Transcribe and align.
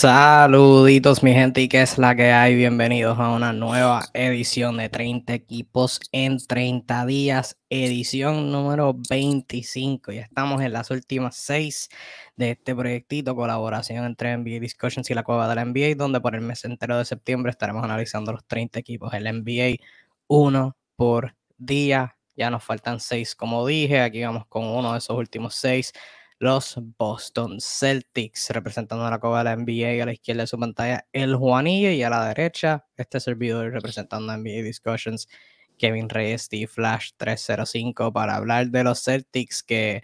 Saluditos 0.00 1.22
mi 1.22 1.34
gente 1.34 1.60
y 1.60 1.68
que 1.68 1.82
es 1.82 1.98
la 1.98 2.16
que 2.16 2.32
hay, 2.32 2.54
bienvenidos 2.54 3.18
a 3.18 3.32
una 3.32 3.52
nueva 3.52 4.08
edición 4.14 4.78
de 4.78 4.88
30 4.88 5.34
equipos 5.34 6.00
en 6.10 6.38
30 6.38 7.04
días, 7.04 7.58
edición 7.68 8.50
número 8.50 8.96
25. 9.10 10.12
Ya 10.12 10.22
estamos 10.22 10.62
en 10.62 10.72
las 10.72 10.90
últimas 10.90 11.36
seis 11.36 11.90
de 12.34 12.52
este 12.52 12.74
proyectito, 12.74 13.36
colaboración 13.36 14.06
entre 14.06 14.34
NBA 14.38 14.60
Discussions 14.60 15.10
y 15.10 15.12
la 15.12 15.22
Cueva 15.22 15.46
de 15.46 15.56
la 15.56 15.66
NBA, 15.66 15.96
donde 15.96 16.18
por 16.18 16.34
el 16.34 16.40
mes 16.40 16.64
entero 16.64 16.96
de 16.96 17.04
septiembre 17.04 17.50
estaremos 17.50 17.84
analizando 17.84 18.32
los 18.32 18.46
30 18.46 18.78
equipos 18.78 19.12
el 19.12 19.24
NBA 19.24 19.84
uno 20.28 20.78
por 20.96 21.36
día. 21.58 22.16
Ya 22.34 22.48
nos 22.48 22.64
faltan 22.64 23.00
seis, 23.00 23.34
como 23.34 23.66
dije, 23.66 24.00
aquí 24.00 24.22
vamos 24.24 24.46
con 24.46 24.64
uno 24.64 24.92
de 24.92 24.98
esos 24.98 25.14
últimos 25.18 25.56
seis 25.56 25.92
los 26.40 26.78
Boston 26.98 27.58
Celtics, 27.60 28.48
representando 28.50 29.04
a 29.04 29.10
la 29.10 29.20
Copa 29.20 29.38
de 29.38 29.44
la 29.44 29.56
NBA 29.56 30.02
a 30.02 30.06
la 30.06 30.14
izquierda 30.14 30.42
de 30.42 30.46
su 30.46 30.58
pantalla, 30.58 31.06
el 31.12 31.36
Juanillo, 31.36 31.90
y 31.90 32.02
a 32.02 32.08
la 32.08 32.28
derecha, 32.28 32.86
este 32.96 33.20
servidor 33.20 33.70
representando 33.70 34.32
a 34.32 34.38
NBA 34.38 34.62
Discussions, 34.62 35.28
Kevin 35.76 36.08
Reyes, 36.08 36.42
Steve 36.42 36.66
Flash 36.66 37.10
305, 37.18 38.10
para 38.14 38.36
hablar 38.36 38.68
de 38.68 38.84
los 38.84 39.04
Celtics 39.04 39.62
que 39.62 40.02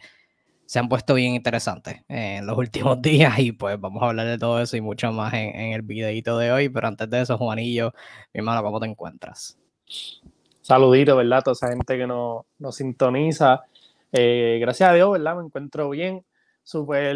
se 0.66 0.78
han 0.78 0.91
puesto 0.91 1.14
bien 1.14 1.34
interesantes 1.34 2.02
en 2.06 2.46
los 2.46 2.58
últimos 2.58 3.00
días 3.02 3.38
y 3.38 3.52
pues 3.52 3.80
vamos 3.80 4.02
a 4.02 4.08
hablar 4.08 4.27
de 4.27 4.36
todo 4.36 4.60
eso 4.60 4.77
y 4.77 4.82
mucho 4.82 5.10
más 5.12 5.32
en, 5.32 5.72
el 5.72 5.80
videito 5.82 6.36
de 6.36 6.52
hoy, 6.52 6.68
pero 6.68 6.86
antes 6.86 7.08
de 7.08 7.22
eso, 7.22 7.38
Juanillo, 7.38 7.94
mi 8.34 8.41
hermano, 8.41 8.62
¿cómo 8.62 8.78
te 8.78 8.86
encuentras? 8.86 9.58
Saludito, 10.60 11.16
¿verdad? 11.16 11.42
Toda 11.42 11.52
esa 11.55 11.68
gente 11.68 11.96
que 11.96 12.06
nos, 12.06 12.44
nos 12.58 12.77
sintoniza. 12.77 13.62
Eh, 14.19 14.56
gracias 14.62 14.88
a 14.88 14.95
Dios, 14.95 15.12
¿verdad? 15.12 15.37
Me 15.37 15.45
encuentro 15.45 15.91
bien, 15.91 16.25
súper 16.62 17.15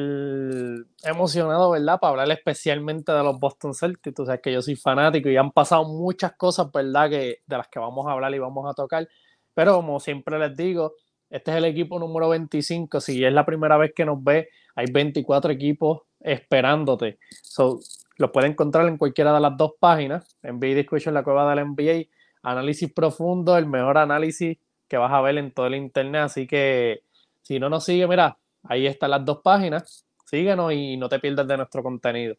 emocionado, 1.03 1.71
¿verdad? 1.71 1.99
Para 1.99 2.11
hablar 2.11 2.31
especialmente 2.31 3.11
de 3.11 3.23
los 3.23 3.41
Boston 3.41 3.73
Celtics. 3.73 4.15
Tú 4.15 4.27
sabes 4.27 4.43
que 4.43 4.53
yo 4.53 4.61
soy 4.61 4.77
fanático 4.77 5.31
y 5.31 5.37
han 5.39 5.51
pasado 5.51 5.85
muchas 5.85 6.33
cosas, 6.37 6.71
¿verdad? 6.71 7.09
Que, 7.09 7.39
de 7.47 7.57
las 7.57 7.69
que 7.69 7.79
vamos 7.79 8.07
a 8.07 8.13
hablar 8.13 8.35
y 8.35 8.39
vamos 8.39 8.71
a 8.71 8.75
tocar. 8.75 9.09
Pero 9.55 9.77
como 9.77 9.99
siempre 9.99 10.39
les 10.39 10.55
digo, 10.55 10.93
este 11.31 11.53
es 11.53 11.57
el 11.57 11.65
equipo 11.65 11.99
número 11.99 12.29
25. 12.29 13.01
Si 13.01 13.25
es 13.25 13.33
la 13.33 13.47
primera 13.47 13.79
vez 13.79 13.93
que 13.97 14.05
nos 14.05 14.23
ve, 14.23 14.51
hay 14.75 14.85
24 14.93 15.53
equipos 15.53 16.03
esperándote. 16.21 17.19
So, 17.43 17.81
lo 18.19 18.31
pueden 18.31 18.53
encontrar 18.53 18.87
en 18.89 18.99
cualquiera 18.99 19.33
de 19.33 19.41
las 19.41 19.57
dos 19.57 19.73
páginas. 19.81 20.37
NBA 20.43 20.75
Discussion, 20.75 21.15
la 21.15 21.23
cueva 21.23 21.55
del 21.55 21.65
NBA. 21.65 22.11
Análisis 22.43 22.93
profundo, 22.93 23.57
el 23.57 23.65
mejor 23.65 23.97
análisis 23.97 24.59
que 24.91 24.99
vas 24.99 25.13
a 25.13 25.21
ver 25.23 25.39
en 25.39 25.53
todo 25.53 25.69
el 25.69 25.77
internet. 25.77 26.23
Así 26.23 26.47
que 26.47 27.05
si 27.41 27.59
no 27.59 27.71
nos 27.71 27.85
sigue, 27.85 28.07
mira, 28.07 28.37
ahí 28.65 28.87
están 28.87 29.13
las 29.13 29.25
dos 29.25 29.39
páginas. 29.43 30.05
Síguenos 30.27 30.73
y 30.73 30.97
no 30.97 31.09
te 31.09 31.19
pierdas 31.19 31.47
de 31.47 31.57
nuestro 31.57 31.83
contenido. 31.83 32.37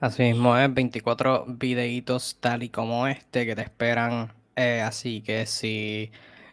Así 0.00 0.22
mismo 0.22 0.56
es, 0.56 0.72
24 0.72 1.44
videitos 1.46 2.38
tal 2.40 2.62
y 2.62 2.70
como 2.70 3.06
este 3.06 3.46
que 3.46 3.54
te 3.54 3.62
esperan. 3.62 4.32
Eh, 4.56 4.80
así 4.80 5.20
que 5.20 5.46
si, 5.46 6.10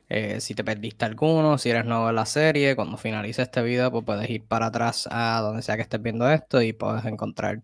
eh, 0.09 0.41
si 0.41 0.55
te 0.55 0.63
perdiste 0.63 1.05
alguno, 1.05 1.57
si 1.57 1.69
eres 1.69 1.85
nuevo 1.85 2.09
en 2.09 2.15
la 2.15 2.25
serie, 2.25 2.75
cuando 2.75 2.97
finalice 2.97 3.41
este 3.41 3.61
video, 3.61 3.91
pues 3.91 4.03
puedes 4.03 4.29
ir 4.29 4.43
para 4.43 4.67
atrás 4.67 5.07
a 5.09 5.39
donde 5.41 5.61
sea 5.61 5.77
que 5.77 5.83
estés 5.83 6.01
viendo 6.01 6.29
esto 6.29 6.61
y 6.61 6.73
puedes 6.73 7.05
encontrar 7.05 7.61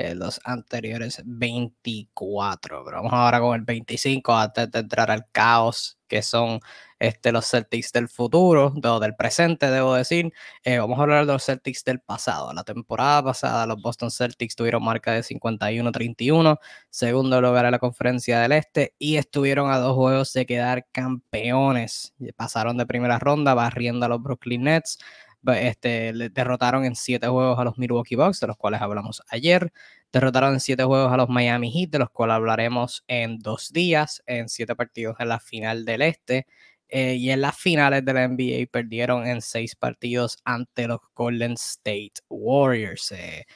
eh, 0.00 0.14
los 0.14 0.40
anteriores 0.44 1.22
24. 1.24 2.84
Pero 2.84 2.96
vamos 2.96 3.12
ahora 3.12 3.40
con 3.40 3.54
el 3.54 3.62
25 3.64 4.34
antes 4.34 4.70
de 4.70 4.78
entrar 4.80 5.10
al 5.10 5.26
caos 5.32 6.00
que 6.10 6.22
son 6.22 6.60
este, 6.98 7.32
los 7.32 7.46
Celtics 7.48 7.92
del 7.92 8.08
futuro, 8.08 8.74
o 8.84 9.00
del 9.00 9.14
presente, 9.16 9.70
debo 9.70 9.94
decir. 9.94 10.32
Eh, 10.64 10.78
vamos 10.78 10.98
a 10.98 11.02
hablar 11.02 11.24
de 11.24 11.32
los 11.32 11.44
Celtics 11.44 11.84
del 11.84 12.00
pasado. 12.00 12.52
La 12.52 12.64
temporada 12.64 13.22
pasada, 13.24 13.64
los 13.66 13.80
Boston 13.80 14.10
Celtics 14.10 14.56
tuvieron 14.56 14.84
marca 14.84 15.12
de 15.12 15.22
51-31, 15.22 16.58
segundo 16.90 17.40
lugar 17.40 17.64
en 17.64 17.70
la 17.70 17.78
conferencia 17.78 18.40
del 18.40 18.52
Este, 18.52 18.94
y 18.98 19.16
estuvieron 19.16 19.70
a 19.70 19.78
dos 19.78 19.94
juegos 19.94 20.32
de 20.34 20.44
quedar 20.44 20.86
campeones. 20.92 22.14
Pasaron 22.36 22.76
de 22.76 22.86
primera 22.86 23.18
ronda 23.18 23.54
barriendo 23.54 24.04
a 24.04 24.08
los 24.08 24.22
Brooklyn 24.22 24.64
Nets. 24.64 24.98
Este, 25.46 26.12
derrotaron 26.32 26.84
en 26.84 26.94
siete 26.94 27.26
juegos 27.26 27.58
a 27.58 27.64
los 27.64 27.78
Milwaukee 27.78 28.16
Bucks, 28.16 28.40
de 28.40 28.46
los 28.46 28.56
cuales 28.56 28.80
hablamos 28.80 29.22
ayer. 29.28 29.72
Derrotaron 30.12 30.54
en 30.54 30.60
siete 30.60 30.84
juegos 30.84 31.12
a 31.12 31.16
los 31.16 31.28
Miami 31.28 31.70
Heat, 31.72 31.90
de 31.90 31.98
los 32.00 32.10
cuales 32.10 32.34
hablaremos 32.34 33.04
en 33.08 33.38
dos 33.38 33.72
días, 33.72 34.22
en 34.26 34.48
siete 34.48 34.74
partidos 34.76 35.16
en 35.18 35.28
la 35.28 35.40
final 35.40 35.84
del 35.84 36.02
Este. 36.02 36.46
Eh, 36.88 37.14
y 37.14 37.30
en 37.30 37.40
las 37.40 37.56
finales 37.56 38.04
de 38.04 38.12
la 38.12 38.26
NBA 38.26 38.66
perdieron 38.70 39.26
en 39.26 39.40
seis 39.40 39.76
partidos 39.76 40.38
ante 40.44 40.88
los 40.88 40.98
Golden 41.14 41.52
State 41.52 42.14
Warriors. 42.28 43.12
Eh, 43.12 43.46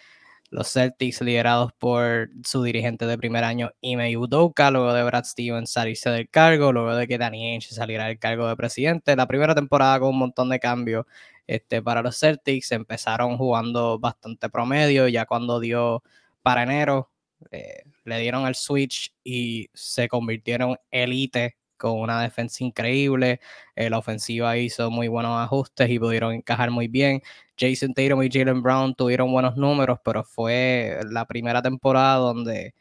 los 0.54 0.72
Celtics, 0.72 1.20
liderados 1.20 1.72
por 1.72 2.31
su 2.44 2.62
dirigente 2.62 3.06
de 3.06 3.19
primer 3.19 3.42
año, 3.42 3.72
Ime 3.81 4.16
Udoka, 4.16 4.70
luego 4.70 4.92
de 4.92 5.03
Brad 5.03 5.25
Stevens 5.25 5.72
salirse 5.72 6.10
del 6.10 6.28
cargo, 6.31 6.72
luego 6.72 6.94
de 6.94 7.09
que 7.09 7.19
Danny 7.19 7.50
Ainge 7.53 7.75
saliera 7.75 8.06
del 8.06 8.20
cargo 8.20 8.47
de 8.47 8.54
presidente. 8.54 9.16
La 9.16 9.26
primera 9.26 9.56
temporada 9.56 9.98
con 9.98 10.10
un 10.10 10.19
montón 10.19 10.48
de 10.50 10.60
cambios 10.60 11.06
este, 11.48 11.82
para 11.82 12.03
los 12.03 12.19
Celtics. 12.20 12.70
Empezaron 12.70 13.37
jugando 13.37 13.98
bastante 13.98 14.48
promedio, 14.48 15.09
ya 15.09 15.26
cuando 15.26 15.59
dio 15.59 16.04
para 16.43 16.62
enero, 16.62 17.10
eh, 17.50 17.82
le 18.04 18.20
dieron 18.20 18.47
el 18.47 18.54
switch 18.54 19.12
y 19.25 19.69
se 19.75 20.09
convirtieron 20.09 20.76
elite 20.93 21.56
con 21.76 21.98
una 21.98 22.22
defensa 22.22 22.62
increíble. 22.62 23.41
Eh, 23.75 23.91
la 23.91 23.98
ofensiva 23.98 24.56
hizo 24.56 24.88
muy 24.91 25.09
buenos 25.09 25.37
ajustes 25.37 25.91
y 25.91 25.98
pudieron 25.98 26.32
encajar 26.32 26.70
muy 26.70 26.87
bien. 26.87 27.22
Jason 27.59 27.94
Tatum 27.94 28.22
y 28.22 28.31
Jalen 28.31 28.62
Brown 28.62 28.94
tuvieron 28.94 29.31
buenos 29.32 29.56
números, 29.56 29.98
pero 30.04 30.25
fue 30.25 30.98
la 31.10 31.25
primera 31.26 31.62
temporada 31.62 32.16
donde 32.16 32.75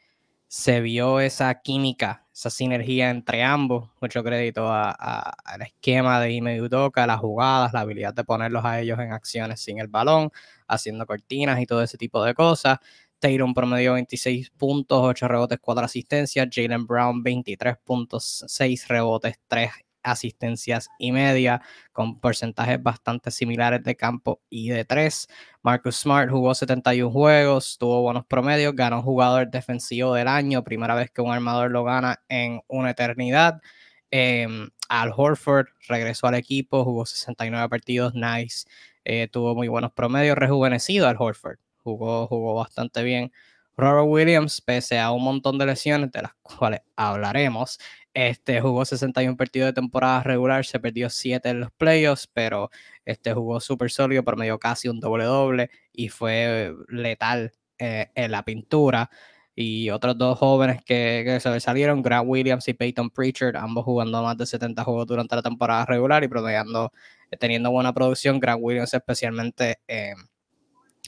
se 0.48 0.80
vio 0.80 1.20
esa 1.20 1.60
química, 1.62 2.26
esa 2.32 2.50
sinergia 2.50 3.10
entre 3.10 3.42
ambos. 3.42 3.90
Mucho 4.00 4.22
crédito 4.22 4.70
al 4.72 5.62
esquema 5.62 6.20
de 6.20 6.32
Ime 6.32 6.62
Udoka, 6.62 7.06
las 7.06 7.18
jugadas, 7.20 7.72
la 7.72 7.80
habilidad 7.80 8.14
de 8.14 8.24
ponerlos 8.24 8.64
a 8.64 8.80
ellos 8.80 8.98
en 9.00 9.12
acciones 9.12 9.60
sin 9.60 9.78
el 9.80 9.88
balón, 9.88 10.30
haciendo 10.68 11.06
cortinas 11.06 11.60
y 11.60 11.66
todo 11.66 11.82
ese 11.82 11.98
tipo 11.98 12.24
de 12.24 12.34
cosas. 12.34 12.78
Tatum 13.18 13.54
promedio 13.54 13.94
26 13.94 14.50
puntos, 14.50 15.00
8 15.02 15.28
rebotes, 15.28 15.58
4 15.60 15.84
asistencias. 15.84 16.48
Jalen 16.52 16.86
Brown 16.86 17.22
23 17.22 17.76
puntos, 17.78 18.44
6 18.46 18.86
rebotes, 18.88 19.40
3 19.48 19.70
asistencias 20.04 20.88
y 20.98 21.12
media, 21.12 21.62
con 21.92 22.20
porcentajes 22.20 22.82
bastante 22.82 23.30
similares 23.32 23.82
de 23.82 23.96
campo 23.96 24.40
y 24.50 24.68
de 24.70 24.84
tres. 24.84 25.28
Marcus 25.62 25.96
Smart 25.96 26.30
jugó 26.30 26.54
71 26.54 27.10
juegos, 27.10 27.76
tuvo 27.78 28.02
buenos 28.02 28.24
promedios, 28.26 28.74
ganó 28.76 29.02
jugador 29.02 29.50
defensivo 29.50 30.14
del 30.14 30.28
año, 30.28 30.62
primera 30.64 30.94
vez 30.94 31.10
que 31.10 31.22
un 31.22 31.32
armador 31.32 31.70
lo 31.72 31.84
gana 31.84 32.22
en 32.28 32.60
una 32.68 32.90
eternidad. 32.90 33.60
Em, 34.10 34.70
Al 34.88 35.12
Horford 35.16 35.68
regresó 35.88 36.26
al 36.26 36.34
equipo, 36.36 36.84
jugó 36.84 37.06
69 37.06 37.68
partidos, 37.68 38.14
nice, 38.14 38.66
eh, 39.04 39.28
tuvo 39.32 39.54
muy 39.54 39.68
buenos 39.68 39.92
promedios, 39.92 40.36
rejuvenecido 40.38 41.08
Al 41.08 41.16
Horford, 41.18 41.58
jugó, 41.82 42.26
jugó 42.28 42.54
bastante 42.54 43.02
bien. 43.02 43.32
Robert 43.76 44.06
Williams, 44.08 44.60
pese 44.60 44.98
a 44.98 45.10
un 45.10 45.24
montón 45.24 45.58
de 45.58 45.66
lesiones 45.66 46.12
de 46.12 46.22
las 46.22 46.34
cuales 46.42 46.80
hablaremos, 46.96 47.78
este 48.14 48.60
jugó 48.60 48.84
61 48.84 49.36
partidos 49.36 49.66
de 49.68 49.72
temporada 49.72 50.22
regular, 50.22 50.64
se 50.64 50.78
perdió 50.78 51.10
7 51.10 51.48
en 51.48 51.60
los 51.60 51.72
playoffs, 51.72 52.28
pero 52.32 52.70
este 53.04 53.34
jugó 53.34 53.58
súper 53.60 53.90
sólido, 53.90 54.22
medio 54.36 54.58
casi 54.58 54.88
un 54.88 55.00
doble 55.00 55.24
doble 55.24 55.70
y 55.92 56.08
fue 56.10 56.72
letal 56.88 57.52
eh, 57.78 58.10
en 58.14 58.30
la 58.30 58.44
pintura. 58.44 59.10
Y 59.56 59.90
otros 59.90 60.18
dos 60.18 60.38
jóvenes 60.38 60.82
que, 60.84 61.22
que 61.24 61.40
sobresalieron, 61.40 62.02
Grant 62.02 62.26
Williams 62.28 62.66
y 62.68 62.74
Peyton 62.74 63.10
Pritchard, 63.10 63.56
ambos 63.56 63.84
jugando 63.84 64.22
más 64.22 64.36
de 64.36 64.46
70 64.46 64.82
juegos 64.84 65.06
durante 65.06 65.36
la 65.36 65.42
temporada 65.42 65.86
regular 65.86 66.24
y 66.24 66.28
promediando, 66.28 66.92
teniendo 67.38 67.70
buena 67.70 67.92
producción. 67.92 68.40
Grant 68.40 68.60
Williams 68.62 68.94
especialmente 68.94 69.78
eh, 69.88 70.14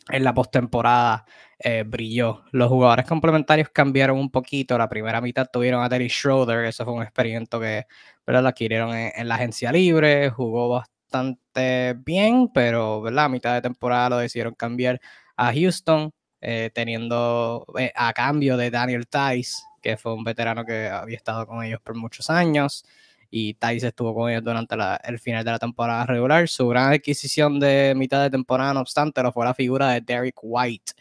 en 0.08 0.24
la 0.24 0.34
postemporada 0.34 1.24
eh, 1.58 1.84
brilló. 1.86 2.44
Los 2.52 2.68
jugadores 2.68 3.06
complementarios 3.06 3.70
cambiaron 3.70 4.18
un 4.18 4.30
poquito. 4.30 4.78
La 4.78 4.88
primera 4.88 5.20
mitad 5.20 5.48
tuvieron 5.52 5.82
a 5.82 5.88
Terry 5.88 6.08
Schroeder, 6.08 6.64
eso 6.66 6.84
fue 6.84 6.94
un 6.94 7.02
experimento 7.02 7.60
que 7.60 7.86
¿verdad? 8.26 8.42
lo 8.42 8.48
adquirieron 8.48 8.94
en, 8.94 9.28
la 9.28 9.36
agencia 9.36 9.72
libre, 9.72 10.30
jugó 10.30 10.68
bastante 10.68 11.94
bien, 12.04 12.50
pero 12.52 13.02
¿verdad? 13.02 13.26
a 13.26 13.28
mitad 13.28 13.54
de 13.54 13.62
temporada 13.62 14.10
lo 14.10 14.18
decidieron 14.18 14.54
cambiar 14.54 15.00
a 15.36 15.52
Houston, 15.52 16.12
eh, 16.40 16.70
teniendo 16.74 17.66
eh, 17.78 17.92
a 17.94 18.12
cambio 18.12 18.56
de 18.56 18.70
Daniel 18.70 19.06
Tice, 19.08 19.62
que 19.82 19.96
fue 19.96 20.14
un 20.14 20.24
veterano 20.24 20.64
que 20.64 20.88
había 20.88 21.16
estado 21.16 21.46
con 21.46 21.64
ellos 21.64 21.80
por 21.82 21.94
muchos 21.96 22.30
años 22.30 22.84
y 23.30 23.54
Tice 23.54 23.88
estuvo 23.88 24.14
con 24.14 24.30
ellos 24.30 24.44
durante 24.44 24.76
el 25.04 25.18
final 25.18 25.44
de 25.44 25.50
la 25.52 25.58
temporada 25.58 26.06
regular. 26.06 26.48
Su 26.48 26.68
gran 26.68 26.92
adquisición 26.92 27.60
de 27.60 27.94
mitad 27.96 28.22
de 28.22 28.30
temporada, 28.30 28.74
no 28.74 28.80
obstante, 28.80 29.22
lo 29.22 29.32
fue 29.32 29.44
la 29.44 29.54
figura 29.54 29.90
de 29.90 30.00
Derek 30.00 30.36
White 30.42 30.92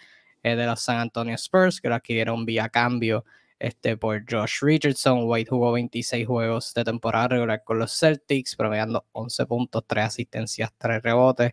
eh, 0.43 0.55
de 0.55 0.65
los 0.65 0.81
San 0.81 0.97
Antonio 0.99 1.35
Spurs, 1.35 1.81
que 1.81 1.89
lo 1.89 1.95
adquirieron 1.95 2.45
vía 2.45 2.69
cambio 2.69 3.25
este, 3.59 3.97
por 3.97 4.23
Josh 4.29 4.61
Richardson. 4.61 5.21
White 5.23 5.49
jugó 5.49 5.71
26 5.71 6.27
juegos 6.27 6.73
de 6.73 6.83
temporada 6.83 7.29
regular 7.29 7.63
con 7.63 7.79
los 7.79 7.97
Celtics, 7.97 8.55
promediando 8.55 9.05
11 9.13 9.45
puntos, 9.45 9.83
3 9.87 10.05
asistencias, 10.05 10.71
3 10.77 11.01
rebotes. 11.01 11.51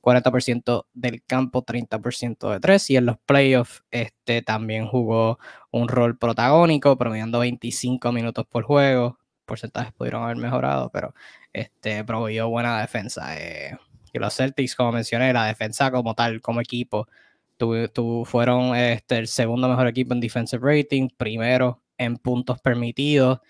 40% 0.00 0.86
del 0.94 1.22
campo, 1.24 1.64
30% 1.64 2.50
de 2.50 2.60
tres. 2.60 2.90
Y 2.90 2.96
en 2.96 3.06
los 3.06 3.18
playoffs 3.18 3.84
este, 3.90 4.42
también 4.42 4.86
jugó 4.86 5.38
un 5.70 5.88
rol 5.88 6.16
protagónico, 6.18 6.96
promediando 6.96 7.40
25 7.40 8.12
minutos 8.12 8.46
por 8.46 8.64
juego. 8.64 9.18
Porcentajes 9.48 9.92
pudieron 9.92 10.22
haber 10.22 10.36
mejorado, 10.36 10.90
pero 10.90 11.14
este, 11.52 12.04
proveyó 12.04 12.48
buena 12.48 12.80
defensa. 12.80 13.36
Eh, 13.36 13.76
y 14.12 14.18
los 14.18 14.36
Celtics, 14.36 14.76
como 14.76 14.92
mencioné, 14.92 15.32
la 15.32 15.46
defensa 15.46 15.90
como 15.90 16.14
tal, 16.14 16.40
como 16.40 16.60
equipo, 16.60 17.08
tu, 17.56 18.24
fueron 18.24 18.76
este, 18.76 19.18
el 19.18 19.26
segundo 19.26 19.68
mejor 19.68 19.88
equipo 19.88 20.14
en 20.14 20.20
defensive 20.20 20.62
rating, 20.62 21.08
primero 21.16 21.82
en 21.98 22.16
puntos 22.16 22.60
permitidos, 22.60 23.40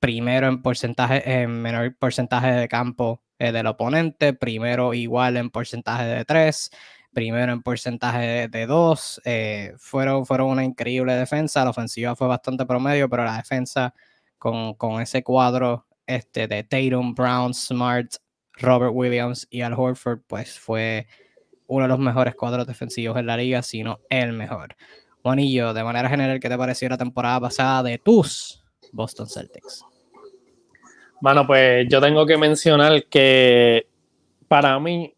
primero 0.00 0.48
en 0.48 0.62
porcentaje, 0.62 1.42
en 1.42 1.60
menor 1.60 1.94
porcentaje 1.98 2.52
de 2.52 2.68
campo 2.68 3.22
eh, 3.38 3.52
del 3.52 3.66
oponente, 3.66 4.32
primero 4.32 4.94
igual 4.94 5.36
en 5.36 5.50
porcentaje 5.50 6.04
de 6.04 6.24
tres, 6.24 6.70
primero 7.12 7.52
en 7.52 7.62
porcentaje 7.62 8.48
de 8.48 8.66
dos. 8.66 9.20
Eh, 9.24 9.74
fueron, 9.78 10.24
fueron 10.26 10.48
una 10.50 10.64
increíble 10.64 11.14
defensa. 11.14 11.64
La 11.64 11.70
ofensiva 11.70 12.16
fue 12.16 12.28
bastante 12.28 12.64
promedio, 12.66 13.08
pero 13.10 13.24
la 13.24 13.36
defensa 13.36 13.94
con, 14.38 14.74
con 14.74 15.00
ese 15.00 15.22
cuadro 15.22 15.86
este, 16.06 16.48
de 16.48 16.64
Tatum, 16.64 17.14
Brown, 17.14 17.54
Smart, 17.54 18.14
Robert 18.54 18.92
Williams 18.94 19.46
y 19.50 19.60
Al 19.60 19.74
Horford, 19.74 20.20
pues 20.26 20.58
fue 20.58 21.06
uno 21.66 21.84
de 21.84 21.88
los 21.88 21.98
mejores 21.98 22.34
cuadros 22.34 22.66
defensivos 22.66 23.16
en 23.18 23.26
la 23.26 23.36
liga, 23.36 23.62
sino 23.62 24.00
el 24.08 24.32
mejor. 24.32 24.76
Juanillo, 25.22 25.74
de 25.74 25.82
manera 25.82 26.08
general, 26.08 26.38
¿qué 26.38 26.48
te 26.48 26.56
pareció 26.56 26.88
la 26.88 26.96
temporada 26.96 27.40
pasada 27.40 27.82
de 27.82 27.98
tus 27.98 28.64
Boston 28.92 29.26
Celtics? 29.28 29.84
Bueno, 31.20 31.46
pues 31.46 31.86
yo 31.88 32.00
tengo 32.00 32.24
que 32.24 32.36
mencionar 32.36 33.06
que 33.06 33.88
para 34.46 34.78
mí 34.78 35.14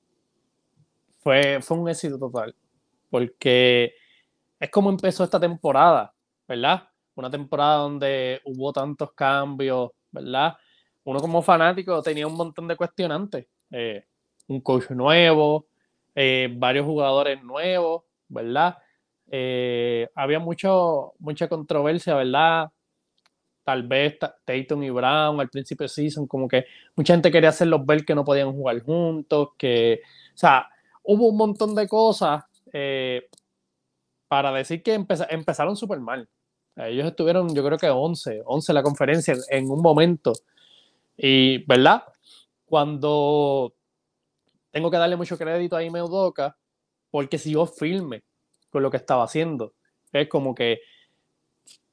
fue, 1.18 1.60
fue 1.60 1.76
un 1.76 1.88
éxito 1.88 2.18
total, 2.18 2.54
porque 3.10 3.92
es 4.58 4.70
como 4.70 4.90
empezó 4.90 5.24
esta 5.24 5.38
temporada, 5.38 6.14
¿verdad? 6.46 6.87
Una 7.18 7.30
temporada 7.30 7.78
donde 7.78 8.40
hubo 8.44 8.72
tantos 8.72 9.12
cambios, 9.12 9.90
¿verdad? 10.12 10.56
Uno 11.02 11.18
como 11.18 11.42
fanático 11.42 12.00
tenía 12.00 12.28
un 12.28 12.36
montón 12.36 12.68
de 12.68 12.76
cuestionantes. 12.76 13.44
Eh, 13.72 14.04
un 14.46 14.60
coach 14.60 14.90
nuevo, 14.90 15.66
eh, 16.14 16.48
varios 16.56 16.86
jugadores 16.86 17.42
nuevos, 17.42 18.04
¿verdad? 18.28 18.78
Eh, 19.32 20.08
había 20.14 20.38
mucho, 20.38 21.14
mucha 21.18 21.48
controversia, 21.48 22.14
¿verdad? 22.14 22.68
Tal 23.64 23.82
vez 23.82 24.16
Tatum 24.44 24.84
y 24.84 24.90
Brown 24.90 25.40
al 25.40 25.48
principio 25.48 25.86
de 25.86 25.88
season, 25.88 26.28
como 26.28 26.46
que 26.46 26.66
mucha 26.94 27.14
gente 27.14 27.32
quería 27.32 27.48
hacerlos 27.48 27.84
ver 27.84 28.04
que 28.04 28.14
no 28.14 28.24
podían 28.24 28.52
jugar 28.52 28.80
juntos, 28.84 29.48
que, 29.58 30.02
o 30.34 30.38
sea, 30.38 30.68
hubo 31.02 31.30
un 31.30 31.36
montón 31.36 31.74
de 31.74 31.88
cosas 31.88 32.44
para 34.28 34.52
decir 34.52 34.84
que 34.84 34.94
empezaron 34.94 35.74
súper 35.74 35.98
mal. 35.98 36.28
Ellos 36.86 37.06
estuvieron, 37.06 37.54
yo 37.54 37.64
creo 37.64 37.78
que 37.78 37.88
11, 37.88 38.42
11 38.44 38.72
la 38.72 38.82
conferencia 38.82 39.34
en 39.50 39.70
un 39.70 39.82
momento. 39.82 40.32
Y, 41.16 41.64
¿verdad? 41.66 42.04
Cuando 42.64 43.74
tengo 44.70 44.90
que 44.90 44.96
darle 44.96 45.16
mucho 45.16 45.36
crédito 45.36 45.76
a 45.76 45.82
Ime 45.82 46.02
Udoka 46.02 46.56
porque 47.10 47.38
siguió 47.38 47.66
firme 47.66 48.22
con 48.70 48.82
lo 48.82 48.90
que 48.90 48.98
estaba 48.98 49.24
haciendo. 49.24 49.74
Es 50.12 50.28
como 50.28 50.54
que 50.54 50.80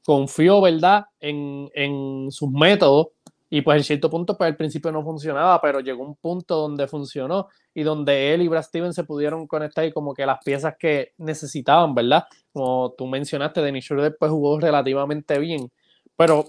confió, 0.03 0.61
¿verdad?, 0.61 1.05
en, 1.19 1.69
en, 1.73 2.31
sus 2.31 2.51
métodos 2.51 3.07
y 3.55 3.61
pues 3.61 3.77
en 3.77 3.83
cierto 3.85 4.09
punto, 4.09 4.37
pues 4.37 4.49
al 4.49 4.57
principio 4.57 4.91
no 4.91 5.01
funcionaba, 5.01 5.61
pero 5.61 5.79
llegó 5.79 6.03
un 6.03 6.17
punto 6.17 6.57
donde 6.57 6.89
funcionó 6.89 7.47
y 7.73 7.83
donde 7.83 8.33
él 8.33 8.41
y 8.41 8.49
Brad 8.49 8.63
Stevens 8.63 8.95
se 8.95 9.05
pudieron 9.05 9.47
conectar 9.47 9.85
y 9.85 9.93
como 9.93 10.13
que 10.13 10.25
las 10.25 10.43
piezas 10.43 10.75
que 10.77 11.13
necesitaban, 11.19 11.95
¿verdad? 11.95 12.25
Como 12.51 12.93
tú 12.97 13.07
mencionaste, 13.07 13.61
Dennis 13.61 13.85
Schroeder 13.85 14.17
pues 14.19 14.29
jugó 14.29 14.59
relativamente 14.59 15.39
bien, 15.39 15.71
pero 16.17 16.43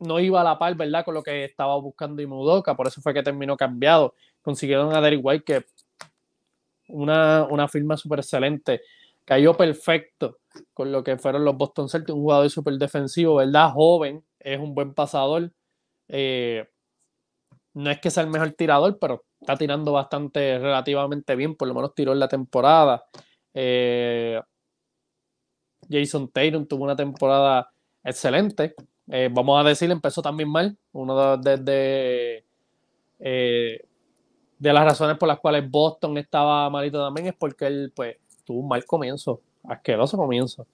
no 0.00 0.20
iba 0.20 0.42
a 0.42 0.44
la 0.44 0.58
par, 0.58 0.74
¿verdad? 0.74 1.02
Con 1.02 1.14
lo 1.14 1.22
que 1.22 1.44
estaba 1.44 1.74
buscando 1.76 2.20
Imudoka, 2.20 2.76
por 2.76 2.88
eso 2.88 3.00
fue 3.00 3.14
que 3.14 3.22
terminó 3.22 3.56
cambiado. 3.56 4.12
Consiguieron 4.42 4.94
a 4.94 5.00
Derek 5.00 5.20
White, 5.24 5.44
que 5.46 5.64
una, 6.88 7.44
una 7.44 7.68
firma 7.68 7.96
súper 7.96 8.18
excelente, 8.18 8.82
cayó 9.24 9.56
perfecto 9.56 10.40
con 10.74 10.92
lo 10.92 11.02
que 11.02 11.16
fueron 11.16 11.42
los 11.42 11.56
Boston 11.56 11.88
Celtics, 11.88 12.12
un 12.12 12.20
jugador 12.20 12.50
súper 12.50 12.74
defensivo, 12.74 13.36
¿verdad? 13.36 13.70
Joven, 13.72 14.22
es 14.38 14.60
un 14.60 14.74
buen 14.74 14.92
pasador. 14.92 15.50
Eh, 16.12 16.66
no 17.74 17.90
es 17.90 18.00
que 18.00 18.10
sea 18.10 18.24
el 18.24 18.30
mejor 18.30 18.50
tirador, 18.52 18.98
pero 18.98 19.24
está 19.40 19.56
tirando 19.56 19.92
bastante, 19.92 20.58
relativamente 20.58 21.36
bien, 21.36 21.54
por 21.54 21.68
lo 21.68 21.74
menos 21.74 21.94
tiró 21.94 22.12
en 22.12 22.18
la 22.18 22.28
temporada. 22.28 23.04
Eh, 23.54 24.40
Jason 25.88 26.28
Tatum 26.28 26.66
tuvo 26.66 26.84
una 26.84 26.96
temporada 26.96 27.70
excelente. 28.02 28.74
Eh, 29.08 29.28
vamos 29.30 29.64
a 29.64 29.68
decir, 29.68 29.90
empezó 29.90 30.20
también 30.20 30.48
mal. 30.48 30.76
Uno 30.92 31.36
de, 31.36 32.44
las 34.58 34.84
razones 34.84 35.16
por 35.16 35.28
las 35.28 35.38
cuales 35.38 35.68
Boston 35.70 36.18
estaba 36.18 36.68
malito 36.70 37.02
también 37.02 37.28
es 37.28 37.34
porque 37.34 37.66
él 37.66 37.92
pues, 37.94 38.16
tuvo 38.44 38.60
un 38.60 38.68
mal 38.68 38.84
comienzo, 38.84 39.40
asqueroso 39.64 40.16
comienzo. 40.16 40.66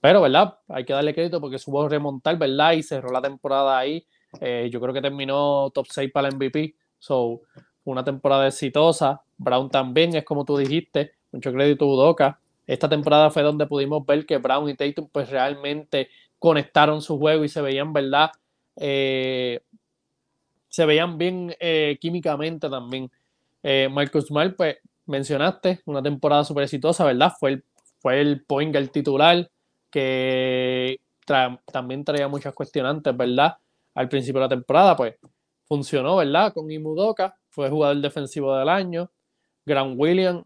Pero, 0.00 0.20
¿verdad? 0.20 0.58
Hay 0.68 0.84
que 0.84 0.92
darle 0.92 1.14
crédito 1.14 1.40
porque 1.40 1.58
supo 1.58 1.88
remontar, 1.88 2.36
¿verdad? 2.36 2.72
Y 2.72 2.82
cerró 2.82 3.10
la 3.10 3.22
temporada 3.22 3.78
ahí. 3.78 4.06
Eh, 4.40 4.68
yo 4.70 4.80
creo 4.80 4.94
que 4.94 5.02
terminó 5.02 5.70
top 5.70 5.86
6 5.90 6.10
para 6.12 6.28
el 6.28 6.34
MVP. 6.36 6.74
So, 6.98 7.42
una 7.84 8.04
temporada 8.04 8.46
exitosa. 8.46 9.22
Brown 9.36 9.70
también, 9.70 10.14
es 10.16 10.24
como 10.24 10.44
tú 10.44 10.56
dijiste. 10.56 11.12
Mucho 11.32 11.52
crédito 11.52 11.84
a 11.84 11.88
Udoka. 11.88 12.40
Esta 12.66 12.88
temporada 12.88 13.30
fue 13.30 13.42
donde 13.42 13.66
pudimos 13.66 14.04
ver 14.06 14.24
que 14.24 14.38
Brown 14.38 14.68
y 14.68 14.74
Tatum 14.74 15.08
pues 15.12 15.28
realmente 15.28 16.08
conectaron 16.38 17.02
su 17.02 17.18
juego 17.18 17.44
y 17.44 17.48
se 17.48 17.60
veían, 17.60 17.92
¿verdad? 17.92 18.30
Eh, 18.76 19.60
se 20.68 20.86
veían 20.86 21.18
bien 21.18 21.54
eh, 21.60 21.98
químicamente 22.00 22.68
también. 22.68 23.10
Eh, 23.62 23.88
Marcus 23.90 24.26
Smart, 24.26 24.56
pues 24.56 24.76
mencionaste, 25.06 25.80
una 25.84 26.02
temporada 26.02 26.44
súper 26.44 26.64
exitosa, 26.64 27.04
¿verdad? 27.04 27.32
Fue 27.38 27.50
el, 27.50 27.64
fue 27.98 28.20
el 28.20 28.42
point 28.44 28.74
titular 28.90 29.50
que 29.90 31.00
también 31.72 32.04
traía 32.04 32.28
muchas 32.28 32.52
cuestionantes, 32.52 33.16
¿verdad? 33.16 33.56
Al 33.94 34.08
principio 34.08 34.40
de 34.40 34.46
la 34.46 34.48
temporada, 34.48 34.96
pues 34.96 35.14
funcionó, 35.66 36.16
¿verdad? 36.16 36.52
Con 36.52 36.70
Imudoka, 36.70 37.36
fue 37.48 37.70
jugador 37.70 38.00
defensivo 38.00 38.56
del 38.56 38.68
año. 38.68 39.10
Grant 39.64 39.94
Williams, 39.98 40.44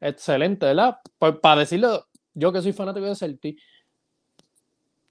excelente, 0.00 0.66
¿verdad? 0.66 0.98
Pues, 1.18 1.36
para 1.36 1.60
decirlo, 1.60 2.06
yo 2.34 2.52
que 2.52 2.62
soy 2.62 2.72
fanático 2.72 3.06
de 3.06 3.16
Celtic, 3.16 3.58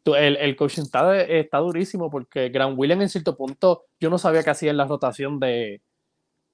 el, 0.06 0.38
el 0.38 0.56
coaching 0.56 0.84
está, 0.84 1.58
durísimo 1.60 2.10
porque 2.10 2.50
Grant 2.50 2.78
Williams 2.78 3.04
en 3.04 3.10
cierto 3.10 3.36
punto 3.36 3.86
yo 4.00 4.10
no 4.10 4.18
sabía 4.18 4.44
que 4.44 4.50
hacía 4.50 4.72
en 4.72 4.78
la 4.78 4.86
rotación 4.86 5.40
de, 5.40 5.82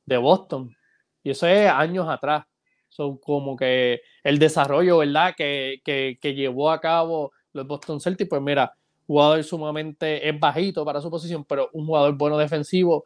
de 0.06 0.18
Boston. 0.18 0.76
Y 1.24 1.32
eso 1.32 1.48
es 1.48 1.70
años 1.70 2.08
atrás. 2.10 2.46
Son 2.90 3.18
como 3.18 3.56
que 3.56 4.02
el 4.24 4.40
desarrollo, 4.40 5.00
¿verdad? 5.00 5.34
Que, 5.36 5.82
que, 5.84 6.18
que, 6.22 6.34
llevó 6.34 6.72
a 6.72 6.80
cabo 6.80 7.32
los 7.52 7.68
Boston 7.68 8.00
Celtics, 8.00 8.30
pues 8.30 8.42
mira, 8.42 8.74
jugador 9.08 9.44
sumamente 9.44 10.28
es 10.28 10.40
bajito 10.40 10.84
para 10.86 11.02
su 11.02 11.10
posición, 11.10 11.46
pero 11.46 11.70
un 11.74 11.86
jugador 11.86 12.16
bueno 12.16 12.38
defensivo, 12.38 13.06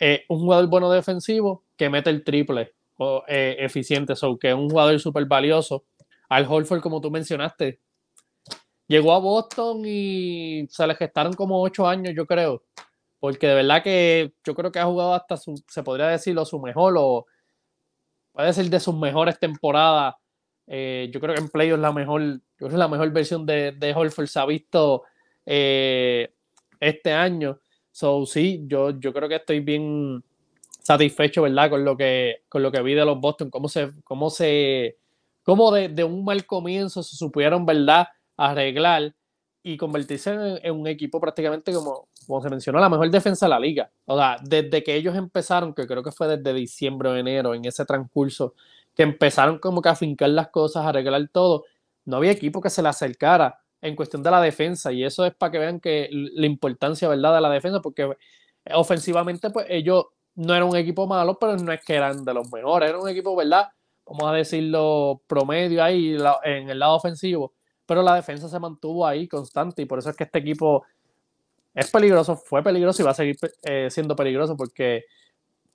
eh, 0.00 0.24
un 0.28 0.40
jugador 0.40 0.68
bueno 0.68 0.90
defensivo 0.90 1.64
que 1.76 1.90
mete 1.90 2.10
el 2.10 2.24
triple 2.24 2.74
eh, 3.28 3.56
eficiente, 3.58 4.16
so, 4.16 4.38
que 4.38 4.48
es 4.48 4.54
un 4.54 4.70
jugador 4.70 4.98
súper 5.00 5.26
valioso. 5.26 5.84
Al 6.28 6.46
Holford, 6.48 6.80
como 6.80 7.00
tú 7.00 7.10
mencionaste, 7.10 7.80
llegó 8.88 9.12
a 9.12 9.18
Boston 9.18 9.82
y 9.84 10.66
se 10.68 10.86
le 10.86 10.94
gestaron 10.94 11.34
como 11.34 11.62
ocho 11.62 11.86
años, 11.86 12.14
yo 12.16 12.26
creo. 12.26 12.64
Porque 13.20 13.46
de 13.48 13.54
verdad 13.54 13.82
que 13.82 14.34
yo 14.44 14.54
creo 14.54 14.72
que 14.72 14.78
ha 14.78 14.84
jugado 14.84 15.14
hasta 15.14 15.36
su, 15.36 15.62
se 15.68 15.82
podría 15.82 16.08
decirlo, 16.08 16.44
su 16.44 16.60
mejor 16.60 16.94
o 16.98 17.26
puede 18.32 18.52
ser 18.52 18.66
de 18.66 18.80
sus 18.80 18.94
mejores 18.94 19.38
temporadas. 19.38 20.14
Eh, 20.66 21.10
yo 21.12 21.20
creo 21.20 21.34
que 21.34 21.40
en 21.40 21.48
playoffs 21.48 21.80
la 21.80 21.92
mejor, 21.92 22.22
yo 22.22 22.40
creo 22.58 22.70
que 22.70 22.76
la 22.76 22.88
mejor 22.88 23.10
versión 23.12 23.46
de, 23.46 23.72
de 23.72 23.94
Holford 23.94 24.26
se 24.26 24.38
ha 24.38 24.46
visto 24.46 25.04
eh, 25.46 26.32
este 26.80 27.12
año. 27.12 27.60
So 27.90 28.26
sí, 28.26 28.64
yo, 28.66 28.98
yo 29.00 29.12
creo 29.12 29.28
que 29.28 29.36
estoy 29.36 29.60
bien 29.60 30.22
satisfecho, 30.82 31.42
¿verdad? 31.42 31.70
Con 31.70 31.84
lo 31.84 31.96
que, 31.96 32.42
con 32.48 32.62
lo 32.62 32.70
que 32.70 32.82
vi 32.82 32.94
de 32.94 33.04
los 33.04 33.18
Boston, 33.20 33.48
cómo 33.50 33.68
se, 33.68 33.92
cómo 34.04 34.28
se, 34.28 34.98
cómo 35.42 35.72
de, 35.72 35.88
de 35.88 36.04
un 36.04 36.24
mal 36.24 36.44
comienzo 36.44 37.02
se 37.02 37.16
supieron, 37.16 37.64
¿verdad? 37.64 38.08
arreglar 38.36 39.14
y 39.62 39.76
convertirse 39.76 40.60
en, 40.62 40.74
un 40.74 40.86
equipo 40.86 41.20
prácticamente 41.20 41.72
como, 41.72 42.08
como 42.26 42.40
se 42.40 42.50
mencionó, 42.50 42.78
la 42.78 42.88
mejor 42.88 43.10
defensa 43.10 43.46
de 43.46 43.50
la 43.50 43.58
liga. 43.58 43.90
O 44.04 44.16
sea, 44.16 44.36
desde 44.42 44.84
que 44.84 44.94
ellos 44.94 45.16
empezaron, 45.16 45.74
que 45.74 45.86
creo 45.86 46.02
que 46.02 46.12
fue 46.12 46.36
desde 46.36 46.54
diciembre 46.54 47.08
o 47.08 47.16
enero, 47.16 47.52
en 47.54 47.64
ese 47.64 47.84
transcurso, 47.84 48.54
que 48.94 49.02
empezaron 49.02 49.58
como 49.58 49.82
que 49.82 49.88
a 49.88 49.96
fincar 49.96 50.30
las 50.30 50.48
cosas, 50.48 50.84
a 50.84 50.90
arreglar 50.90 51.28
todo, 51.32 51.64
no 52.04 52.18
había 52.18 52.30
equipo 52.30 52.60
que 52.60 52.70
se 52.70 52.82
le 52.82 52.88
acercara 52.88 53.58
en 53.80 53.96
cuestión 53.96 54.22
de 54.22 54.30
la 54.30 54.40
defensa. 54.40 54.92
Y 54.92 55.04
eso 55.04 55.24
es 55.24 55.34
para 55.34 55.52
que 55.52 55.58
vean 55.58 55.80
que 55.80 56.08
la 56.10 56.46
importancia, 56.46 57.08
¿verdad?, 57.08 57.34
de 57.34 57.40
la 57.40 57.50
defensa, 57.50 57.80
porque 57.80 58.10
ofensivamente, 58.74 59.50
pues 59.50 59.66
ellos 59.68 60.06
no 60.36 60.54
era 60.54 60.64
un 60.64 60.76
equipo 60.76 61.06
malo, 61.06 61.38
pero 61.38 61.56
no 61.56 61.72
es 61.72 61.84
que 61.84 61.94
eran 61.94 62.24
de 62.24 62.34
los 62.34 62.52
mejores, 62.52 62.90
era 62.90 62.98
un 62.98 63.08
equipo, 63.08 63.34
¿verdad? 63.34 63.68
Vamos 64.06 64.30
a 64.30 64.32
decirlo, 64.32 65.22
promedio 65.26 65.82
ahí 65.82 66.16
en 66.44 66.70
el 66.70 66.78
lado 66.78 66.96
ofensivo, 66.96 67.54
pero 67.86 68.02
la 68.02 68.14
defensa 68.14 68.48
se 68.48 68.60
mantuvo 68.60 69.06
ahí 69.06 69.26
constante 69.26 69.82
y 69.82 69.86
por 69.86 69.98
eso 69.98 70.10
es 70.10 70.16
que 70.16 70.24
este 70.24 70.38
equipo 70.38 70.84
es 71.74 71.90
peligroso, 71.90 72.36
fue 72.36 72.62
peligroso 72.62 73.02
y 73.02 73.04
va 73.04 73.10
a 73.10 73.14
seguir 73.14 73.36
eh, 73.64 73.88
siendo 73.90 74.14
peligroso 74.14 74.56
porque 74.56 75.04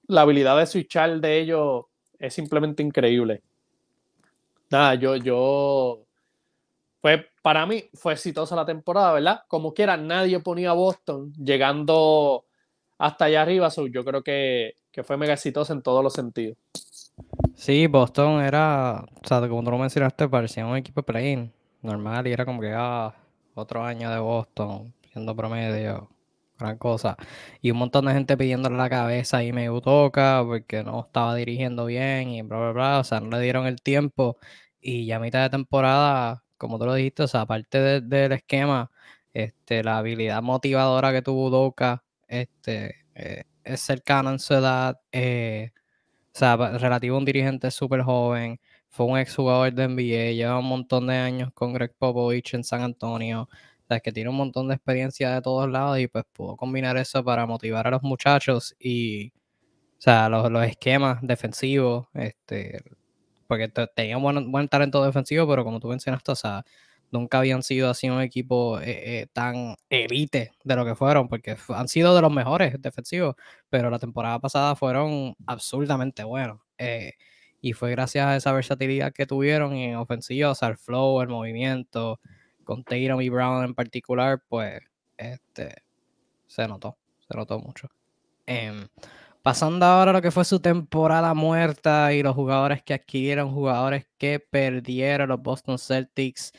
la 0.08 0.22
habilidad 0.22 0.58
de 0.58 0.66
switchar 0.66 1.20
de 1.20 1.40
ellos 1.40 1.86
es 2.20 2.34
simplemente 2.34 2.84
increíble. 2.84 3.42
Nada, 4.70 4.96
yo, 4.96 5.16
yo, 5.16 6.06
pues 7.02 7.26
para 7.42 7.66
mí 7.66 7.84
fue 7.94 8.14
exitosa 8.14 8.56
la 8.56 8.66
temporada, 8.66 9.14
¿verdad? 9.14 9.42
Como 9.48 9.74
quiera, 9.74 9.98
nadie 9.98 10.40
ponía 10.40 10.70
a 10.70 10.74
Boston 10.74 11.34
llegando 11.34 12.46
hasta 13.00 13.26
allá 13.26 13.42
arriba, 13.42 13.70
yo 13.92 14.06
creo 14.06 14.24
que, 14.24 14.76
fue 15.04 15.18
mega 15.18 15.34
exitosa 15.34 15.74
en 15.74 15.82
todos 15.82 16.04
los 16.04 16.14
sentidos. 16.14 16.58
Sí, 17.56 17.88
Boston 17.88 18.42
era, 18.42 19.04
o 19.24 19.28
sea, 19.28 19.48
como 19.48 19.64
tú 19.64 19.72
lo 19.72 19.78
mencionaste, 19.80 20.30
parecía 20.30 20.66
un 20.66 20.78
equipo 20.78 21.02
play 21.02 21.52
normal 21.82 22.28
y 22.28 22.32
era 22.32 22.46
como 22.46 22.62
que 22.62 22.72
ah, 22.76 23.16
otro 23.56 23.84
año 23.84 24.12
de 24.12 24.20
Boston, 24.20 24.94
siendo 25.12 25.36
promedio, 25.36 26.10
gran 26.60 26.78
cosa. 26.78 27.18
Y 27.62 27.72
un 27.72 27.78
montón 27.78 28.06
de 28.06 28.14
gente 28.14 28.38
pidiéndole 28.38 28.78
la 28.78 28.90
cabeza 28.90 29.44
y 29.44 29.52
me 29.52 29.68
toca 29.82 30.44
porque 30.46 30.84
no 30.84 31.02
estaba 31.02 31.36
dirigiendo 31.36 31.86
bien 31.86 32.30
y 32.30 32.42
bla, 32.44 32.58
bla, 32.60 32.72
bla, 32.72 33.00
o 33.00 33.04
sea, 33.04 33.20
no 33.20 33.30
le 33.32 33.40
dieron 33.40 33.66
el 33.66 33.82
tiempo. 33.82 34.38
Y 34.80 35.06
ya 35.08 35.18
a 35.18 35.20
mitad 35.20 35.42
de 35.42 35.50
temporada, 35.50 36.44
como 36.62 36.78
tú 36.78 36.86
lo 36.86 36.94
dijiste, 36.94 37.24
o 37.24 37.28
sea, 37.28 37.42
aparte 37.42 38.02
del 38.02 38.32
esquema, 38.34 38.92
este, 39.34 39.84
la 39.84 39.98
habilidad 39.98 40.44
motivadora 40.44 41.12
que 41.12 41.24
tuvo 41.24 41.48
Udoka 41.48 42.04
este, 42.28 42.98
eh, 43.16 43.46
es 43.64 43.82
cercano 43.82 44.30
en 44.30 44.38
su 44.40 44.54
edad, 44.54 45.02
eh, 45.12 45.72
o 46.36 46.38
sea, 46.38 46.56
relativo 46.78 47.16
a 47.16 47.20
un 47.20 47.26
dirigente 47.26 47.72
súper 47.72 48.04
joven, 48.04 48.60
fue 48.90 49.08
un 49.08 49.18
exjugador 49.18 49.74
de 49.74 49.88
NBA, 49.88 50.34
lleva 50.34 50.60
un 50.60 50.68
montón 50.68 51.08
de 51.08 51.16
años 51.18 51.52
con 51.54 51.74
Greg 51.74 51.96
Popovich 51.98 52.54
en 52.54 52.64
San 52.64 52.82
Antonio, 52.84 53.44
o 53.44 53.88
sea, 53.88 53.98
es 53.98 54.04
que 54.04 54.12
tiene 54.12 54.30
un 54.30 54.38
montón 54.38 54.68
de 54.68 54.76
experiencia 54.76 55.32
de 55.32 55.42
todos 55.42 55.68
lados 55.70 55.98
y 56.00 56.08
pues 56.08 56.26
pudo 56.32 56.56
combinar 56.58 56.96
eso 56.98 57.24
para 57.24 57.48
motivar 57.48 57.88
a 57.88 57.92
los 57.92 58.04
muchachos 58.04 58.76
y, 58.80 59.30
o 59.30 60.02
sea, 60.02 60.30
los, 60.30 60.52
los 60.52 60.64
esquemas 60.66 61.20
defensivos, 61.24 62.08
este, 62.14 62.84
porque 63.52 63.68
tenía 63.68 64.16
buen, 64.16 64.50
buen 64.50 64.70
talento 64.70 65.04
defensivo, 65.04 65.46
pero 65.46 65.66
como 65.66 65.82
tú 65.82 65.90
mencionaste, 65.90 66.32
o 66.32 66.36
sea, 66.36 66.64
nunca 67.12 67.40
habían 67.40 67.64
sido 67.64 67.90
así 67.90 68.10
un 68.10 68.22
equipo 68.22 68.80
eh, 68.80 69.24
eh, 69.24 69.28
tan 69.34 69.76
elite 69.90 70.54
de 70.64 70.76
lo 70.78 70.86
que 70.86 70.96
fueron, 70.96 71.28
porque 71.28 71.58
han 71.68 71.90
sido 71.90 72.16
de 72.16 72.22
los 72.22 72.32
mejores 72.32 72.82
defensivos, 72.82 73.36
pero 73.70 73.90
la 73.90 74.00
temporada 74.00 74.40
pasada 74.40 74.78
fueron 74.78 75.36
absurdamente 75.46 76.24
buenos. 76.24 76.62
Eh, 76.78 77.16
y 77.60 77.74
fue 77.74 77.92
gracias 77.92 78.26
a 78.26 78.38
esa 78.38 78.54
versatilidad 78.54 79.12
que 79.12 79.26
tuvieron 79.26 79.74
en 79.74 79.98
ofensiva, 79.98 80.52
o 80.52 80.56
sea, 80.56 80.70
el 80.70 80.78
flow, 80.78 81.20
el 81.20 81.28
movimiento, 81.28 82.22
con 82.64 82.86
Tatum 82.86 83.20
y 83.20 83.28
Brown 83.28 83.66
en 83.66 83.76
particular, 83.76 84.42
pues 84.48 84.80
este, 85.18 85.76
se 86.48 86.70
notó, 86.70 86.98
se 87.28 87.36
notó 87.36 87.60
mucho. 87.60 87.90
Pasando 89.44 89.86
ahora 89.88 90.12
a 90.12 90.14
lo 90.14 90.22
que 90.22 90.30
fue 90.30 90.46
su 90.46 90.60
temporada 90.60 91.34
muerta 91.34 92.14
y 92.14 92.22
los 92.22 92.36
jugadores 92.36 92.84
que 92.84 92.94
adquirieron, 92.94 93.52
jugadores 93.52 94.06
que 94.20 94.40
perdieron 94.40 95.30
los 95.30 95.42
Boston 95.42 95.80
Celtics 95.80 96.52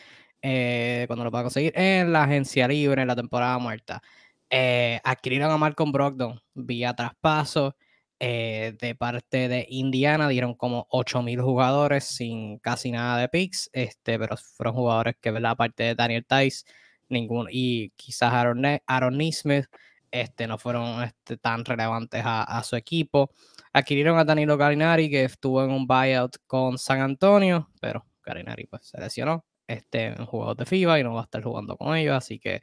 eh, 0.43 1.05
cuando 1.07 1.25
lo 1.25 1.31
va 1.31 1.41
a 1.41 1.43
conseguir 1.45 1.73
en 1.77 2.13
la 2.13 2.25
agencia 2.25 2.67
libre 2.67 3.03
en 3.03 3.07
la 3.09 3.15
temporada 3.15 3.57
muerta. 3.59 4.03
Eh, 4.51 5.01
adquirieron 5.05 5.53
a 5.53 5.59
Malcolm 5.59 5.93
Brogdon 5.93 6.41
vía 6.55 6.95
traspaso 6.95 7.77
eh, 8.19 8.75
de 8.81 8.95
parte 8.97 9.49
de 9.49 9.67
Indiana, 9.71 10.29
dieron 10.29 10.55
como 10.55 10.87
8000 10.91 11.41
jugadores 11.41 12.05
sin 12.05 12.59
casi 12.59 12.91
nada 12.91 13.19
de 13.19 13.29
picks, 13.29 13.71
este, 13.73 14.19
pero 14.19 14.37
fueron 14.37 14.75
jugadores 14.75 15.15
que, 15.21 15.31
¿verdad? 15.31 15.53
Aparte 15.53 15.85
de 15.85 15.95
Daniel 15.95 16.27
Tice, 16.27 16.65
ninguno, 17.09 17.49
y 17.51 17.91
quizás 17.97 18.33
Aaron, 18.33 18.63
Aaron 18.87 19.17
Neesmith, 19.19 19.67
este, 20.13 20.47
no 20.47 20.59
fueron 20.59 21.03
este, 21.03 21.37
tan 21.39 21.65
relevantes 21.65 22.23
a, 22.25 22.45
a, 22.45 22.63
su 22.63 22.77
equipo. 22.77 23.31
Adquirieron 23.73 24.19
a 24.19 24.25
Danilo 24.25 24.57
Galinari, 24.57 25.11
que 25.11 25.25
estuvo 25.25 25.65
en 25.65 25.71
un 25.71 25.87
buyout 25.87 26.37
con 26.47 26.79
San 26.79 27.01
Antonio, 27.01 27.71
pero 27.81 28.07
Galinari 28.25 28.67
pues 28.67 28.87
se 28.87 29.01
lesionó 29.01 29.45
este, 29.67 30.15
un 30.19 30.27
jugador 30.27 30.57
de 30.57 30.67
FIBA 30.67 31.01
y 31.01 31.05
no 31.05 31.15
va 31.15 31.23
a 31.23 31.25
estar 31.25 31.43
jugando 31.43 31.77
con 31.77 31.97
ellos, 31.97 32.17
así 32.17 32.39
que 32.39 32.63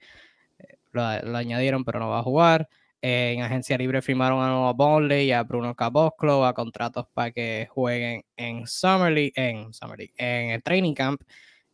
eh, 0.60 0.78
lo, 0.92 1.04
añadieron, 1.04 1.84
pero 1.84 2.00
no 2.00 2.10
va 2.10 2.20
a 2.20 2.24
jugar. 2.24 2.70
Eh, 3.02 3.34
en 3.36 3.44
agencia 3.44 3.78
libre 3.78 4.02
firmaron 4.02 4.44
a 4.44 4.48
Noah 4.50 4.74
Bondley 4.74 5.28
y 5.28 5.32
a 5.32 5.44
Bruno 5.44 5.74
Caboclo 5.76 6.46
a 6.46 6.54
contratos 6.54 7.08
para 7.14 7.32
que 7.32 7.68
jueguen 7.72 8.26
en 8.36 8.68
Summer 8.68 9.12
League, 9.12 9.32
en, 9.36 9.74
Summer 9.74 10.00
en 10.18 10.52
el 10.52 10.64
Training 10.64 10.94
Camp. 10.94 11.22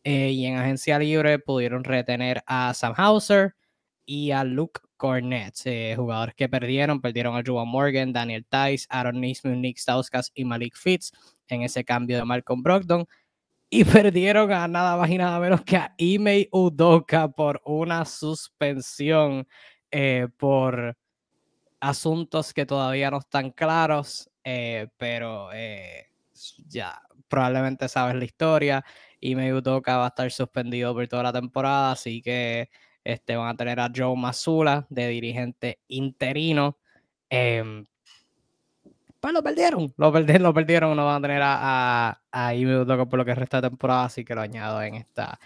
Eh, 0.04 0.30
y 0.30 0.46
en 0.46 0.56
agencia 0.56 0.98
libre 1.00 1.40
pudieron 1.40 1.82
retener 1.82 2.42
a 2.46 2.72
Sam 2.74 2.94
Hauser 2.96 3.56
y 4.04 4.30
a 4.30 4.44
Luke 4.44 4.80
Cornett, 4.96 5.56
jugadores 5.96 6.34
que 6.34 6.48
perdieron. 6.48 7.00
Perdieron 7.00 7.36
a 7.36 7.42
Juwan 7.44 7.68
Morgan, 7.68 8.12
Daniel 8.12 8.44
Tice, 8.44 8.86
Aaron 8.88 9.20
Nisman, 9.20 9.60
Nick 9.60 9.78
Stauskas 9.78 10.32
y 10.34 10.44
Malik 10.44 10.76
Fitz 10.76 11.12
en 11.48 11.62
ese 11.62 11.84
cambio 11.84 12.16
de 12.16 12.24
Malcolm 12.24 12.62
Brogdon 12.62 13.06
y 13.70 13.84
perdieron 13.84 14.52
a 14.52 14.68
nada 14.68 14.96
más 14.96 15.10
y 15.10 15.18
nada 15.18 15.38
menos 15.40 15.62
que 15.62 15.76
a 15.76 15.94
Ime 15.96 16.48
Udoka 16.52 17.28
por 17.28 17.60
una 17.64 18.04
suspensión 18.04 19.46
eh, 19.90 20.28
por 20.36 20.96
asuntos 21.80 22.54
que 22.54 22.66
todavía 22.66 23.10
no 23.10 23.18
están 23.18 23.50
claros, 23.50 24.30
eh, 24.44 24.88
pero 24.96 25.50
eh, 25.52 26.06
ya 26.66 27.00
probablemente 27.28 27.88
sabes 27.88 28.16
la 28.16 28.24
historia. 28.24 28.84
Ime 29.20 29.52
Udoka 29.54 29.96
va 29.96 30.06
a 30.06 30.08
estar 30.08 30.30
suspendido 30.30 30.94
por 30.94 31.06
toda 31.08 31.24
la 31.24 31.32
temporada, 31.32 31.92
así 31.92 32.22
que 32.22 32.70
este, 33.06 33.36
van 33.36 33.48
a 33.48 33.56
tener 33.56 33.78
a 33.78 33.90
Joe 33.94 34.16
Mazula 34.16 34.86
de 34.90 35.06
dirigente 35.08 35.78
interino. 35.86 36.76
Em, 37.30 37.86
pues 39.20 39.32
lo 39.32 39.42
perdieron. 39.44 39.94
Lo 39.96 40.12
perdieron, 40.12 40.42
lo 40.42 40.52
perdieron. 40.54 40.96
No 40.96 41.06
van 41.06 41.18
a 41.18 41.20
tener 41.20 41.42
a, 41.42 42.08
a, 42.08 42.50
a 42.50 43.06
por 43.06 43.18
lo 43.18 43.24
que 43.24 43.34
resta 43.34 43.60
de 43.60 43.68
temporada, 43.68 44.04
así 44.06 44.24
que 44.24 44.34
lo 44.34 44.40
añado 44.40 44.82
en 44.82 44.96
esta, 44.96 45.38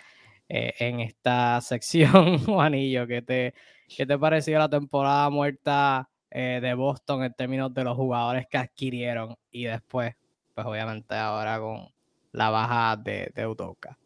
eh, 0.49 0.73
en 0.79 1.01
esta 1.01 1.61
sección, 1.63 2.39
Juanillo. 2.47 3.07
¿Qué 3.07 3.21
te, 3.21 3.55
¿Qué 3.95 4.07
te 4.07 4.19
pareció 4.19 4.59
la 4.59 4.69
temporada 4.71 5.29
muerta 5.29 6.09
eh, 6.31 6.61
de 6.63 6.73
Boston 6.75 7.25
en 7.25 7.35
términos 7.35 7.75
de 7.75 7.85
los 7.85 7.95
jugadores 7.95 8.47
que 8.51 8.57
adquirieron? 8.57 9.37
Y 9.51 9.65
después, 9.65 10.15
pues 10.55 10.67
obviamente 10.67 11.15
ahora 11.15 11.61
con 11.61 11.89
la 12.33 12.49
baja 12.49 12.97
de, 12.97 13.31
de 13.35 13.47
Udoka. 13.47 13.99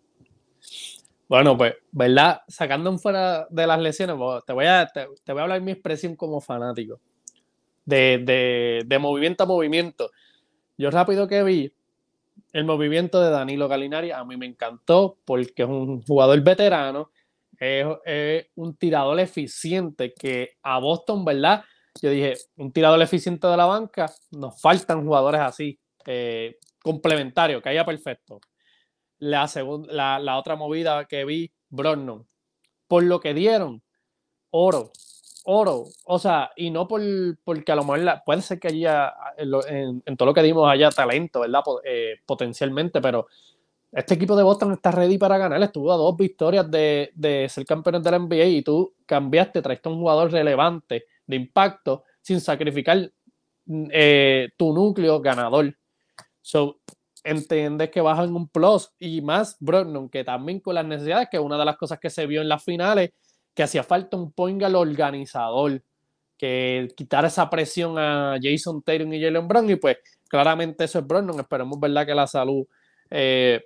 Bueno, 1.29 1.57
pues, 1.57 1.75
¿verdad? 1.91 2.43
Sacando 2.49 2.97
fuera 2.99 3.47
de 3.51 3.67
las 3.67 3.81
lesiones, 3.81 4.17
pues, 4.17 4.45
te 4.45 4.53
voy 4.53 4.67
a, 4.67 4.87
te, 4.87 5.07
te 5.25 5.33
voy 5.33 5.41
a 5.41 5.43
hablar 5.45 5.61
mi 5.63 5.73
expresión 5.73 6.17
como 6.17 6.41
fanático 6.41 7.01
de, 7.85 8.99
movimiento 9.01 9.45
a 9.45 9.47
movimiento. 9.47 10.11
Yo 10.77 10.91
rápido 10.91 11.29
que 11.29 11.43
vi 11.43 11.73
el 12.53 12.65
movimiento 12.65 13.21
de 13.21 13.31
Danilo 13.31 13.69
Galinari, 13.69 14.11
a 14.11 14.25
mí 14.25 14.37
me 14.37 14.47
encantó 14.47 15.19
porque 15.25 15.63
es 15.63 15.69
un 15.69 16.03
jugador 16.03 16.41
veterano, 16.41 17.11
es, 17.59 18.47
un 18.57 18.77
tirador 18.77 19.19
eficiente 19.21 20.13
que 20.15 20.57
a 20.63 20.79
Boston, 20.79 21.25
¿verdad? 21.25 21.65
Yo 22.03 22.11
dije, 22.11 22.35
un 22.57 22.73
tirador 22.73 23.01
eficiente 23.03 23.47
de 23.47 23.57
la 23.57 23.67
banca, 23.67 24.11
nos 24.33 24.61
faltan 24.61 25.05
jugadores 25.05 25.41
así, 25.41 25.79
eh, 26.07 26.59
complementarios, 26.83 27.63
que 27.63 27.69
haya 27.69 27.85
perfecto. 27.85 28.41
La, 29.25 29.49
la, 29.89 30.19
la 30.19 30.39
otra 30.39 30.57
movida 30.57 31.07
que 31.07 31.25
vi, 31.25 31.51
Brogdon, 31.71 32.27
por 32.87 33.03
lo 33.03 33.21
que 33.21 33.33
dieron, 33.33 33.83
oro, 34.51 34.93
oro. 35.45 35.85
O 36.05 36.19
sea, 36.19 36.51
y 36.57 36.71
no 36.71 36.87
por, 36.87 37.01
porque 37.43 37.73
a 37.73 37.77
lo 37.77 37.85
mejor 37.85 38.23
puede 38.25 38.43
ser 38.43 38.61
que 38.61 38.69
haya, 38.69 39.15
en, 39.37 40.17
todo 40.17 40.27
lo 40.27 40.35
que 40.35 40.43
dimos 40.43 40.71
haya 40.71 40.91
talento, 40.91 41.41
¿verdad? 41.41 41.63
Eh, 41.85 42.17
potencialmente, 42.27 43.01
pero 43.01 43.27
este 43.93 44.15
equipo 44.15 44.37
de 44.37 44.43
Boston 44.43 44.73
está 44.73 44.91
ready 44.91 45.19
para 45.19 45.39
ganar. 45.39 45.63
Estuvo 45.63 45.93
a 45.93 45.97
dos 45.97 46.17
victorias 46.17 46.71
de, 46.71 47.13
de 47.15 47.49
ser 47.49 47.65
campeones 47.65 48.03
de 48.03 48.11
la 48.11 48.19
NBA 48.19 48.45
y 48.45 48.63
tú 48.63 48.95
cambiaste, 49.07 49.63
traiste 49.63 49.89
un 49.89 49.99
jugador 49.99 50.31
relevante, 50.33 51.07
de 51.27 51.37
impacto, 51.37 52.05
sin 52.21 52.41
sacrificar 52.41 53.11
eh, 53.91 54.51
tu 54.57 54.75
núcleo 54.75 55.21
ganador. 55.21 55.75
So, 56.41 56.81
entiendes 57.25 57.91
que 57.91 58.01
en 58.01 58.37
un 58.37 58.49
plus 58.49 58.93
y 58.99 59.21
más 59.23 59.57
Brogdon, 59.59 60.09
que 60.09 60.23
también 60.23 60.61
con 60.61 60.75
las 60.75 60.85
necesidades, 60.85 61.29
que 61.31 61.39
una 61.39 61.59
de 61.59 61.65
las 61.65 61.77
cosas 61.77 61.99
que 61.99 62.11
se 62.11 62.27
vio 62.27 62.43
en 62.43 62.49
las 62.49 62.63
finales 62.63 63.11
que 63.55 63.63
hacía 63.63 63.83
falta 63.83 64.17
un 64.17 64.33
point 64.33 64.63
organizador 64.63 65.83
que 66.37 66.89
quitara 66.97 67.29
esa 67.29 67.49
presión 67.49 67.99
a 67.99 68.37
Jason 68.43 68.83
Taylor 68.83 69.13
y 69.15 69.23
Jalen 69.23 69.49
Brown 69.49 69.71
y 69.71 69.77
pues 69.77 69.99
claramente 70.29 70.85
eso 70.85 70.99
es 70.99 71.07
Brandon, 71.07 71.39
esperemos 71.41 71.79
verdad 71.81 72.05
que 72.05 72.15
la 72.15 72.27
salud 72.27 72.67
eh, 73.11 73.65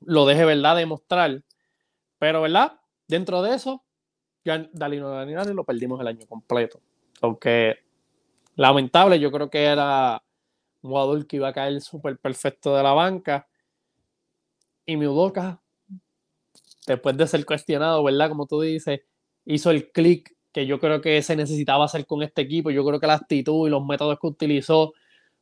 lo 0.00 0.24
deje 0.24 0.44
verdad 0.44 0.76
demostrar, 0.76 1.42
pero 2.18 2.42
verdad, 2.42 2.80
dentro 3.06 3.42
de 3.42 3.54
eso 3.54 3.84
ya 4.44 4.66
Dalino 4.72 5.10
Dalinari 5.10 5.52
lo 5.52 5.64
perdimos 5.64 6.00
el 6.00 6.06
año 6.06 6.26
completo, 6.26 6.80
aunque 7.20 7.78
lamentable. 8.56 9.18
Yo 9.18 9.30
creo 9.30 9.50
que 9.50 9.64
era 9.64 10.22
un 10.82 11.24
que 11.24 11.36
iba 11.36 11.48
a 11.48 11.52
caer 11.52 11.80
súper 11.80 12.18
perfecto 12.18 12.74
de 12.74 12.82
la 12.82 12.92
banca. 12.92 13.48
Y 14.86 14.96
Miudoka, 14.96 15.62
después 16.86 17.16
de 17.16 17.26
ser 17.26 17.44
cuestionado, 17.44 18.02
¿verdad? 18.02 18.28
Como 18.28 18.46
tú 18.46 18.60
dices, 18.60 19.00
hizo 19.44 19.70
el 19.70 19.90
clic 19.92 20.34
que 20.52 20.66
yo 20.66 20.80
creo 20.80 21.00
que 21.00 21.22
se 21.22 21.36
necesitaba 21.36 21.84
hacer 21.84 22.06
con 22.06 22.22
este 22.22 22.42
equipo. 22.42 22.70
Yo 22.70 22.84
creo 22.84 22.98
que 22.98 23.06
la 23.06 23.14
actitud 23.14 23.68
y 23.68 23.70
los 23.70 23.84
métodos 23.84 24.18
que 24.18 24.26
utilizó, 24.26 24.92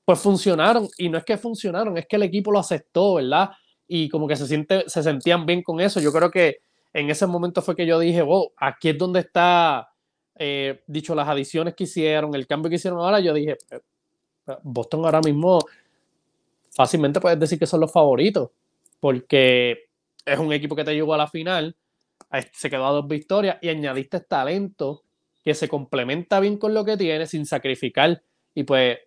pues 0.04 0.18
funcionaron. 0.18 0.88
Y 0.98 1.08
no 1.08 1.18
es 1.18 1.24
que 1.24 1.38
funcionaron, 1.38 1.96
es 1.96 2.06
que 2.06 2.16
el 2.16 2.22
equipo 2.24 2.52
lo 2.52 2.58
aceptó, 2.58 3.14
¿verdad? 3.14 3.50
Y 3.86 4.08
como 4.08 4.28
que 4.28 4.36
se, 4.36 4.46
siente, 4.46 4.84
se 4.86 5.02
sentían 5.02 5.46
bien 5.46 5.62
con 5.62 5.80
eso. 5.80 6.00
Yo 6.00 6.12
creo 6.12 6.30
que 6.30 6.58
en 6.92 7.10
ese 7.10 7.26
momento 7.26 7.62
fue 7.62 7.76
que 7.76 7.86
yo 7.86 7.98
dije, 7.98 8.22
wow, 8.22 8.52
aquí 8.56 8.90
es 8.90 8.98
donde 8.98 9.20
está, 9.20 9.88
eh, 10.34 10.82
dicho, 10.86 11.14
las 11.14 11.28
adiciones 11.28 11.74
que 11.74 11.84
hicieron, 11.84 12.34
el 12.34 12.46
cambio 12.46 12.68
que 12.68 12.76
hicieron 12.76 13.00
ahora. 13.00 13.20
Yo 13.20 13.32
dije, 13.32 13.56
Boston 14.62 15.04
ahora 15.04 15.20
mismo 15.20 15.58
fácilmente 16.70 17.20
puedes 17.20 17.38
decir 17.38 17.58
que 17.58 17.66
son 17.66 17.80
los 17.80 17.92
favoritos, 17.92 18.50
porque 19.00 19.88
es 20.24 20.38
un 20.38 20.52
equipo 20.52 20.76
que 20.76 20.84
te 20.84 20.94
llegó 20.94 21.14
a 21.14 21.18
la 21.18 21.26
final 21.26 21.76
se 22.52 22.70
quedó 22.70 22.86
a 22.86 22.90
dos 22.90 23.08
victorias 23.08 23.58
y 23.60 23.68
añadiste 23.68 24.20
talento 24.20 25.02
que 25.42 25.54
se 25.54 25.68
complementa 25.68 26.40
bien 26.40 26.58
con 26.58 26.74
lo 26.74 26.84
que 26.84 26.96
tiene 26.96 27.26
sin 27.26 27.46
sacrificar. 27.46 28.22
Y 28.54 28.64
pues, 28.64 28.98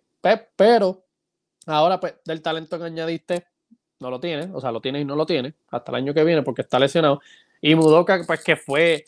pero 0.56 1.04
ahora 1.66 2.00
pues 2.00 2.14
del 2.24 2.42
talento 2.42 2.78
que 2.78 2.84
añadiste 2.84 3.46
no 4.00 4.10
lo 4.10 4.18
tiene, 4.18 4.50
o 4.52 4.60
sea, 4.60 4.72
lo 4.72 4.80
tiene 4.80 5.00
y 5.00 5.04
no 5.04 5.14
lo 5.14 5.24
tiene 5.26 5.54
hasta 5.70 5.92
el 5.92 5.96
año 5.96 6.14
que 6.14 6.24
viene 6.24 6.42
porque 6.42 6.62
está 6.62 6.78
lesionado. 6.78 7.20
Y 7.60 7.74
Mudoka, 7.76 8.24
pues 8.26 8.42
que 8.42 8.56
fue, 8.56 9.04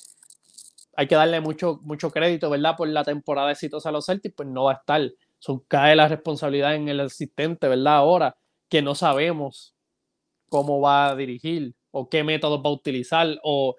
hay 0.95 1.09
que 1.09 1.17
darle 1.17 1.41
mucho, 1.41 1.81
mucho 1.83 2.11
crédito, 2.11 2.49
¿verdad? 2.51 2.77
Por 2.77 2.89
la 2.89 3.03
temporada 3.03 3.51
exitosa 3.51 3.89
a 3.89 3.93
los 3.93 4.07
Celtics, 4.07 4.35
pues 4.37 4.49
no 4.49 4.65
va 4.65 4.73
a 4.73 4.75
estar. 4.77 5.01
Son, 5.45 5.61
cae 5.69 5.95
la 5.95 6.09
responsabilidad 6.09 6.75
en 6.75 6.89
el 6.89 7.01
asistente, 7.01 7.69
¿verdad? 7.69 7.97
Ahora 7.97 8.35
que 8.71 8.81
no 8.81 8.95
sabemos 8.95 9.75
cómo 10.49 10.81
va 10.81 11.11
a 11.11 11.17
dirigir 11.17 11.75
o 11.91 12.09
qué 12.09 12.25
métodos 12.25 12.61
va 12.65 12.71
a 12.71 12.73
utilizar 12.73 13.39
o 13.43 13.77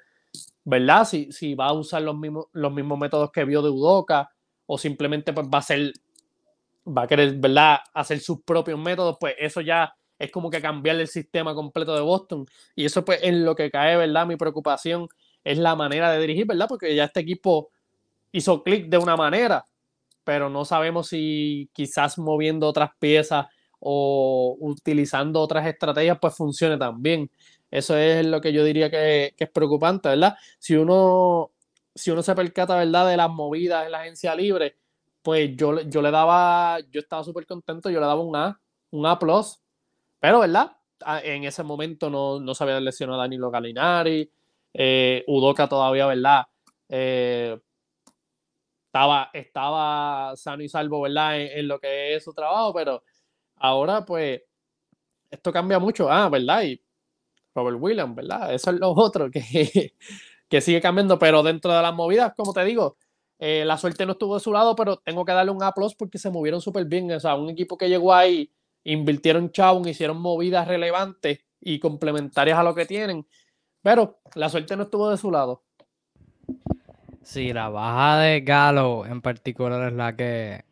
¿verdad? 0.64 1.06
Si, 1.06 1.32
si 1.32 1.56
va 1.56 1.66
a 1.70 1.74
usar 1.74 2.04
los 2.04 2.16
mismos, 2.16 2.46
los 2.52 2.72
mismos 2.72 3.00
métodos 3.00 3.32
que 3.32 3.46
vio 3.46 3.64
de 3.64 3.72
Udoca 3.72 4.30
o 4.68 4.78
simplemente 4.78 5.34
pues 5.34 5.48
va 5.48 5.58
a 5.58 5.64
ser, 5.64 5.92
va 6.88 7.02
a 7.04 7.08
querer, 7.08 7.34
¿verdad? 7.34 7.80
Hacer 7.96 8.20
sus 8.20 8.44
propios 8.44 8.78
métodos, 8.78 9.18
pues 9.20 9.34
eso 9.40 9.60
ya 9.60 9.92
es 10.20 10.30
como 10.30 10.52
que 10.52 10.62
cambiar 10.62 10.98
el 10.98 11.08
sistema 11.08 11.56
completo 11.56 11.96
de 11.96 12.02
Boston. 12.02 12.46
Y 12.76 12.86
eso 12.86 13.04
pues 13.04 13.22
en 13.24 13.44
lo 13.44 13.56
que 13.56 13.72
cae, 13.72 13.98
¿verdad? 13.98 14.28
Mi 14.28 14.36
preocupación 14.36 15.08
es 15.44 15.58
la 15.58 15.76
manera 15.76 16.12
de 16.12 16.20
dirigir, 16.20 16.46
¿verdad? 16.46 16.68
Porque 16.70 16.94
ya 16.96 17.06
este 17.06 17.22
equipo 17.22 17.72
hizo 18.32 18.62
clic 18.62 18.88
de 18.88 19.00
una 19.00 19.16
manera, 19.18 19.66
pero 20.26 20.50
no 20.50 20.66
sabemos 20.66 21.08
si 21.08 21.70
quizás 21.74 22.18
moviendo 22.18 22.68
otras 22.68 22.92
piezas 23.00 23.46
o 23.80 24.58
utilizando 24.60 25.40
otras 25.42 25.66
estrategias 25.68 26.18
pues 26.20 26.36
funcione 26.36 26.78
también. 26.78 27.30
Eso 27.72 27.98
es 27.98 28.26
lo 28.26 28.42
que 28.42 28.52
yo 28.52 28.64
diría 28.64 28.90
que, 28.90 29.36
es 29.38 29.50
preocupante, 29.50 30.10
¿verdad? 30.10 30.36
Si 30.60 30.76
uno, 30.76 31.52
si 31.94 32.12
uno 32.12 32.24
se 32.24 32.36
percata, 32.36 32.78
¿verdad? 32.78 33.08
De 33.10 33.18
las 33.18 33.30
movidas 33.30 33.86
en 33.86 33.92
la 33.92 34.02
agencia 34.02 34.36
libre, 34.36 34.78
pues 35.22 35.56
yo, 35.56 35.82
yo 35.82 36.02
le 36.02 36.12
daba, 36.12 36.80
yo 36.92 37.00
estaba 37.02 37.24
súper 37.24 37.46
contento, 37.46 37.90
yo 37.90 38.00
le 38.00 38.06
daba 38.06 38.22
un 38.22 38.36
A, 38.36 38.60
un 38.92 39.06
A+, 39.06 39.20
pero, 40.20 40.40
¿verdad? 40.40 40.72
En 41.24 41.44
ese 41.44 41.64
momento 41.64 42.10
no, 42.10 42.40
no 42.40 42.56
se 42.56 42.64
había 42.64 42.80
lesionado 42.80 43.20
a 43.20 43.24
Danilo 43.24 43.52
Galinari, 43.52 44.32
eh, 44.74 45.24
Udoca 45.28 45.68
todavía, 45.68 46.06
¿verdad? 46.08 46.46
Eh, 46.90 47.60
estaba, 48.96 49.30
estaba 49.34 50.36
sano 50.38 50.64
y 50.64 50.70
salvo, 50.70 51.02
¿verdad? 51.02 51.38
En, 51.42 51.68
lo 51.68 51.80
que 51.80 52.16
es 52.16 52.24
su 52.24 52.34
trabajo, 52.34 52.74
pero 52.74 53.04
ahora, 53.58 54.06
pues, 54.06 54.42
esto 55.30 55.52
cambia 55.52 55.80
mucho. 55.80 56.10
Ah, 56.10 56.30
¿verdad? 56.30 56.64
Y 56.64 56.82
Robert 57.54 57.78
Williams, 57.78 58.16
¿verdad? 58.16 58.54
Eso 58.54 58.72
es 58.72 58.80
lo 58.80 58.92
otro 58.96 59.30
que, 59.30 59.94
que 60.48 60.62
sigue 60.62 60.80
cambiando, 60.80 61.20
pero 61.20 61.44
dentro 61.44 61.74
de 61.74 61.82
las 61.82 61.94
movidas, 61.94 62.34
como 62.38 62.54
te 62.54 62.64
digo, 62.64 62.96
eh, 63.38 63.66
la 63.66 63.78
suerte 63.78 64.06
no 64.06 64.14
estuvo 64.14 64.36
de 64.36 64.40
su 64.40 64.54
lado, 64.54 64.78
pero 64.78 64.96
tengo 64.98 65.26
que 65.26 65.34
darle 65.34 65.52
un 65.52 65.62
aplauso 65.62 65.98
porque 66.00 66.18
se 66.18 66.30
movieron 66.30 66.62
súper 66.62 66.86
bien. 66.86 67.12
O 67.12 67.20
sea, 67.20 67.36
un 67.36 67.50
equipo 67.50 67.78
que 67.78 67.90
llegó 67.90 68.14
ahí, 68.14 68.50
invirtieron 68.86 69.52
chau, 69.52 69.86
hicieron 69.86 70.22
movidas 70.22 70.70
relevantes 70.70 71.40
y 71.60 71.80
complementarias 71.80 72.58
a 72.58 72.64
lo 72.64 72.74
que 72.74 72.86
tienen, 72.86 73.28
pero 73.82 74.22
la 74.36 74.48
suerte 74.48 74.78
no 74.78 74.84
estuvo 74.84 75.10
de 75.10 75.18
su 75.18 75.32
lado. 75.32 75.64
Sí, 77.28 77.54
la 77.54 77.70
baja 77.70 78.20
de 78.20 78.42
Galo 78.42 79.04
en 79.08 79.20
particular 79.22 79.88
es 79.88 79.94
la 79.94 80.16
que 80.16 80.64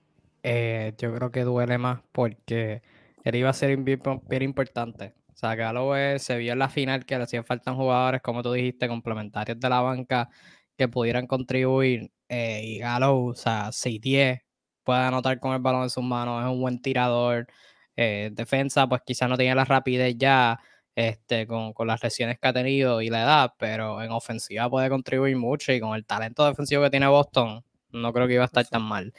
eh, 0.43 0.93
yo 0.99 1.11
creo 1.15 1.31
que 1.31 1.41
duele 1.43 1.79
más 1.79 2.01
porque 2.11 2.83
él 3.23 3.35
iba 3.35 3.49
a 3.49 3.53
ser 3.53 3.75
bien 3.77 4.43
importante. 4.43 5.15
O 5.33 5.35
sea, 5.35 5.55
Galloway 5.55 6.19
se 6.19 6.37
vio 6.37 6.53
en 6.53 6.59
la 6.59 6.69
final 6.69 7.05
que 7.05 7.17
le 7.17 7.23
hacían 7.23 7.43
falta 7.43 7.73
jugadores, 7.73 8.21
como 8.21 8.43
tú 8.43 8.51
dijiste, 8.53 8.87
complementarios 8.87 9.59
de 9.59 9.67
la 9.69 9.81
banca 9.81 10.29
que 10.77 10.87
pudieran 10.87 11.25
contribuir. 11.25 12.11
Eh, 12.29 12.61
y 12.63 12.77
Galo, 12.79 13.17
o 13.25 13.33
sea, 13.35 13.71
6-10, 13.71 14.41
puede 14.83 14.99
anotar 15.01 15.39
con 15.39 15.53
el 15.55 15.59
balón 15.61 15.83
en 15.83 15.89
sus 15.89 16.03
manos, 16.03 16.43
es 16.43 16.49
un 16.51 16.61
buen 16.61 16.79
tirador. 16.81 17.47
Eh, 17.95 18.29
defensa, 18.33 18.87
pues 18.87 19.01
quizás 19.05 19.27
no 19.27 19.37
tiene 19.37 19.55
la 19.55 19.65
rapidez 19.65 20.15
ya 20.19 20.59
este, 20.95 21.47
con, 21.47 21.73
con, 21.73 21.87
las 21.87 22.03
lesiones 22.03 22.39
que 22.39 22.47
ha 22.47 22.53
tenido 22.53 23.01
y 23.01 23.09
la 23.09 23.23
edad, 23.23 23.53
pero 23.57 24.01
en 24.01 24.11
ofensiva 24.11 24.69
puede 24.69 24.89
contribuir 24.89 25.35
mucho 25.37 25.71
y 25.73 25.79
con 25.79 25.95
el 25.95 26.05
talento 26.05 26.45
defensivo 26.45 26.83
que 26.83 26.89
tiene 26.91 27.07
Boston, 27.07 27.63
no 27.91 28.13
creo 28.13 28.27
que 28.27 28.33
iba 28.35 28.43
a 28.43 28.47
estar 28.47 28.65
tan 28.67 28.83
mal. 28.83 29.13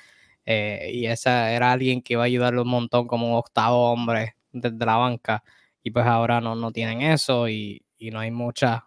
Eh, 0.46 0.90
y 0.92 1.06
esa 1.06 1.52
era 1.52 1.72
alguien 1.72 2.02
que 2.02 2.14
iba 2.14 2.22
a 2.22 2.26
ayudarle 2.26 2.60
un 2.60 2.68
montón 2.68 3.06
como 3.06 3.26
un 3.28 3.36
octavo 3.36 3.90
hombre 3.90 4.36
desde 4.52 4.84
la 4.84 4.96
banca 4.96 5.42
y 5.82 5.90
pues 5.90 6.06
ahora 6.06 6.40
no, 6.40 6.54
no 6.54 6.72
tienen 6.72 7.02
eso 7.02 7.48
y, 7.48 7.80
no 8.12 8.20
hay 8.20 8.30
muchas 8.30 8.82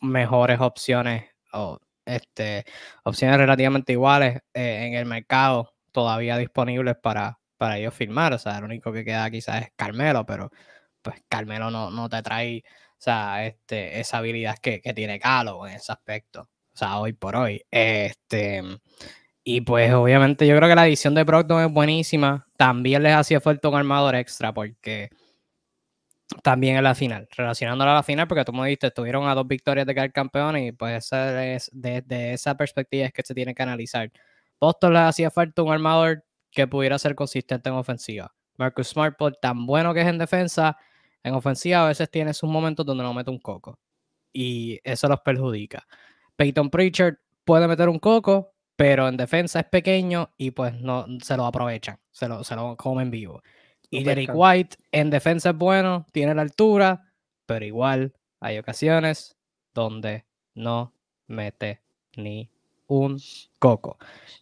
mejores 0.00 0.60
opciones 0.60 1.24
o 1.52 1.80
este, 2.04 2.64
opciones 3.02 3.38
relativamente 3.38 3.92
iguales 3.92 4.36
eh, 4.54 4.86
en 4.86 4.94
el 4.94 5.04
mercado 5.04 5.74
todavía 5.90 6.38
disponibles 6.38 6.94
para, 7.02 7.40
para 7.56 7.78
ellos 7.78 7.92
firmar. 7.92 8.32
O 8.34 8.38
sea, 8.38 8.60
lo 8.60 8.66
único 8.66 8.92
que 8.92 9.04
queda 9.04 9.28
quizás 9.32 9.62
es 9.62 9.72
Carmelo, 9.74 10.24
pero 10.24 10.52
pues 11.10 11.22
Carmelo 11.28 11.70
no, 11.70 11.90
no 11.90 12.08
te 12.08 12.22
trae 12.22 12.64
o 12.98 13.02
sea, 13.02 13.46
este, 13.46 14.00
esa 14.00 14.18
habilidad 14.18 14.56
que, 14.58 14.80
tiene 14.94 15.20
Calo 15.20 15.66
en 15.66 15.74
ese 15.74 15.92
aspecto. 15.92 16.48
O 16.72 16.76
sea, 16.76 16.98
hoy 16.98 17.12
por 17.12 17.36
hoy. 17.36 17.62
Este, 17.70 18.62
y 19.44 19.60
pues 19.60 19.92
obviamente 19.92 20.46
yo 20.46 20.56
creo 20.56 20.68
que 20.68 20.74
la 20.74 20.86
edición 20.86 21.14
de 21.14 21.24
Procton 21.26 21.64
es 21.66 21.72
buenísima. 21.72 22.46
También 22.56 23.02
les 23.02 23.14
hacía 23.14 23.40
falta 23.40 23.68
un 23.68 23.76
armador 23.76 24.14
extra 24.14 24.52
porque 24.52 25.10
también 26.42 26.76
en 26.76 26.84
la 26.84 26.94
final, 26.94 27.28
relacionándola 27.36 27.92
a 27.92 27.94
la 27.96 28.02
final, 28.02 28.26
porque 28.26 28.44
tú 28.44 28.52
me 28.52 28.64
dijiste, 28.64 28.88
estuvieron 28.88 29.28
a 29.28 29.34
dos 29.34 29.46
victorias 29.46 29.86
de 29.86 29.94
caer 29.94 30.12
campeón 30.12 30.56
y 30.58 30.72
pues 30.72 31.12
es, 31.12 31.70
desde 31.72 32.32
esa 32.32 32.56
perspectiva 32.56 33.06
es 33.06 33.12
que 33.12 33.22
se 33.22 33.34
tiene 33.34 33.54
que 33.54 33.62
analizar. 33.62 34.10
Boston 34.58 34.94
le 34.94 35.00
hacía 35.00 35.30
falta 35.30 35.62
un 35.62 35.72
armador 35.72 36.24
que 36.50 36.66
pudiera 36.66 36.98
ser 36.98 37.14
consistente 37.14 37.68
en 37.68 37.74
ofensiva. 37.76 38.34
Marcus 38.56 38.88
Smart, 38.88 39.16
por 39.18 39.36
tan 39.36 39.66
bueno 39.66 39.92
que 39.92 40.00
es 40.00 40.08
en 40.08 40.18
defensa, 40.18 40.78
en 41.22 41.34
ofensiva 41.34 41.84
a 41.84 41.88
veces 41.88 42.10
tiene 42.10 42.34
sus 42.34 42.48
momentos 42.48 42.86
donde 42.86 43.04
no 43.04 43.14
mete 43.14 43.30
un 43.30 43.38
coco 43.38 43.78
y 44.36 44.78
eso 44.84 45.08
los 45.08 45.20
perjudica. 45.20 45.86
Peyton 46.36 46.68
Pritchard 46.68 47.16
puede 47.44 47.66
meter 47.66 47.88
un 47.88 47.98
coco, 47.98 48.54
pero 48.76 49.08
en 49.08 49.16
defensa 49.16 49.60
es 49.60 49.66
pequeño 49.66 50.34
y 50.36 50.50
pues 50.50 50.74
no 50.74 51.06
se 51.22 51.36
lo 51.36 51.46
aprovechan, 51.46 51.98
se 52.10 52.28
lo, 52.28 52.44
se 52.44 52.54
lo 52.54 52.76
comen 52.76 53.10
vivo. 53.10 53.42
Y 53.88 54.04
Derek 54.04 54.30
White 54.34 54.76
en 54.92 55.08
defensa 55.08 55.50
es 55.50 55.56
bueno, 55.56 56.06
tiene 56.12 56.34
la 56.34 56.42
altura, 56.42 57.12
pero 57.46 57.64
igual 57.64 58.12
hay 58.40 58.58
ocasiones 58.58 59.38
donde 59.72 60.26
no 60.54 60.92
mete 61.28 61.80
ni 62.16 62.50
un 62.88 63.18
coco. 63.58 63.98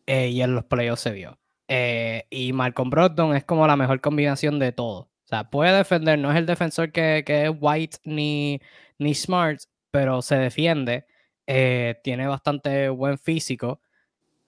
Eh, 0.07 0.29
y 0.29 0.43
en 0.43 0.55
los 0.55 0.65
playoffs 0.65 1.03
se 1.03 1.13
vio. 1.13 1.39
Eh, 1.69 2.27
y 2.31 2.53
Malcolm 2.53 2.91
Brogdon 2.91 3.37
es 3.37 3.45
como 3.45 3.67
la 3.67 3.77
mejor 3.77 4.01
combinación 4.01 4.59
de 4.59 4.73
todo. 4.73 5.09
O 5.25 5.29
sea, 5.29 5.51
puede 5.51 5.73
defender, 5.77 6.19
no 6.19 6.31
es 6.31 6.37
el 6.37 6.47
defensor 6.47 6.93
que, 6.93 7.23
que 7.27 7.47
es 7.47 7.51
White 7.59 7.99
ni, 8.05 8.61
ni 8.99 9.15
Smart, 9.15 9.61
pero 9.91 10.23
se 10.23 10.37
defiende. 10.37 11.07
Eh, 11.47 11.97
tiene 12.03 12.27
bastante 12.27 12.89
buen 12.89 13.19
físico 13.19 13.81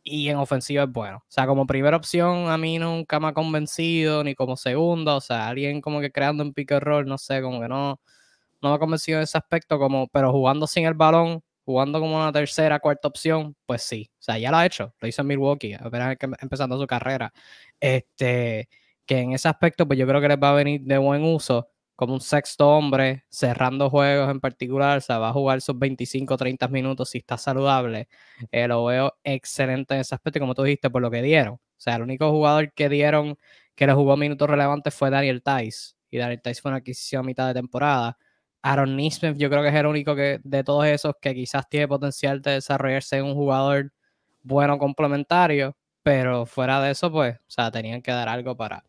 y 0.02 0.28
en 0.28 0.36
ofensiva 0.38 0.84
es 0.84 0.92
bueno. 0.92 1.18
O 1.18 1.26
sea, 1.28 1.46
como 1.46 1.66
primera 1.66 1.96
opción 1.96 2.48
a 2.50 2.58
mí 2.58 2.78
nunca 2.78 3.20
me 3.20 3.28
ha 3.28 3.34
convencido, 3.34 4.24
ni 4.24 4.34
como 4.34 4.56
segunda, 4.56 5.16
o 5.16 5.20
sea, 5.20 5.48
alguien 5.48 5.80
como 5.80 6.00
que 6.00 6.12
creando 6.12 6.44
un 6.44 6.54
pick 6.54 6.72
and 6.72 6.82
roll, 6.82 7.06
no 7.06 7.18
sé, 7.18 7.42
como 7.42 7.60
que 7.60 7.68
no, 7.68 8.00
no 8.62 8.70
me 8.70 8.74
ha 8.76 8.78
convencido 8.78 9.18
en 9.18 9.24
ese 9.24 9.38
aspecto, 9.38 9.78
como, 9.78 10.08
pero 10.08 10.32
jugando 10.32 10.66
sin 10.66 10.86
el 10.86 10.94
balón, 10.94 11.42
jugando 11.64 12.00
como 12.00 12.16
una 12.16 12.32
tercera, 12.32 12.78
cuarta 12.80 13.08
opción, 13.08 13.56
pues 13.66 13.82
sí. 13.82 14.10
O 14.20 14.22
sea, 14.22 14.38
ya 14.38 14.50
lo 14.50 14.58
ha 14.58 14.66
hecho, 14.66 14.94
lo 15.00 15.08
hizo 15.08 15.22
en 15.22 15.28
Milwaukee, 15.28 15.74
apenas 15.74 16.16
empezando 16.40 16.78
su 16.78 16.86
carrera. 16.86 17.32
Este, 17.80 18.68
que 19.06 19.18
en 19.20 19.32
ese 19.32 19.48
aspecto, 19.48 19.86
pues 19.86 19.98
yo 19.98 20.06
creo 20.06 20.20
que 20.20 20.28
les 20.28 20.38
va 20.38 20.50
a 20.50 20.54
venir 20.54 20.82
de 20.82 20.98
buen 20.98 21.22
uso 21.24 21.68
como 21.96 22.14
un 22.14 22.20
sexto 22.20 22.68
hombre, 22.68 23.24
cerrando 23.30 23.88
juegos 23.90 24.30
en 24.30 24.38
particular, 24.40 24.98
o 24.98 25.00
sea, 25.00 25.18
va 25.18 25.30
a 25.30 25.32
jugar 25.32 25.62
sus 25.62 25.78
25 25.78 26.36
30 26.36 26.68
minutos 26.68 27.10
si 27.10 27.18
está 27.18 27.38
saludable. 27.38 28.08
Eh, 28.52 28.68
lo 28.68 28.84
veo 28.84 29.16
excelente 29.24 29.94
en 29.94 30.00
ese 30.00 30.14
aspecto, 30.14 30.38
como 30.38 30.54
tú 30.54 30.62
dijiste, 30.62 30.90
por 30.90 31.00
lo 31.02 31.10
que 31.10 31.22
dieron. 31.22 31.54
O 31.54 31.60
sea, 31.78 31.96
el 31.96 32.02
único 32.02 32.30
jugador 32.30 32.72
que 32.72 32.88
dieron 32.90 33.38
que 33.74 33.86
le 33.86 33.94
jugó 33.94 34.16
minutos 34.16 34.48
relevantes 34.48 34.94
fue 34.94 35.10
Daniel 35.10 35.42
Tice. 35.42 35.94
Y 36.10 36.18
Daniel 36.18 36.40
Tice 36.42 36.60
fue 36.60 36.70
una 36.70 36.78
adquisición 36.78 37.20
a 37.20 37.22
mitad 37.26 37.48
de 37.48 37.54
temporada. 37.54 38.18
Aaron 38.62 38.96
Nismith, 38.96 39.36
yo 39.38 39.48
creo 39.50 39.62
que 39.62 39.68
es 39.68 39.74
el 39.74 39.86
único 39.86 40.14
que, 40.14 40.40
de 40.44 40.64
todos 40.64 40.86
esos 40.86 41.14
que 41.20 41.34
quizás 41.34 41.68
tiene 41.68 41.88
potencial 41.88 42.42
de 42.42 42.52
desarrollarse 42.52 43.18
en 43.18 43.26
un 43.26 43.34
jugador 43.34 43.92
bueno 44.42 44.78
complementario. 44.78 45.76
Pero 46.02 46.46
fuera 46.46 46.80
de 46.80 46.92
eso, 46.92 47.10
pues, 47.10 47.36
o 47.36 47.40
sea, 47.48 47.70
tenían 47.70 48.02
que 48.02 48.12
dar 48.12 48.28
algo 48.28 48.56
para 48.56 48.84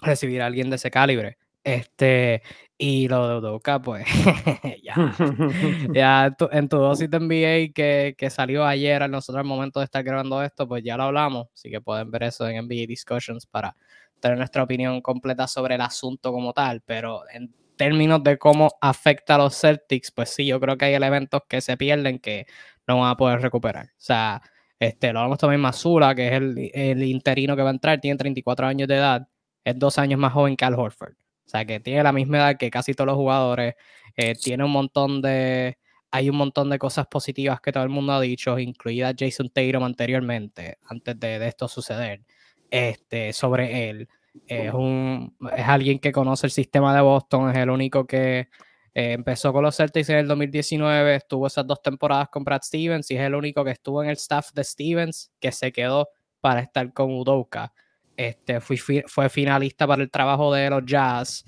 recibir 0.00 0.42
a 0.42 0.46
alguien 0.46 0.70
de 0.70 0.76
ese 0.76 0.90
calibre. 0.90 1.38
Este, 1.64 2.42
y 2.76 3.08
lo 3.08 3.26
de 3.26 3.36
Udoka, 3.38 3.80
pues, 3.80 4.04
ya, 4.84 5.14
ya 5.94 6.36
en 6.52 6.68
tu 6.68 6.76
dosis 6.76 7.08
de 7.08 7.18
NBA 7.18 7.72
que, 7.74 8.14
que 8.18 8.28
salió 8.28 8.66
ayer, 8.66 9.02
a 9.02 9.08
nosotros 9.08 9.40
al 9.40 9.46
momento 9.46 9.80
de 9.80 9.84
estar 9.84 10.04
grabando 10.04 10.42
esto, 10.42 10.68
pues 10.68 10.84
ya 10.84 10.98
lo 10.98 11.04
hablamos, 11.04 11.48
así 11.54 11.70
que 11.70 11.80
pueden 11.80 12.10
ver 12.10 12.24
eso 12.24 12.46
en 12.46 12.66
NBA 12.66 12.86
Discussions 12.86 13.46
para 13.46 13.74
tener 14.20 14.36
nuestra 14.36 14.62
opinión 14.62 15.00
completa 15.00 15.46
sobre 15.46 15.76
el 15.76 15.80
asunto 15.80 16.32
como 16.32 16.52
tal, 16.52 16.82
pero 16.82 17.22
en 17.32 17.54
términos 17.76 18.22
de 18.22 18.38
cómo 18.38 18.70
afecta 18.80 19.36
a 19.36 19.38
los 19.38 19.58
Celtics, 19.58 20.10
pues 20.10 20.30
sí, 20.30 20.46
yo 20.46 20.60
creo 20.60 20.76
que 20.76 20.84
hay 20.86 20.94
elementos 20.94 21.42
que 21.48 21.60
se 21.60 21.76
pierden 21.76 22.18
que 22.18 22.46
no 22.86 23.00
van 23.00 23.10
a 23.10 23.16
poder 23.16 23.40
recuperar. 23.40 23.86
O 23.86 23.90
sea, 23.96 24.42
este, 24.78 25.12
lo 25.12 25.20
hablamos 25.20 25.38
también 25.38 25.60
Masula, 25.60 26.14
que 26.14 26.28
es 26.28 26.32
el, 26.34 26.70
el 26.74 27.02
interino 27.04 27.56
que 27.56 27.62
va 27.62 27.70
a 27.70 27.72
entrar, 27.72 28.00
tiene 28.00 28.18
34 28.18 28.66
años 28.66 28.88
de 28.88 28.96
edad, 28.96 29.28
es 29.64 29.78
dos 29.78 29.98
años 29.98 30.20
más 30.20 30.32
joven 30.32 30.56
que 30.56 30.64
Al 30.64 30.74
Horford. 30.74 31.14
O 31.46 31.48
sea, 31.48 31.64
que 31.64 31.80
tiene 31.80 32.02
la 32.02 32.12
misma 32.12 32.38
edad 32.38 32.56
que 32.58 32.70
casi 32.70 32.94
todos 32.94 33.06
los 33.06 33.16
jugadores. 33.16 33.74
Eh, 34.16 34.34
tiene 34.34 34.64
un 34.64 34.70
montón 34.70 35.20
de. 35.22 35.78
Hay 36.10 36.30
un 36.30 36.36
montón 36.36 36.70
de 36.70 36.78
cosas 36.78 37.06
positivas 37.08 37.60
que 37.60 37.72
todo 37.72 37.82
el 37.82 37.88
mundo 37.88 38.12
ha 38.12 38.20
dicho, 38.20 38.58
incluida 38.58 39.12
Jason 39.18 39.50
Tatum 39.50 39.82
anteriormente, 39.82 40.78
antes 40.88 41.18
de, 41.18 41.44
esto 41.44 41.66
suceder, 41.66 42.22
este, 42.70 43.32
sobre 43.32 43.90
él. 43.90 44.08
Es, 44.46 44.72
un, 44.72 45.36
es 45.56 45.66
alguien 45.66 45.98
que 45.98 46.12
conoce 46.12 46.46
el 46.46 46.52
sistema 46.52 46.94
de 46.94 47.00
Boston, 47.00 47.50
es 47.50 47.56
el 47.56 47.68
único 47.68 48.06
que 48.06 48.48
eh, 48.94 49.12
empezó 49.12 49.52
con 49.52 49.64
los 49.64 49.76
Celtics 49.76 50.08
en 50.10 50.18
el 50.18 50.28
2019, 50.28 51.16
estuvo 51.16 51.48
esas 51.48 51.66
dos 51.66 51.82
temporadas 51.82 52.28
con 52.28 52.44
Brad 52.44 52.62
Stevens 52.62 53.10
y 53.10 53.16
es 53.16 53.22
el 53.22 53.34
único 53.34 53.64
que 53.64 53.72
estuvo 53.72 54.02
en 54.02 54.10
el 54.10 54.16
staff 54.16 54.52
de 54.52 54.62
Stevens 54.62 55.32
que 55.40 55.50
se 55.50 55.72
quedó 55.72 56.08
para 56.40 56.60
estar 56.60 56.92
con 56.92 57.12
Udoka. 57.12 57.72
Este, 58.16 58.60
fue 58.60 59.28
finalista 59.28 59.86
para 59.86 60.02
el 60.02 60.10
trabajo 60.10 60.52
de 60.52 60.70
los 60.70 60.84
Jazz. 60.84 61.44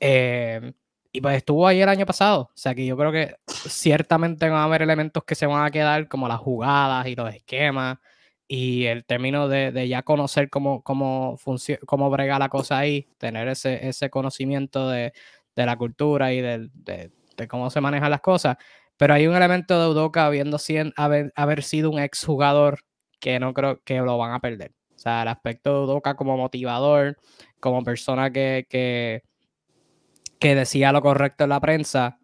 Eh, 0.00 0.72
y 1.12 1.20
pues 1.20 1.36
estuvo 1.38 1.66
ahí 1.66 1.80
el 1.80 1.88
año 1.88 2.06
pasado. 2.06 2.42
O 2.42 2.52
sea 2.54 2.74
que 2.74 2.86
yo 2.86 2.96
creo 2.96 3.12
que 3.12 3.36
ciertamente 3.46 4.48
van 4.48 4.60
a 4.60 4.64
haber 4.64 4.82
elementos 4.82 5.24
que 5.24 5.34
se 5.34 5.46
van 5.46 5.64
a 5.64 5.70
quedar, 5.70 6.08
como 6.08 6.28
las 6.28 6.38
jugadas 6.38 7.06
y 7.06 7.16
los 7.16 7.34
esquemas. 7.34 7.98
Y 8.46 8.86
el 8.86 9.04
término 9.04 9.48
de, 9.48 9.88
ya 9.88 10.02
conocer 10.02 10.48
cómo, 10.50 10.82
cómo, 10.82 11.38
cómo 11.86 12.10
brega 12.10 12.38
la 12.38 12.48
cosa 12.48 12.78
ahí, 12.78 13.08
tener 13.18 13.48
ese, 13.48 13.88
ese 13.88 14.10
conocimiento 14.10 14.88
de, 14.88 15.12
la 15.56 15.76
cultura 15.76 16.32
y 16.32 16.40
de, 16.40 17.10
cómo 17.48 17.70
se 17.70 17.80
manejan 17.80 18.10
las 18.10 18.20
cosas. 18.20 18.56
Pero 18.96 19.14
hay 19.14 19.26
un 19.26 19.36
elemento 19.36 19.80
de 19.80 19.88
Udoka 19.88 20.26
habiendo 20.26 20.58
haber, 20.96 21.32
haber 21.36 21.62
sido 21.62 21.90
un 21.90 21.98
exjugador 22.00 22.80
que 23.20 23.38
no 23.40 23.54
creo 23.54 23.82
que 23.84 23.98
lo 24.00 24.18
van 24.18 24.32
a 24.32 24.40
perder. 24.40 24.77
O 24.98 25.00
sea, 25.00 25.22
el 25.22 25.28
aspecto 25.28 25.72
de 25.72 25.84
Udoka 25.84 26.16
como 26.16 26.36
motivador, 26.36 27.16
como 27.60 27.84
persona 27.84 28.32
que, 28.32 28.66
que, 28.68 30.54
decía 30.56 30.90
lo 30.90 31.00
correcto 31.02 31.44
en 31.44 31.50
la 31.50 31.60
prensa, 31.60 32.18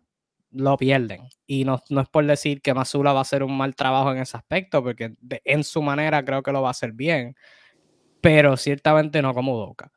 lo 0.50 0.76
pierden. 0.76 1.28
Y 1.46 1.64
no, 1.64 1.76
es 1.88 2.08
por 2.08 2.26
decir 2.26 2.60
que 2.62 2.74
Masula 2.74 3.12
va 3.12 3.20
a 3.20 3.22
hacer 3.22 3.44
un 3.44 3.56
mal 3.56 3.76
trabajo 3.76 4.10
en 4.10 4.18
ese 4.18 4.36
aspecto, 4.36 4.82
porque 4.82 5.14
en 5.44 5.62
su 5.62 5.82
manera 5.82 6.24
creo 6.24 6.42
que 6.42 6.50
lo 6.50 6.62
va 6.62 6.68
a 6.68 6.70
hacer 6.72 6.90
bien, 6.90 7.36
pero 8.20 8.56
ciertamente 8.56 9.22
no 9.22 9.34
como 9.34 9.54
Udoka. 9.54 9.92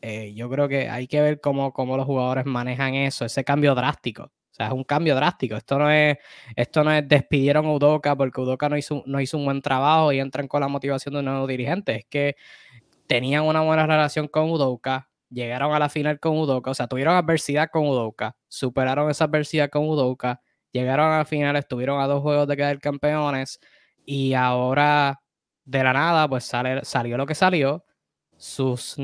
Eh, 0.00 0.32
yo 0.34 0.48
creo 0.48 0.66
que 0.66 0.88
hay 0.88 1.06
que 1.06 1.20
ver 1.20 1.42
cómo, 1.42 1.74
cómo 1.74 1.98
los 1.98 2.06
jugadores 2.06 2.46
manejan 2.46 2.94
eso, 2.94 3.26
ese 3.26 3.44
cambio 3.44 3.74
drástico. 3.74 4.32
O 4.54 4.56
sea, 4.56 4.68
es 4.68 4.72
un 4.72 4.84
cambio 4.84 5.16
drástico. 5.16 5.56
Esto 5.56 5.80
no 5.80 5.90
es, 5.90 6.16
esto 6.54 6.84
no 6.84 6.92
es 6.92 7.08
despidieron 7.08 7.66
a 7.66 7.72
Udoka 7.72 8.14
porque 8.14 8.40
Udoka 8.40 8.68
no 8.68 8.76
hizo, 8.76 9.02
no 9.04 9.20
hizo 9.20 9.36
un 9.36 9.46
buen 9.46 9.60
trabajo 9.60 10.12
y 10.12 10.20
entran 10.20 10.46
con 10.46 10.60
la 10.60 10.68
motivación 10.68 11.14
de 11.14 11.18
un 11.18 11.24
nuevo 11.24 11.48
dirigente. 11.48 11.96
Es 11.96 12.04
que 12.08 12.36
tenían 13.08 13.42
una 13.44 13.62
buena 13.62 13.84
relación 13.84 14.28
con 14.28 14.48
Udoka, 14.50 15.10
llegaron 15.28 15.74
a 15.74 15.80
la 15.80 15.88
final 15.88 16.20
con 16.20 16.38
Udoka, 16.38 16.70
o 16.70 16.74
sea, 16.74 16.86
tuvieron 16.86 17.16
adversidad 17.16 17.68
con 17.68 17.88
Udoka, 17.88 18.36
superaron 18.46 19.10
esa 19.10 19.24
adversidad 19.24 19.70
con 19.70 19.88
Udoka, 19.88 20.40
llegaron 20.70 21.10
a 21.10 21.18
la 21.18 21.24
final, 21.24 21.56
estuvieron 21.56 22.00
a 22.00 22.06
dos 22.06 22.22
juegos 22.22 22.46
de 22.46 22.56
quedar 22.56 22.78
campeones 22.78 23.58
y 24.06 24.34
ahora 24.34 25.20
de 25.64 25.82
la 25.82 25.92
nada, 25.92 26.28
pues 26.28 26.44
sale, 26.44 26.84
salió 26.84 27.16
lo 27.16 27.26
que 27.26 27.34
salió, 27.34 27.84
sus 28.36 28.96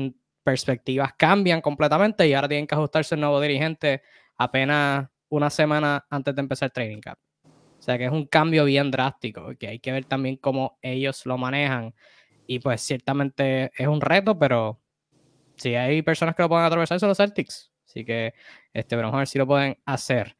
perspectivas 0.43 1.11
cambian 1.17 1.59
completamente 1.59 2.25
y 2.25 2.33
ahora 2.33 2.47
tienen 2.47 2.67
que 2.67 2.75
ajustarse 2.75 3.15
el 3.15 3.21
nuevo 3.21 3.41
dirigente 3.41 4.01
apenas 4.37 5.10
una 5.31 5.49
semana 5.49 6.05
antes 6.09 6.35
de 6.35 6.41
empezar 6.41 6.67
el 6.67 6.73
training 6.73 7.01
camp. 7.01 7.19
O 7.45 7.81
sea 7.81 7.97
que 7.97 8.05
es 8.05 8.11
un 8.11 8.27
cambio 8.27 8.65
bien 8.65 8.91
drástico, 8.91 9.53
que 9.57 9.67
hay 9.67 9.79
que 9.79 9.91
ver 9.91 10.05
también 10.05 10.37
cómo 10.37 10.77
ellos 10.81 11.25
lo 11.25 11.37
manejan. 11.37 11.95
Y 12.45 12.59
pues 12.59 12.81
ciertamente 12.81 13.71
es 13.75 13.87
un 13.87 14.01
reto, 14.01 14.37
pero 14.37 14.79
si 15.55 15.73
hay 15.75 16.01
personas 16.01 16.35
que 16.35 16.43
lo 16.43 16.49
pueden 16.49 16.65
atravesar 16.65 16.99
son 16.99 17.09
los 17.09 17.17
Celtics. 17.17 17.71
Así 17.87 18.05
que 18.05 18.33
este, 18.73 18.95
vamos 18.95 19.15
a 19.15 19.19
ver 19.19 19.27
si 19.27 19.39
lo 19.39 19.47
pueden 19.47 19.77
hacer. 19.85 20.37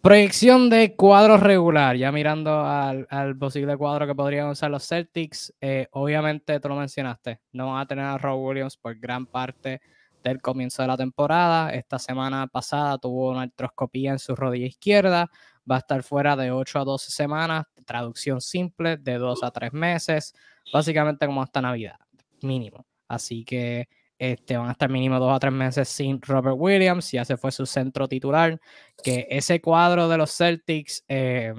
Proyección 0.00 0.70
de 0.70 0.94
cuadro 0.96 1.36
regular, 1.36 1.96
ya 1.96 2.12
mirando 2.12 2.64
al, 2.64 3.36
posible 3.38 3.76
cuadro 3.76 4.06
que 4.06 4.14
podrían 4.14 4.48
usar 4.48 4.70
los 4.70 4.86
Celtics. 4.86 5.52
Eh, 5.60 5.88
obviamente, 5.92 6.60
tú 6.60 6.68
lo 6.68 6.76
mencionaste, 6.76 7.40
no 7.52 7.72
van 7.72 7.80
a 7.80 7.86
tener 7.86 8.04
a 8.04 8.18
Rob 8.18 8.40
Williams 8.40 8.76
por 8.76 8.94
gran 8.98 9.26
parte 9.26 9.80
del 10.24 10.40
comienzo 10.40 10.82
de 10.82 10.88
la 10.88 10.96
temporada. 10.96 11.70
Esta 11.70 11.98
semana 11.98 12.46
pasada 12.46 12.98
tuvo 12.98 13.30
una 13.30 13.42
artroscopía 13.42 14.12
en 14.12 14.18
su 14.18 14.34
rodilla 14.34 14.66
izquierda. 14.66 15.30
Va 15.70 15.76
a 15.76 15.78
estar 15.78 16.02
fuera 16.02 16.34
de 16.34 16.50
8 16.50 16.80
a 16.80 16.84
12 16.84 17.10
semanas. 17.10 17.66
Traducción 17.84 18.40
simple, 18.40 18.96
de 18.96 19.18
2 19.18 19.44
a 19.44 19.50
3 19.50 19.72
meses. 19.72 20.34
Básicamente 20.72 21.26
como 21.26 21.42
hasta 21.42 21.60
Navidad, 21.60 21.98
mínimo. 22.42 22.86
Así 23.06 23.44
que 23.44 23.88
este, 24.18 24.56
van 24.56 24.68
a 24.68 24.72
estar 24.72 24.90
mínimo 24.90 25.20
2 25.20 25.36
a 25.36 25.38
3 25.38 25.52
meses 25.52 25.88
sin 25.88 26.20
Robert 26.22 26.56
Williams. 26.58 27.12
Ya 27.12 27.24
se 27.24 27.36
fue 27.36 27.52
su 27.52 27.66
centro 27.66 28.08
titular. 28.08 28.58
Que 29.02 29.26
ese 29.30 29.60
cuadro 29.60 30.08
de 30.08 30.18
los 30.18 30.34
Celtics... 30.36 31.04
Eh, 31.06 31.54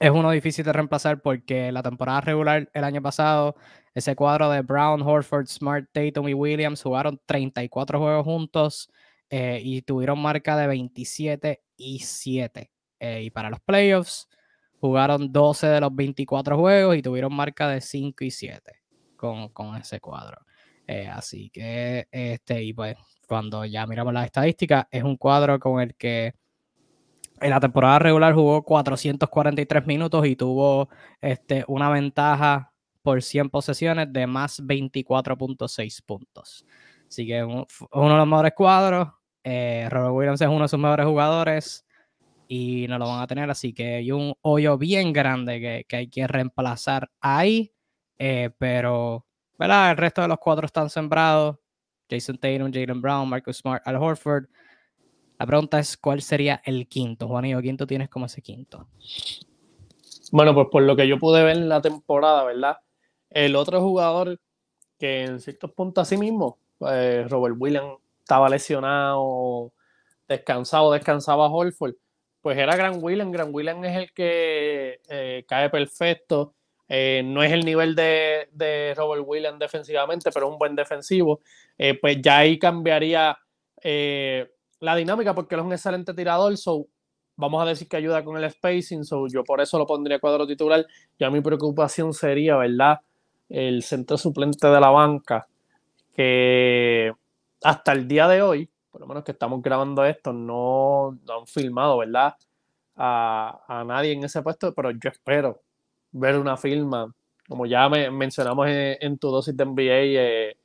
es 0.00 0.10
uno 0.10 0.30
difícil 0.30 0.64
de 0.64 0.72
reemplazar 0.72 1.20
porque 1.20 1.72
la 1.72 1.82
temporada 1.82 2.20
regular 2.20 2.70
el 2.72 2.84
año 2.84 3.02
pasado 3.02 3.56
ese 3.94 4.14
cuadro 4.14 4.50
de 4.50 4.62
Brown, 4.62 5.02
Horford, 5.02 5.46
Smart, 5.46 5.88
Tatum 5.92 6.28
y 6.28 6.34
Williams 6.34 6.82
jugaron 6.82 7.20
34 7.26 7.98
juegos 7.98 8.24
juntos 8.24 8.90
eh, 9.28 9.60
y 9.62 9.82
tuvieron 9.82 10.20
marca 10.20 10.56
de 10.56 10.66
27 10.68 11.62
y 11.76 11.98
7. 11.98 12.70
Eh, 13.00 13.22
y 13.24 13.30
para 13.30 13.50
los 13.50 13.60
playoffs 13.60 14.28
jugaron 14.80 15.32
12 15.32 15.66
de 15.66 15.80
los 15.80 15.94
24 15.94 16.56
juegos 16.56 16.96
y 16.96 17.02
tuvieron 17.02 17.34
marca 17.34 17.68
de 17.68 17.80
5 17.80 18.24
y 18.24 18.30
7 18.30 18.72
con, 19.16 19.50
ese 19.76 20.00
cuadro. 20.00 20.38
Eh, 20.86 21.08
así 21.08 21.50
que, 21.50 22.06
este, 22.10 22.62
y 22.62 22.72
pues 22.72 22.96
cuando 23.26 23.64
ya 23.64 23.86
miramos 23.86 24.14
las 24.14 24.26
estadísticas, 24.26 24.86
es 24.90 25.02
un 25.02 25.16
cuadro 25.16 25.58
con 25.58 25.80
el 25.80 25.94
que 25.96 26.34
en 27.40 27.50
la 27.50 27.60
temporada 27.60 27.98
regular 27.98 28.34
jugó 28.34 28.62
443 28.62 29.86
minutos 29.86 30.26
y 30.26 30.36
tuvo 30.36 30.88
este, 31.20 31.64
una 31.68 31.90
ventaja 31.90 32.72
por 33.02 33.22
100 33.22 33.50
posesiones 33.50 34.12
de 34.12 34.26
más 34.26 34.62
24.6 34.62 36.04
puntos. 36.04 36.64
Así 37.08 37.26
que 37.26 37.42
uno 37.42 37.66
de 37.92 38.16
los 38.16 38.26
mejores 38.26 38.52
cuadros. 38.54 39.08
Eh, 39.42 39.86
Robert 39.90 40.14
Williams 40.14 40.40
es 40.40 40.48
uno 40.48 40.62
de 40.62 40.68
sus 40.68 40.78
mejores 40.78 41.06
jugadores 41.06 41.86
y 42.48 42.86
no 42.88 42.98
lo 42.98 43.08
van 43.08 43.22
a 43.22 43.26
tener. 43.26 43.48
Así 43.50 43.72
que 43.72 43.96
hay 43.96 44.12
un 44.12 44.34
hoyo 44.42 44.76
bien 44.76 45.12
grande 45.12 45.84
que, 45.88 45.96
hay 45.96 46.08
que 46.08 46.26
reemplazar 46.26 47.10
ahí. 47.20 47.72
Eh, 48.18 48.50
pero, 48.58 49.26
¿verdad? 49.58 49.92
El 49.92 49.96
resto 49.96 50.22
de 50.22 50.28
los 50.28 50.38
cuadros 50.38 50.68
están 50.68 50.90
sembrados. 50.90 51.56
Jason 52.10 52.38
Tatum, 52.38 52.72
Jalen 52.72 53.00
Brown, 53.00 53.28
Marcus 53.28 53.58
Smart, 53.58 53.82
Al 53.86 53.96
Horford. 53.96 54.46
La 55.38 55.46
pregunta 55.46 55.78
es, 55.78 55.96
¿cuál 55.96 56.20
sería 56.20 56.60
el 56.64 56.88
quinto? 56.88 57.28
Juanillo, 57.28 57.62
¿quinto 57.62 57.86
tienes 57.86 58.08
como 58.08 58.26
ese 58.26 58.42
quinto? 58.42 58.88
Bueno, 60.32 60.52
pues 60.54 60.66
por 60.70 60.82
lo 60.82 60.96
que 60.96 61.06
yo 61.06 61.18
pude 61.18 61.44
ver 61.44 61.56
en 61.56 61.68
la 61.68 61.80
temporada, 61.80 62.44
¿verdad? 62.44 62.78
El 63.30 63.54
otro 63.54 63.80
jugador 63.80 64.40
que 64.98 65.24
en 65.24 65.40
ciertos 65.40 65.70
puntos 65.72 66.02
así 66.02 66.16
mismo, 66.16 66.58
pues, 66.78 67.30
Robert 67.30 67.54
Williams 67.56 67.98
estaba 68.20 68.48
lesionado, 68.48 69.72
descansado, 70.26 70.92
descansaba 70.92 71.46
a 71.46 71.50
Holford, 71.50 71.94
pues 72.42 72.58
era 72.58 72.76
Gran 72.76 73.02
Williams. 73.02 73.32
Gran 73.32 73.54
Williams 73.54 73.86
es 73.86 73.96
el 73.96 74.12
que 74.12 75.00
eh, 75.08 75.44
cae 75.48 75.70
perfecto. 75.70 76.54
Eh, 76.88 77.22
no 77.24 77.42
es 77.42 77.52
el 77.52 77.64
nivel 77.64 77.94
de, 77.94 78.94
Robert 78.96 79.22
Williams 79.26 79.58
defensivamente, 79.58 80.30
pero 80.32 80.46
es 80.46 80.52
un 80.52 80.58
buen 80.58 80.74
defensivo. 80.74 81.40
Eh, 81.76 81.94
pues 81.94 82.20
ya 82.20 82.38
ahí 82.38 82.58
cambiaría 82.58 83.38
la 84.80 84.96
dinámica 84.96 85.34
porque 85.34 85.54
él 85.54 85.60
es 85.60 85.66
un 85.66 85.72
excelente 85.72 86.14
tirador. 86.14 86.56
So, 86.56 86.86
vamos 87.36 87.62
a 87.62 87.66
decir 87.66 87.88
que 87.88 87.96
ayuda 87.96 88.24
con 88.24 88.36
el 88.36 88.50
spacing. 88.50 89.04
So, 89.04 89.26
yo 89.28 89.44
por 89.44 89.60
eso 89.60 89.78
lo 89.78 89.86
pondría 89.86 90.18
cuadro 90.18 90.46
titular. 90.46 90.86
Ya 91.18 91.30
mi 91.30 91.40
preocupación 91.40 92.12
sería, 92.14 92.56
¿verdad? 92.56 93.00
el 93.48 93.82
centro 93.82 94.18
suplente 94.18 94.66
de 94.66 94.80
la 94.80 94.90
banca, 94.90 95.48
que 96.14 97.12
hasta 97.62 97.92
el 97.92 98.06
día 98.06 98.28
de 98.28 98.42
hoy, 98.42 98.70
por 98.90 99.00
lo 99.00 99.06
menos 99.06 99.24
que 99.24 99.32
estamos 99.32 99.62
grabando 99.62 100.04
esto, 100.04 100.32
no, 100.32 101.18
han 101.28 101.46
filmado, 101.46 101.98
¿verdad? 101.98 102.34
A, 102.96 103.84
nadie 103.86 104.12
en 104.12 104.24
ese 104.24 104.42
puesto, 104.42 104.74
pero 104.74 104.90
yo 104.90 105.10
espero 105.10 105.62
ver 106.10 106.36
una 106.36 106.56
firma, 106.56 107.12
como 107.48 107.66
ya 107.66 107.88
me, 107.88 108.10
mencionamos 108.10 108.66
en, 108.68 109.18
tu 109.18 109.30
dosis 109.30 109.56
de 109.56 109.64
NBA, 109.64 109.82
eh, 109.86 110.56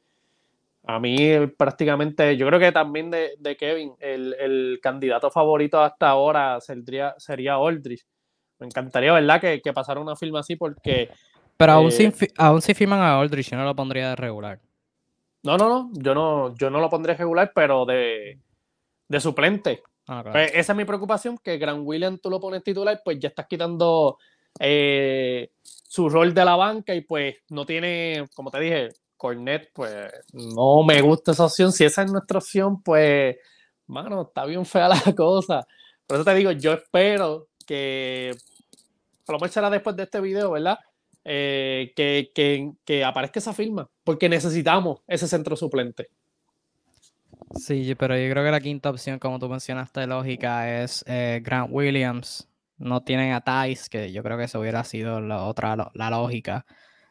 a 0.86 1.00
mí 1.00 1.48
prácticamente, 1.58 2.36
yo 2.36 2.46
creo 2.48 2.60
que 2.60 2.72
también 2.72 3.10
de, 3.10 3.58
Kevin, 3.58 3.94
el, 4.00 4.80
candidato 4.82 5.32
favorito 5.32 5.82
hasta 5.82 6.10
ahora 6.10 6.60
sería, 6.60 7.16
sería 7.18 7.54
Aldrich. 7.56 8.06
Me 8.60 8.68
encantaría, 8.68 9.14
¿verdad? 9.14 9.40
Que, 9.40 9.62
que 9.62 9.74
pasara 9.74 10.00
una 10.00 10.16
firma 10.16 10.42
así 10.42 10.56
porque... 10.56 11.10
Pero 11.56 11.72
aún, 11.72 11.92
si, 11.92 12.06
eh, 12.06 12.14
aún 12.38 12.62
si 12.62 12.74
firman 12.74 13.00
a 13.00 13.20
Aldrich, 13.20 13.52
yo 13.52 13.58
no 13.58 13.64
lo 13.64 13.76
pondría 13.76 14.10
de 14.10 14.16
regular. 14.16 14.60
No, 15.44 15.58
no, 15.58 15.70
no, 15.70 15.92
yo 15.94 16.14
no, 16.16 16.56
yo 16.56 16.70
no 16.70 16.80
lo 16.80 16.90
pondré 16.90 17.16
regular, 17.16 17.52
pero 17.54 17.86
de, 17.86 18.40
suplente. 19.20 19.84
Ah, 20.08 20.24
pues, 20.30 20.52
esa 20.54 20.74
es 20.74 20.78
mi 20.78 20.86
preocupación, 20.86 21.38
que 21.38 21.58
Gran 21.58 21.82
William 21.86 22.18
tú 22.18 22.30
lo 22.30 22.40
pones 22.40 22.64
titular, 22.64 23.02
pues 23.04 23.20
ya 23.20 23.30
estás 23.30 23.48
quitando 23.48 24.18
eh, 24.60 25.52
su 25.62 26.10
rol 26.10 26.34
de 26.34 26.46
la 26.46 26.56
banca 26.56 26.94
y 26.94 27.02
pues 27.02 27.36
no 27.50 27.66
tiene, 27.66 28.26
como 28.36 28.52
te 28.52 28.60
dije, 28.60 28.90
Cornet, 29.24 29.72
pues 29.72 30.12
no 30.34 30.84
me 30.84 31.00
gusta 31.00 31.32
esa 31.32 31.46
opción. 31.46 31.72
Si 31.72 31.86
esa 31.86 32.04
es 32.04 32.12
nuestra 32.12 32.40
opción, 32.40 32.84
pues, 32.84 33.38
mano, 33.88 34.24
está 34.24 34.44
bien 34.44 34.66
fea 34.66 34.90
la 34.90 35.00
cosa. 35.16 35.66
Por 36.06 36.18
eso 36.18 36.26
te 36.26 36.36
digo, 36.36 36.52
yo 36.52 36.74
espero 36.74 37.48
que, 37.66 38.36
a 39.26 39.32
lo 39.32 39.38
mejor 39.38 39.48
será 39.48 39.70
después 39.70 39.96
de 39.96 40.04
este 40.04 40.20
video, 40.20 40.52
¿verdad? 40.52 40.78
Eh, 41.24 41.94
que, 41.96 43.04
aparezca 43.06 43.40
esa 43.40 43.54
firma, 43.54 43.90
porque 44.04 44.28
necesitamos 44.28 45.00
ese 45.08 45.30
centro 45.30 45.56
suplente. 45.56 46.10
Sí, 47.56 47.96
pero 47.96 48.18
yo 48.18 48.30
creo 48.30 48.44
que 48.44 48.52
la 48.52 48.60
quinta 48.60 48.90
opción, 48.90 49.20
como 49.20 49.40
tú 49.40 49.48
mencionaste, 49.48 50.06
lógica, 50.06 50.84
es 50.84 51.06
eh, 51.08 51.40
Grant 51.42 51.70
Williams. 51.72 52.50
No 52.78 53.04
tienen 53.04 53.32
a 53.32 53.40
Tice, 53.40 53.90
que 53.90 54.12
yo 54.12 54.22
creo 54.22 54.38
que 54.38 54.44
eso 54.46 54.60
hubiera 54.60 54.84
sido 54.84 55.22
la 55.22 55.46
otra, 55.46 55.78
la 55.94 56.10
lógica. 56.10 56.66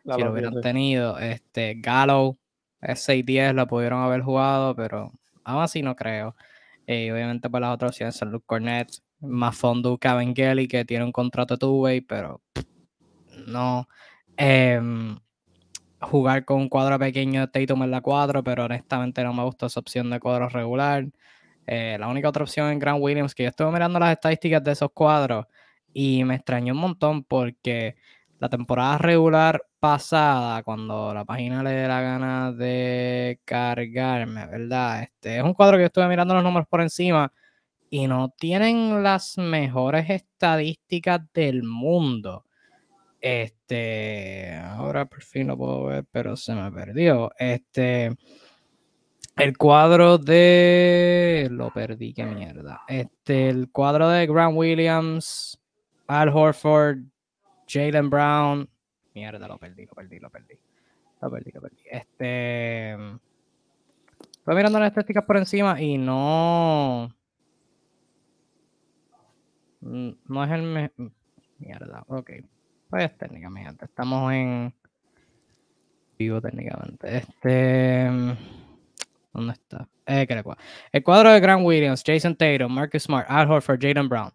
Si 0.05 0.23
lo 0.23 0.33
hubieran 0.33 0.61
tenido. 0.61 1.19
Este, 1.19 1.75
Gallo, 1.79 2.37
es 2.81 3.09
6-10, 3.09 3.55
lo 3.55 3.67
pudieron 3.67 4.03
haber 4.03 4.23
jugado, 4.23 4.75
pero 4.75 5.13
aún 5.45 5.63
así 5.63 5.83
no 5.83 5.97
creo. 5.97 6.35
Y 6.87 6.93
eh, 6.93 7.13
obviamente, 7.13 7.49
por 7.49 7.53
pues, 7.53 7.61
las 7.63 7.75
otras 7.75 7.91
opciones 7.93 8.17
son 8.17 8.33
Luke 8.33 8.45
Cornett, 8.47 8.91
Mafondu 9.21 9.99
Cavengeli, 9.99 10.67
que 10.67 10.85
tiene 10.85 11.05
un 11.05 11.13
contrato 11.13 11.55
de 11.55 11.59
two-way, 11.59 12.01
pero 12.01 12.43
no. 13.47 13.89
Em, 14.37 15.19
jugar 16.01 16.45
con 16.45 16.61
un 16.61 16.69
cuadro 16.69 16.99
pequeño 16.99 17.43
de 17.43 17.49
Tatum 17.49 17.85
en 17.85 17.91
la 17.91 18.01
4, 18.01 18.43
pero 18.43 18.65
honestamente 18.65 19.23
no 19.23 19.33
me 19.33 19.45
gusta 19.45 19.67
esa 19.67 19.81
opción 19.81 20.11
de 20.11 20.21
cuadro 20.21 20.49
regular. 20.49 21.07
Eh, 21.67 21.97
la 21.99 22.09
única 22.09 22.29
otra 22.29 22.43
opción 22.43 22.71
en 22.71 22.79
Grant 22.79 23.01
Williams, 23.01 23.35
que 23.35 23.45
yo 23.45 23.51
estuve 23.51 23.71
mirando 23.71 23.99
las 23.99 24.13
estadísticas 24.13 24.65
de 24.65 24.73
esos 24.73 24.91
cuadros 24.93 25.47
y 25.95 26.25
me 26.25 26.35
extrañó 26.37 26.75
un 26.75 26.81
montón 26.81 27.25
porque 27.25 27.97
la 28.43 28.49
temporada 28.49 28.99
regular 28.99 29.63
pasada, 29.79 30.65
cuando 30.65 31.15
la 31.15 31.25
página 31.25 31.63
le 31.63 31.71
dé 31.71 31.87
la 31.87 32.01
gana 32.01 32.51
de 32.51 33.39
cargarme, 33.45 34.49
¿verdad? 34.49 35.05
Este 35.05 35.37
es 35.37 35.45
un 35.45 35.55
cuadro 35.55 35.77
que 35.77 35.83
yo 35.83 35.87
estuve 35.87 36.09
mirando 36.09 36.35
los 36.35 36.43
números 36.43 36.67
por 36.67 36.81
encima 36.81 37.33
y 37.89 38.09
no 38.09 38.31
tienen 38.37 39.01
las 39.01 39.39
mejores 39.39 40.11
estadísticas 40.11 41.21
del 41.33 41.63
mundo. 41.63 42.45
Este, 43.21 44.57
ahora 44.57 45.05
por 45.05 45.23
fin 45.23 45.47
lo 45.47 45.57
puedo 45.57 45.85
ver, 45.85 46.05
pero 46.11 46.37
se 46.37 46.53
me 46.53 46.69
perdió. 46.73 47.31
Este, 47.39 48.11
el 49.37 49.57
cuadro 49.57 50.19
de. 50.19 51.47
Lo 51.49 51.71
perdí, 51.71 52.13
qué 52.13 52.25
mierda. 52.25 52.81
Este, 52.89 53.51
el 53.51 53.71
cuadro 53.71 54.09
de 54.09 54.27
Grant 54.27 54.57
Williams, 54.57 55.61
Al 56.09 56.31
Horford, 56.31 57.12
Jalen 57.69 58.11
Brown. 58.11 58.69
Mierda, 59.15 59.47
lo 59.47 59.59
perdí, 59.59 59.87
lo 59.87 59.95
perdí, 59.95 60.19
lo 60.19 60.31
perdí. 60.31 60.59
Lo 61.21 61.31
perdí, 61.31 61.51
lo 61.53 61.61
perdí. 61.61 61.83
Este. 61.91 62.93
Estoy 62.93 64.57
mirando 64.57 64.79
las 64.81 64.89
estadísticas 64.89 65.25
por 65.25 65.37
encima 65.37 65.81
y 65.81 65.99
no. 65.99 67.15
No 69.81 70.45
es 70.45 70.51
el. 70.51 70.93
Mierda, 71.59 72.05
ok. 72.09 72.31
Pues 72.91 73.17
técnicamente, 73.17 73.85
estamos 73.85 74.33
en 74.33 74.75
vivo 76.19 76.41
técnicamente. 76.41 77.19
Este. 77.19 78.11
¿Dónde 79.33 79.53
está? 79.53 79.89
Eh, 80.07 80.27
el 80.93 81.03
cuadro 81.03 81.33
de 81.33 81.41
Grant 81.41 81.65
Williams, 81.65 82.03
Jason 82.05 82.37
Tatum, 82.37 82.73
Marcus 82.73 83.05
Smart, 83.05 83.27
Al 83.31 83.51
Horford, 83.51 83.81
Jaden 83.81 84.09
Brown. 84.09 84.31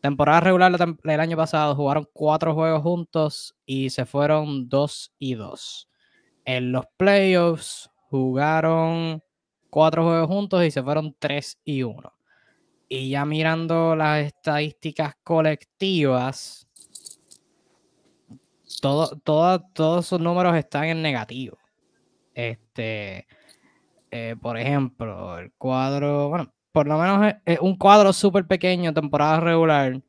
Temporada 0.00 0.40
regular 0.40 0.76
del 1.02 1.20
año 1.20 1.36
pasado 1.36 1.74
jugaron 1.74 2.08
cuatro 2.12 2.54
juegos 2.54 2.82
juntos 2.82 3.56
y 3.66 3.90
se 3.90 4.06
fueron 4.06 4.68
dos 4.68 5.12
y 5.18 5.34
dos. 5.34 5.88
En 6.44 6.70
los 6.70 6.86
playoffs 6.96 7.90
jugaron 8.08 9.22
cuatro 9.70 10.04
juegos 10.04 10.28
juntos 10.28 10.64
y 10.64 10.70
se 10.70 10.82
fueron 10.82 11.16
tres 11.18 11.58
y 11.64 11.82
uno. 11.82 12.14
Y 12.88 13.10
ya 13.10 13.24
mirando 13.24 13.96
las 13.96 14.24
estadísticas 14.24 15.14
colectivas, 15.24 16.68
todo, 18.80 19.10
todos 19.18 20.06
esos 20.06 20.20
números 20.20 20.56
están 20.56 20.84
en 20.84 21.02
negativo. 21.02 21.58
Este, 22.34 23.26
eh, 24.10 24.36
por 24.40 24.56
ejemplo, 24.56 25.38
el 25.38 25.52
cuadro, 25.54 26.28
bueno, 26.28 26.54
por 26.78 26.86
lo 26.86 26.96
menos 26.96 27.34
es, 27.44 27.58
un 27.58 27.74
cuadro 27.76 28.12
súper 28.12 28.46
pequeño, 28.46 28.94
temporada 28.94 29.40
regular. 29.40 30.00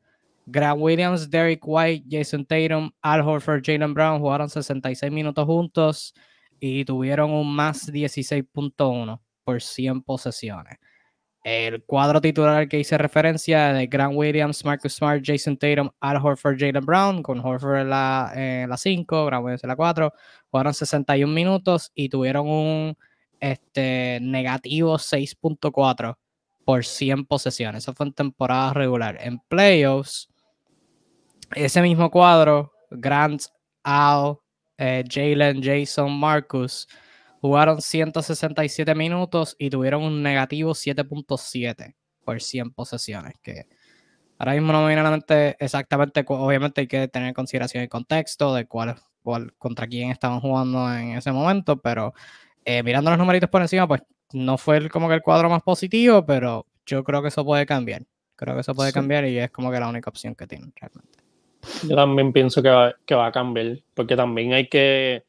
Grant 0.46 0.80
Williams, 0.80 1.28
Derek 1.28 1.60
White, 1.66 2.06
Jason 2.08 2.46
Tatum, 2.46 2.92
Al 3.02 3.22
Horford, 3.22 3.62
Jalen 3.64 3.92
Brown 3.92 4.20
jugaron 4.20 4.48
66 4.48 5.10
minutos 5.10 5.44
juntos 5.46 6.14
y 6.60 6.84
tuvieron 6.84 7.32
un 7.32 7.52
más 7.52 7.92
16.1 7.92 9.20
por 9.42 9.60
100 9.60 10.02
posesiones. 10.02 10.78
El 11.42 11.82
cuadro 11.82 12.20
titular 12.20 12.68
que 12.68 12.78
hice 12.78 12.96
referencia 12.96 13.72
de 13.72 13.88
Grant 13.88 14.14
Williams, 14.14 14.64
Marcus 14.64 14.94
Smart, 14.94 15.24
Jason 15.24 15.56
Tatum, 15.56 15.90
Al 15.98 16.18
Horford, 16.24 16.56
Jalen 16.56 16.86
Brown, 16.86 17.20
con 17.20 17.40
Horford 17.40 17.80
en 17.80 17.90
la 17.90 18.76
5, 18.76 19.26
Grant 19.26 19.44
Williams 19.44 19.64
en 19.64 19.68
la 19.70 19.74
4, 19.74 20.12
jugaron 20.52 20.72
61 20.72 21.34
minutos 21.34 21.90
y 21.96 22.08
tuvieron 22.08 22.46
un 22.46 22.96
este, 23.40 24.20
negativo 24.22 24.98
6.4 24.98 26.16
por 26.70 26.84
100 26.84 27.24
posesiones. 27.24 27.82
Eso 27.82 27.94
fue 27.94 28.06
en 28.06 28.12
temporada 28.12 28.72
regular. 28.72 29.18
En 29.20 29.40
playoffs, 29.40 30.28
ese 31.52 31.82
mismo 31.82 32.08
cuadro, 32.12 32.72
Grant, 32.92 33.42
Al, 33.82 34.36
eh, 34.78 35.02
Jalen, 35.10 35.60
Jason, 35.60 36.12
Marcus, 36.12 36.86
Jugaron 37.40 37.82
167 37.82 38.94
minutos 38.94 39.56
y 39.58 39.68
tuvieron 39.68 40.04
un 40.04 40.22
negativo 40.22 40.74
7.7 40.74 41.96
por 42.24 42.40
100 42.40 42.70
posesiones, 42.70 43.32
que 43.42 43.66
ahora 44.38 44.52
mismo 44.52 44.72
no 44.72 44.82
me 44.82 44.86
viene 44.86 45.00
a 45.00 45.04
la 45.04 45.10
mente 45.10 45.56
exactamente, 45.58 46.24
obviamente 46.28 46.82
hay 46.82 46.86
que 46.86 47.08
tener 47.08 47.30
en 47.30 47.34
consideración 47.34 47.82
el 47.82 47.88
contexto 47.88 48.54
de 48.54 48.66
cuál, 48.68 48.94
cuál 49.24 49.54
contra 49.58 49.88
quién 49.88 50.12
estaban 50.12 50.38
jugando 50.38 50.94
en 50.94 51.16
ese 51.16 51.32
momento, 51.32 51.80
pero 51.80 52.14
eh, 52.64 52.84
mirando 52.84 53.10
los 53.10 53.18
numeritos 53.18 53.50
por 53.50 53.60
encima, 53.60 53.88
pues 53.88 54.02
no 54.32 54.58
fue 54.58 54.88
como 54.88 55.08
que 55.08 55.14
el 55.14 55.22
cuadro 55.22 55.48
más 55.50 55.62
positivo, 55.62 56.24
pero 56.24 56.66
yo 56.86 57.04
creo 57.04 57.22
que 57.22 57.28
eso 57.28 57.44
puede 57.44 57.66
cambiar. 57.66 58.02
Creo 58.36 58.54
que 58.54 58.60
eso 58.60 58.74
puede 58.74 58.92
cambiar 58.92 59.26
y 59.26 59.38
es 59.38 59.50
como 59.50 59.70
que 59.70 59.80
la 59.80 59.88
única 59.88 60.10
opción 60.10 60.34
que 60.34 60.46
tienen 60.46 60.72
realmente. 60.74 61.18
Yo 61.86 61.94
también 61.94 62.32
pienso 62.32 62.62
que 62.62 62.70
va, 62.70 62.94
que 63.04 63.14
va 63.14 63.26
a 63.26 63.32
cambiar, 63.32 63.78
porque 63.94 64.16
también 64.16 64.54
hay 64.54 64.68
que 64.68 65.24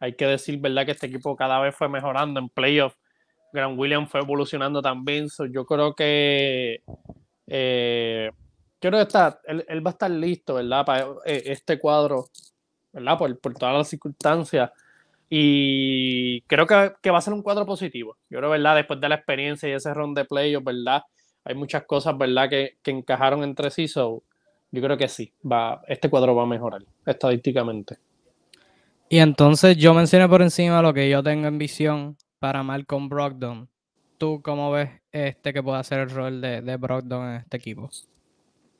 hay 0.00 0.14
que 0.14 0.26
decir, 0.26 0.58
¿verdad? 0.58 0.86
Que 0.86 0.92
este 0.92 1.06
equipo 1.06 1.36
cada 1.36 1.60
vez 1.60 1.76
fue 1.76 1.88
mejorando 1.88 2.40
en 2.40 2.48
playoff. 2.48 2.94
Grant 3.52 3.78
Williams 3.78 4.10
fue 4.10 4.20
evolucionando 4.20 4.80
también. 4.80 5.28
yo 5.50 5.66
creo 5.66 5.94
que 5.94 6.82
eh, 7.46 8.30
creo 8.78 8.92
que 8.92 9.02
está, 9.02 9.40
él, 9.44 9.86
va 9.86 9.90
a 9.90 9.92
estar 9.92 10.10
listo, 10.10 10.54
¿verdad? 10.54 10.86
Para 10.86 11.06
eh, 11.26 11.42
este 11.46 11.78
cuadro, 11.78 12.28
¿verdad? 12.92 13.18
Por, 13.18 13.54
todas 13.54 13.76
las 13.76 13.88
circunstancias. 13.88 14.70
Y 15.32 16.40
creo 16.42 16.66
que, 16.66 17.10
va 17.10 17.18
a 17.18 17.20
ser 17.20 17.32
un 17.32 17.42
cuadro 17.42 17.64
positivo. 17.64 18.16
Yo 18.28 18.38
creo, 18.38 18.50
¿verdad? 18.50 18.74
Después 18.74 19.00
de 19.00 19.08
la 19.08 19.14
experiencia 19.14 19.68
y 19.68 19.72
ese 19.72 19.94
round 19.94 20.18
de 20.18 20.24
playoff, 20.24 20.64
¿verdad? 20.64 21.04
Hay 21.44 21.54
muchas 21.54 21.84
cosas, 21.84 22.18
¿verdad? 22.18 22.50
Que, 22.50 22.78
que 22.82 22.90
encajaron 22.90 23.44
entre 23.44 23.70
sí. 23.70 23.86
So, 23.86 24.24
yo 24.72 24.82
creo 24.82 24.98
que 24.98 25.06
sí. 25.06 25.32
Va, 25.50 25.82
este 25.86 26.10
cuadro 26.10 26.34
va 26.34 26.42
a 26.42 26.46
mejorar 26.46 26.82
estadísticamente. 27.06 27.98
Y 29.08 29.18
entonces 29.18 29.76
yo 29.76 29.94
mencioné 29.94 30.28
por 30.28 30.42
encima 30.42 30.82
lo 30.82 30.92
que 30.92 31.08
yo 31.08 31.22
tengo 31.22 31.46
en 31.46 31.58
visión 31.58 32.16
para 32.40 32.64
Malcolm 32.64 33.08
Brogdon. 33.08 33.68
¿Tú 34.18 34.42
cómo 34.42 34.72
ves 34.72 34.90
este 35.12 35.52
que 35.52 35.62
puede 35.62 35.78
hacer 35.78 36.00
el 36.00 36.10
rol 36.10 36.40
de, 36.40 36.60
de 36.60 36.76
Brogdon 36.76 37.28
en 37.28 37.36
este 37.36 37.56
equipo? 37.56 37.88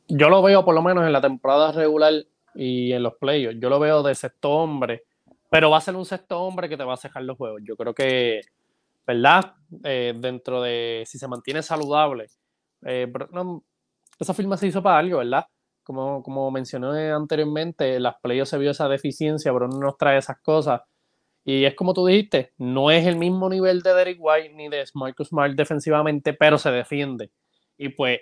Yo 0.09 0.29
lo 0.29 0.43
veo 0.43 0.65
por 0.65 0.75
lo 0.75 0.83
menos 0.83 1.07
en 1.07 1.13
la 1.13 1.21
temporada 1.21 1.71
regular 1.71 2.13
y 2.57 2.93
en 2.93 3.05
los 3.05 3.15
playoffs. 3.15 3.57
Yo 3.61 3.71
lo 3.71 3.79
veo 3.79 4.03
de 4.03 4.17
sexto 4.17 4.51
hombre 4.51 5.05
pero 5.51 5.69
va 5.69 5.79
a 5.79 5.83
ser 5.83 5.97
un 5.97 6.07
sexto 6.07 6.41
hombre 6.41 6.69
que 6.69 6.77
te 6.77 6.85
va 6.85 6.95
a 6.95 6.97
cejar 6.97 7.25
los 7.25 7.37
juegos. 7.37 7.61
Yo 7.65 7.77
creo 7.77 7.93
que, 7.93 8.41
¿verdad? 9.07 9.55
Eh, 9.85 10.15
dentro 10.17 10.63
de 10.63 11.03
si 11.07 11.19
se 11.19 11.29
mantiene 11.29 11.63
saludable, 11.63 12.29
eh, 12.87 13.13
esa 14.19 14.33
firma 14.33 14.57
se 14.57 14.69
hizo 14.69 14.83
para 14.83 14.99
algo, 14.99 15.19
¿verdad? 15.19 15.47
Como, 15.83 16.23
como 16.23 16.51
mencioné 16.53 17.11
anteriormente, 17.11 17.97
en 17.97 18.05
las 18.05 18.15
playoffs 18.23 18.51
se 18.51 18.59
vio 18.59 18.71
esa 18.71 18.89
deficiencia, 18.89 19.53
pero 19.53 19.67
no 19.67 19.79
nos 19.79 19.99
trae 19.99 20.19
esas 20.19 20.41
cosas. 20.41 20.83
Y 21.45 21.65
es 21.65 21.75
como 21.75 21.95
tú 21.95 22.07
dijiste, 22.07 22.53
no 22.59 22.91
es 22.93 23.07
el 23.07 23.17
mismo 23.17 23.49
nivel 23.49 23.83
de 23.83 23.95
Derek 23.95 24.19
White 24.21 24.55
ni 24.55 24.69
de 24.69 24.85
Marcus 24.95 25.29
Smart 25.29 25.55
defensivamente, 25.55 26.33
pero 26.33 26.59
se 26.59 26.71
defiende. 26.71 27.33
Y 27.77 27.89
pues, 27.89 28.21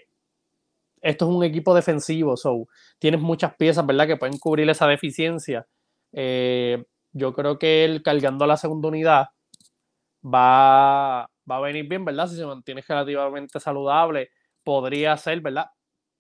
esto 1.03 1.29
es 1.29 1.37
un 1.37 1.45
equipo 1.45 1.75
defensivo, 1.75 2.37
so 2.37 2.69
tienes 2.99 3.21
muchas 3.21 3.55
piezas, 3.57 3.85
¿verdad?, 3.87 4.07
que 4.07 4.17
pueden 4.17 4.38
cubrir 4.38 4.69
esa 4.71 4.87
deficiencia. 4.87 5.67
Eh, 6.12 6.85
yo 7.12 7.35
creo 7.35 7.59
que 7.59 7.85
él 7.85 8.03
cargando 8.03 8.47
la 8.47 8.57
segunda 8.57 8.88
unidad 8.88 9.29
va, 10.25 11.31
va 11.51 11.57
a 11.57 11.61
venir 11.61 11.88
bien, 11.88 12.05
¿verdad? 12.05 12.27
Si 12.29 12.37
se 12.37 12.47
mantiene 12.47 12.83
relativamente 12.87 13.61
saludable, 13.61 14.31
podría 14.64 15.16
ser, 15.16 15.40
¿verdad? 15.40 15.66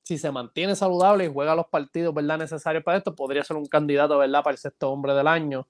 Si 0.02 0.18
se 0.18 0.30
mantiene 0.32 0.74
saludable 0.74 1.26
y 1.26 1.32
juega 1.32 1.54
los 1.54 1.66
partidos, 1.68 2.14
¿verdad? 2.14 2.38
Necesarios 2.38 2.84
para 2.84 2.98
esto, 2.98 3.14
podría 3.14 3.44
ser 3.44 3.56
un 3.56 3.66
candidato, 3.66 4.18
¿verdad? 4.18 4.42
Para 4.42 4.52
el 4.54 4.58
sexto 4.58 4.90
hombre 4.90 5.14
del 5.14 5.26
año. 5.26 5.68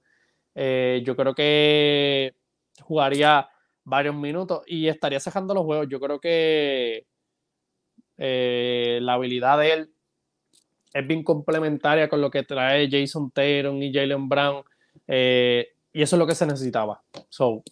Eh, 0.55 1.01
yo 1.05 1.15
creo 1.15 1.35
que 1.35 2.35
jugaría 2.81 3.49
varios 3.83 4.15
minutos 4.15 4.61
y 4.67 4.87
estaría 4.87 5.19
cejando 5.19 5.53
los 5.53 5.63
juegos. 5.65 5.87
Yo 5.89 5.99
creo 5.99 6.19
que 6.19 7.05
eh, 8.17 8.99
la 9.01 9.13
habilidad 9.13 9.57
de 9.59 9.73
él 9.73 9.93
es 10.93 11.07
bien 11.07 11.23
complementaria 11.23 12.09
con 12.09 12.21
lo 12.21 12.31
que 12.31 12.43
trae 12.43 12.89
Jason 12.89 13.31
Taylor 13.31 13.75
y 13.75 13.93
Jalen 13.93 14.27
Brown. 14.27 14.63
Eh, 15.11 15.67
y 15.91 16.03
eso 16.03 16.15
es 16.15 16.19
lo 16.19 16.27
que 16.27 16.35
se 16.35 16.45
necesitaba. 16.45 17.01
So, 17.29 17.63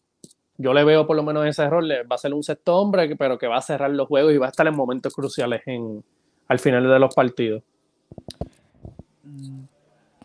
yo 0.58 0.74
le 0.74 0.84
veo 0.84 1.06
por 1.06 1.16
lo 1.16 1.24
menos 1.24 1.46
ese 1.46 1.64
error. 1.64 1.84
Va 1.84 2.16
a 2.16 2.18
ser 2.18 2.34
un 2.34 2.44
sexto 2.44 2.76
hombre, 2.76 3.16
pero 3.16 3.38
que 3.38 3.48
va 3.48 3.58
a 3.58 3.62
cerrar 3.62 3.92
los 3.92 4.08
juegos 4.08 4.34
y 4.34 4.38
va 4.38 4.48
a 4.48 4.50
estar 4.50 4.66
en 4.68 4.76
momentos 4.76 5.14
cruciales 5.14 5.62
en, 5.68 6.04
al 6.48 6.60
final 6.60 6.90
de 6.90 7.00
los 7.00 7.14
partidos. 7.14 7.64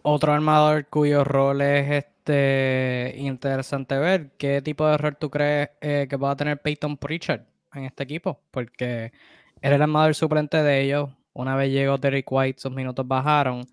Otro 0.02 0.32
armador 0.32 0.86
cuyo 0.86 1.22
rol 1.22 1.60
es 1.60 2.04
este 2.04 3.14
interesante 3.18 3.98
ver. 3.98 4.30
¿Qué 4.38 4.62
tipo 4.62 4.86
de 4.86 4.94
error 4.94 5.16
tú 5.20 5.30
crees 5.30 5.70
eh, 5.80 6.06
que 6.08 6.16
va 6.16 6.30
a 6.30 6.36
tener 6.36 6.60
Peyton 6.60 6.96
Pritchard 6.96 7.42
en 7.74 7.84
este 7.84 8.04
equipo? 8.04 8.40
Porque 8.50 9.12
era 9.60 9.76
el 9.76 9.82
armador 9.82 10.14
suplente 10.14 10.62
de 10.62 10.80
ellos. 10.80 11.10
Una 11.34 11.56
vez 11.56 11.70
llegó 11.70 11.98
Derek 11.98 12.26
White, 12.30 12.60
sus 12.60 12.72
minutos 12.72 13.06
bajaron. 13.06 13.66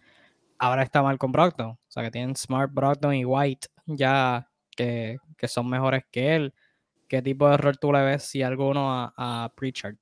Ahora 0.60 0.84
está 0.84 1.02
mal 1.02 1.18
con 1.18 1.32
Brogdon. 1.32 1.72
O 1.72 1.80
sea 1.88 2.04
que 2.04 2.12
tienen 2.12 2.36
Smart, 2.36 2.72
Brogdon 2.72 3.16
y 3.16 3.26
White 3.26 3.68
ya 3.86 4.48
que, 4.76 5.18
son 5.48 5.70
mejores 5.70 6.04
que 6.12 6.36
él. 6.36 6.54
¿Qué 7.08 7.22
tipo 7.22 7.48
de 7.48 7.56
error 7.56 7.78
tú 7.78 7.92
le 7.92 8.04
ves, 8.04 8.24
si 8.24 8.44
alguno, 8.44 8.94
a, 8.94 9.14
a 9.18 9.50
Pritchard? 9.56 9.96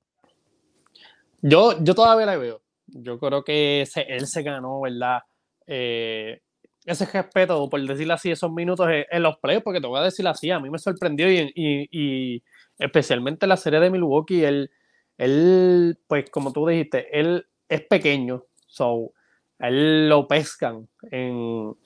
Yo, 1.40 1.82
yo 1.82 1.94
todavía 1.94 2.26
le 2.26 2.36
veo. 2.36 2.62
Yo 2.86 3.18
creo 3.18 3.44
que 3.44 3.86
él 4.08 4.26
se 4.26 4.42
ganó, 4.42 4.80
¿verdad? 4.80 5.22
Eh, 5.66 6.40
ese 6.84 7.04
respeto, 7.06 7.68
por 7.68 7.80
decirlo 7.86 8.14
así, 8.14 8.30
esos 8.30 8.50
minutos 8.50 8.88
en, 8.90 9.22
los 9.22 9.36
playoffs, 9.38 9.64
porque 9.64 9.80
te 9.80 9.86
voy 9.86 10.00
a 10.00 10.04
decir 10.04 10.26
así, 10.26 10.50
a 10.50 10.58
mí 10.58 10.70
me 10.70 10.78
sorprendió 10.78 11.30
y, 11.30 11.52
y, 11.54 11.88
y 11.90 12.42
especialmente 12.78 13.46
la 13.46 13.58
serie 13.58 13.78
de 13.80 13.90
Milwaukee, 13.90 14.44
él, 14.44 14.70
él, 15.18 15.98
pues 16.06 16.30
como 16.30 16.52
tú 16.52 16.66
dijiste, 16.66 17.06
él 17.18 17.46
es 17.68 17.82
pequeño, 17.82 18.44
so, 18.66 19.12
él 19.58 20.08
lo 20.08 20.26
pescan 20.28 20.88
en, 21.10 21.76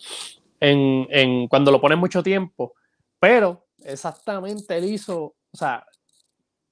en, 0.60 1.06
en, 1.10 1.48
cuando 1.48 1.70
lo 1.70 1.80
ponen 1.80 1.98
mucho 1.98 2.22
tiempo, 2.22 2.74
pero 3.18 3.66
exactamente 3.84 4.76
él 4.76 4.84
hizo, 4.84 5.22
o 5.22 5.56
sea, 5.56 5.84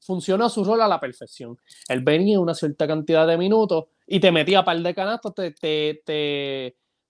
funcionó 0.00 0.48
su 0.48 0.64
rol 0.64 0.80
a 0.80 0.88
la 0.88 1.00
perfección. 1.00 1.56
Él 1.88 2.00
venía 2.00 2.40
una 2.40 2.54
cierta 2.54 2.86
cantidad 2.86 3.26
de 3.26 3.38
minutos 3.38 3.84
y 4.06 4.20
te 4.20 4.32
metía 4.32 4.60
a 4.60 4.64
par 4.64 4.78
de 4.78 4.94
canastos, 4.94 5.34
te, 5.34 5.52
te, 5.52 6.02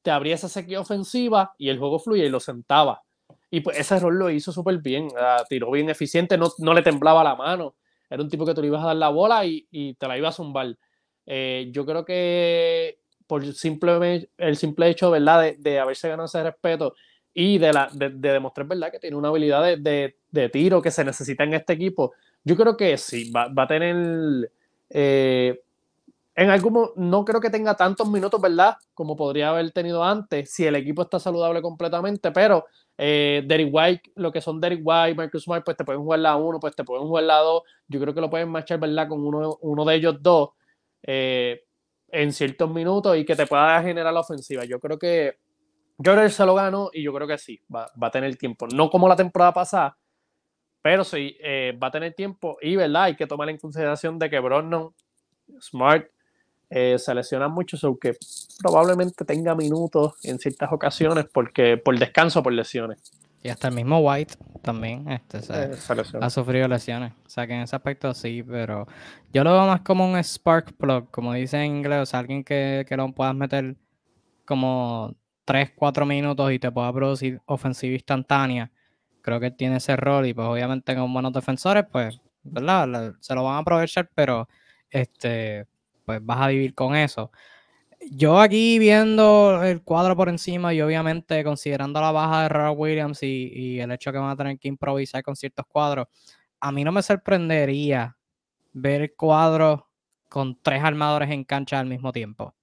te, 0.02 0.10
abría 0.10 0.34
esa 0.34 0.48
sequía 0.48 0.80
ofensiva 0.80 1.54
y 1.56 1.68
el 1.68 1.78
juego 1.78 1.98
fluía 1.98 2.26
y 2.26 2.28
lo 2.28 2.40
sentaba. 2.40 3.02
Y 3.50 3.60
pues 3.60 3.78
ese 3.78 3.98
rol 3.98 4.18
lo 4.18 4.30
hizo 4.30 4.52
súper 4.52 4.78
bien, 4.78 5.08
tiró 5.48 5.70
bien 5.70 5.90
eficiente, 5.90 6.36
no, 6.36 6.48
no 6.58 6.74
le 6.74 6.82
temblaba 6.82 7.24
la 7.24 7.34
mano, 7.34 7.74
era 8.10 8.22
un 8.22 8.28
tipo 8.28 8.44
que 8.44 8.54
tú 8.54 8.60
le 8.60 8.66
ibas 8.66 8.82
a 8.82 8.88
dar 8.88 8.96
la 8.96 9.08
bola 9.08 9.44
y, 9.46 9.94
te 9.94 10.08
la 10.08 10.18
ibas 10.18 10.34
a 10.34 10.36
zumbar. 10.36 10.76
Eh, 11.26 11.70
yo 11.72 11.86
creo 11.86 12.04
que 12.04 12.99
por 13.30 13.46
simplemente 13.54 14.28
el 14.38 14.56
simple 14.56 14.88
hecho, 14.88 15.08
¿verdad?, 15.08 15.54
de, 15.56 15.78
haberse 15.78 16.08
ganado 16.08 16.26
ese 16.26 16.42
respeto 16.42 16.94
y 17.32 17.58
de, 17.58 17.72
la, 17.72 17.88
de, 17.92 18.10
demostrar, 18.10 18.66
¿verdad?, 18.66 18.90
que 18.90 18.98
tiene 18.98 19.14
una 19.14 19.28
habilidad 19.28 19.78
de, 19.78 20.48
tiro 20.52 20.82
que 20.82 20.90
se 20.90 21.04
necesita 21.04 21.44
en 21.44 21.54
este 21.54 21.74
equipo, 21.74 22.12
yo 22.42 22.56
creo 22.56 22.76
que 22.76 22.98
sí, 22.98 23.30
va, 23.30 23.52
a 23.56 23.66
tener... 23.68 24.50
Eh, 24.88 25.62
en 26.34 26.50
algún 26.50 26.90
no 26.96 27.24
creo 27.24 27.40
que 27.40 27.50
tenga 27.50 27.76
tantos 27.76 28.10
minutos, 28.10 28.40
¿verdad? 28.40 28.76
Como 28.94 29.14
podría 29.14 29.50
haber 29.50 29.70
tenido 29.70 30.02
antes, 30.02 30.50
si 30.52 30.66
el 30.66 30.74
equipo 30.74 31.02
está 31.02 31.20
saludable 31.20 31.62
completamente, 31.62 32.32
pero 32.32 32.64
eh, 32.98 33.44
Derek 33.46 33.68
White, 33.70 34.12
lo 34.16 34.32
que 34.32 34.40
son 34.40 34.60
Derek 34.60 34.80
White, 34.82 35.14
Marcus 35.14 35.44
Smart, 35.44 35.64
pues 35.64 35.76
te 35.76 35.84
pueden 35.84 36.02
jugar 36.02 36.18
la 36.18 36.34
1, 36.34 36.58
pues 36.58 36.74
te 36.74 36.82
pueden 36.82 37.06
jugar 37.06 37.24
la 37.24 37.36
2. 37.36 37.62
Yo 37.86 38.00
creo 38.00 38.12
que 38.12 38.20
lo 38.20 38.28
pueden 38.28 38.48
marchar, 38.48 38.80
¿verdad? 38.80 39.06
Con 39.06 39.24
uno, 39.24 39.56
uno 39.60 39.84
de 39.84 39.94
ellos 39.94 40.16
dos 40.20 40.50
eh, 41.04 41.62
en 42.12 42.32
ciertos 42.32 42.70
minutos 42.70 43.16
y 43.16 43.24
que 43.24 43.36
te 43.36 43.46
pueda 43.46 43.82
generar 43.82 44.12
la 44.12 44.20
ofensiva. 44.20 44.64
Yo 44.64 44.80
creo 44.80 44.98
que 44.98 45.38
yo 45.98 46.28
se 46.28 46.46
lo 46.46 46.54
gano 46.54 46.90
y 46.92 47.02
yo 47.02 47.12
creo 47.12 47.28
que 47.28 47.38
sí, 47.38 47.60
va, 47.74 47.90
a 48.00 48.10
tener 48.10 48.36
tiempo. 48.36 48.66
No 48.74 48.88
como 48.88 49.08
la 49.08 49.16
temporada 49.16 49.52
pasada, 49.52 49.98
pero 50.82 51.04
sí, 51.04 51.36
eh, 51.42 51.76
va 51.80 51.88
a 51.88 51.90
tener 51.90 52.14
tiempo 52.14 52.56
y, 52.62 52.76
¿verdad? 52.76 53.04
Hay 53.04 53.16
que 53.16 53.26
tomar 53.26 53.50
en 53.50 53.58
consideración 53.58 54.18
de 54.18 54.30
que 54.30 54.40
Brogdon, 54.40 54.94
Smart, 55.60 56.06
eh, 56.70 56.98
se 56.98 57.14
lesionan 57.14 57.50
mucho, 57.52 57.76
que 57.98 58.16
probablemente 58.62 59.24
tenga 59.24 59.56
minutos 59.56 60.14
en 60.22 60.38
ciertas 60.38 60.72
ocasiones 60.72 61.26
porque 61.32 61.76
por 61.76 61.98
descanso 61.98 62.42
por 62.42 62.52
lesiones. 62.52 63.19
Y 63.42 63.48
hasta 63.48 63.68
el 63.68 63.74
mismo 63.74 64.00
White 64.00 64.34
también 64.62 65.10
este, 65.10 65.38
eh, 65.38 65.76
ha 66.20 66.30
sufrido 66.30 66.68
lesiones. 66.68 67.12
O 67.24 67.28
sea 67.28 67.46
que 67.46 67.54
en 67.54 67.62
ese 67.62 67.74
aspecto 67.74 68.12
sí, 68.12 68.42
pero 68.42 68.86
yo 69.32 69.42
lo 69.44 69.52
veo 69.52 69.66
más 69.66 69.80
como 69.80 70.10
un 70.10 70.22
spark 70.22 70.74
plug, 70.74 71.10
como 71.10 71.32
dice 71.32 71.58
en 71.58 71.76
inglés, 71.76 72.00
o 72.00 72.06
sea, 72.06 72.20
alguien 72.20 72.44
que, 72.44 72.84
que 72.86 72.96
lo 72.96 73.10
puedas 73.12 73.34
meter 73.34 73.76
como 74.44 75.14
3, 75.46 75.72
4 75.74 76.04
minutos 76.04 76.52
y 76.52 76.58
te 76.58 76.70
pueda 76.70 76.92
producir 76.92 77.40
ofensiva 77.46 77.94
instantánea. 77.94 78.70
Creo 79.22 79.40
que 79.40 79.50
tiene 79.50 79.76
ese 79.76 79.96
rol 79.96 80.26
y 80.26 80.34
pues 80.34 80.46
obviamente 80.46 80.94
con 80.94 81.12
buenos 81.12 81.32
defensores, 81.32 81.84
pues, 81.90 82.20
¿verdad? 82.42 83.14
Se 83.20 83.34
lo 83.34 83.44
van 83.44 83.54
a 83.54 83.58
aprovechar, 83.58 84.10
pero 84.14 84.48
este 84.90 85.66
pues 86.04 86.24
vas 86.24 86.40
a 86.40 86.48
vivir 86.48 86.74
con 86.74 86.94
eso. 86.96 87.30
Yo 88.08 88.40
aquí 88.40 88.78
viendo 88.78 89.62
el 89.62 89.82
cuadro 89.82 90.16
por 90.16 90.28
encima 90.30 90.72
y 90.72 90.80
obviamente 90.80 91.44
considerando 91.44 92.00
la 92.00 92.10
baja 92.12 92.42
de 92.42 92.48
Robert 92.48 92.74
Williams 92.78 93.22
y, 93.22 93.78
el 93.78 93.92
hecho 93.92 94.10
que 94.10 94.18
van 94.18 94.30
a 94.30 94.36
tener 94.36 94.58
que 94.58 94.68
improvisar 94.68 95.22
con 95.22 95.36
ciertos 95.36 95.66
cuadros, 95.66 96.06
a 96.60 96.72
mí 96.72 96.82
no 96.82 96.92
me 96.92 97.02
sorprendería 97.02 98.16
ver 98.72 99.02
el 99.02 99.14
cuadro 99.14 99.90
con 100.28 100.58
tres 100.62 100.82
armadores 100.82 101.30
en 101.30 101.44
cancha 101.44 101.78
al 101.78 101.86
mismo 101.86 102.10
tiempo. 102.10 102.54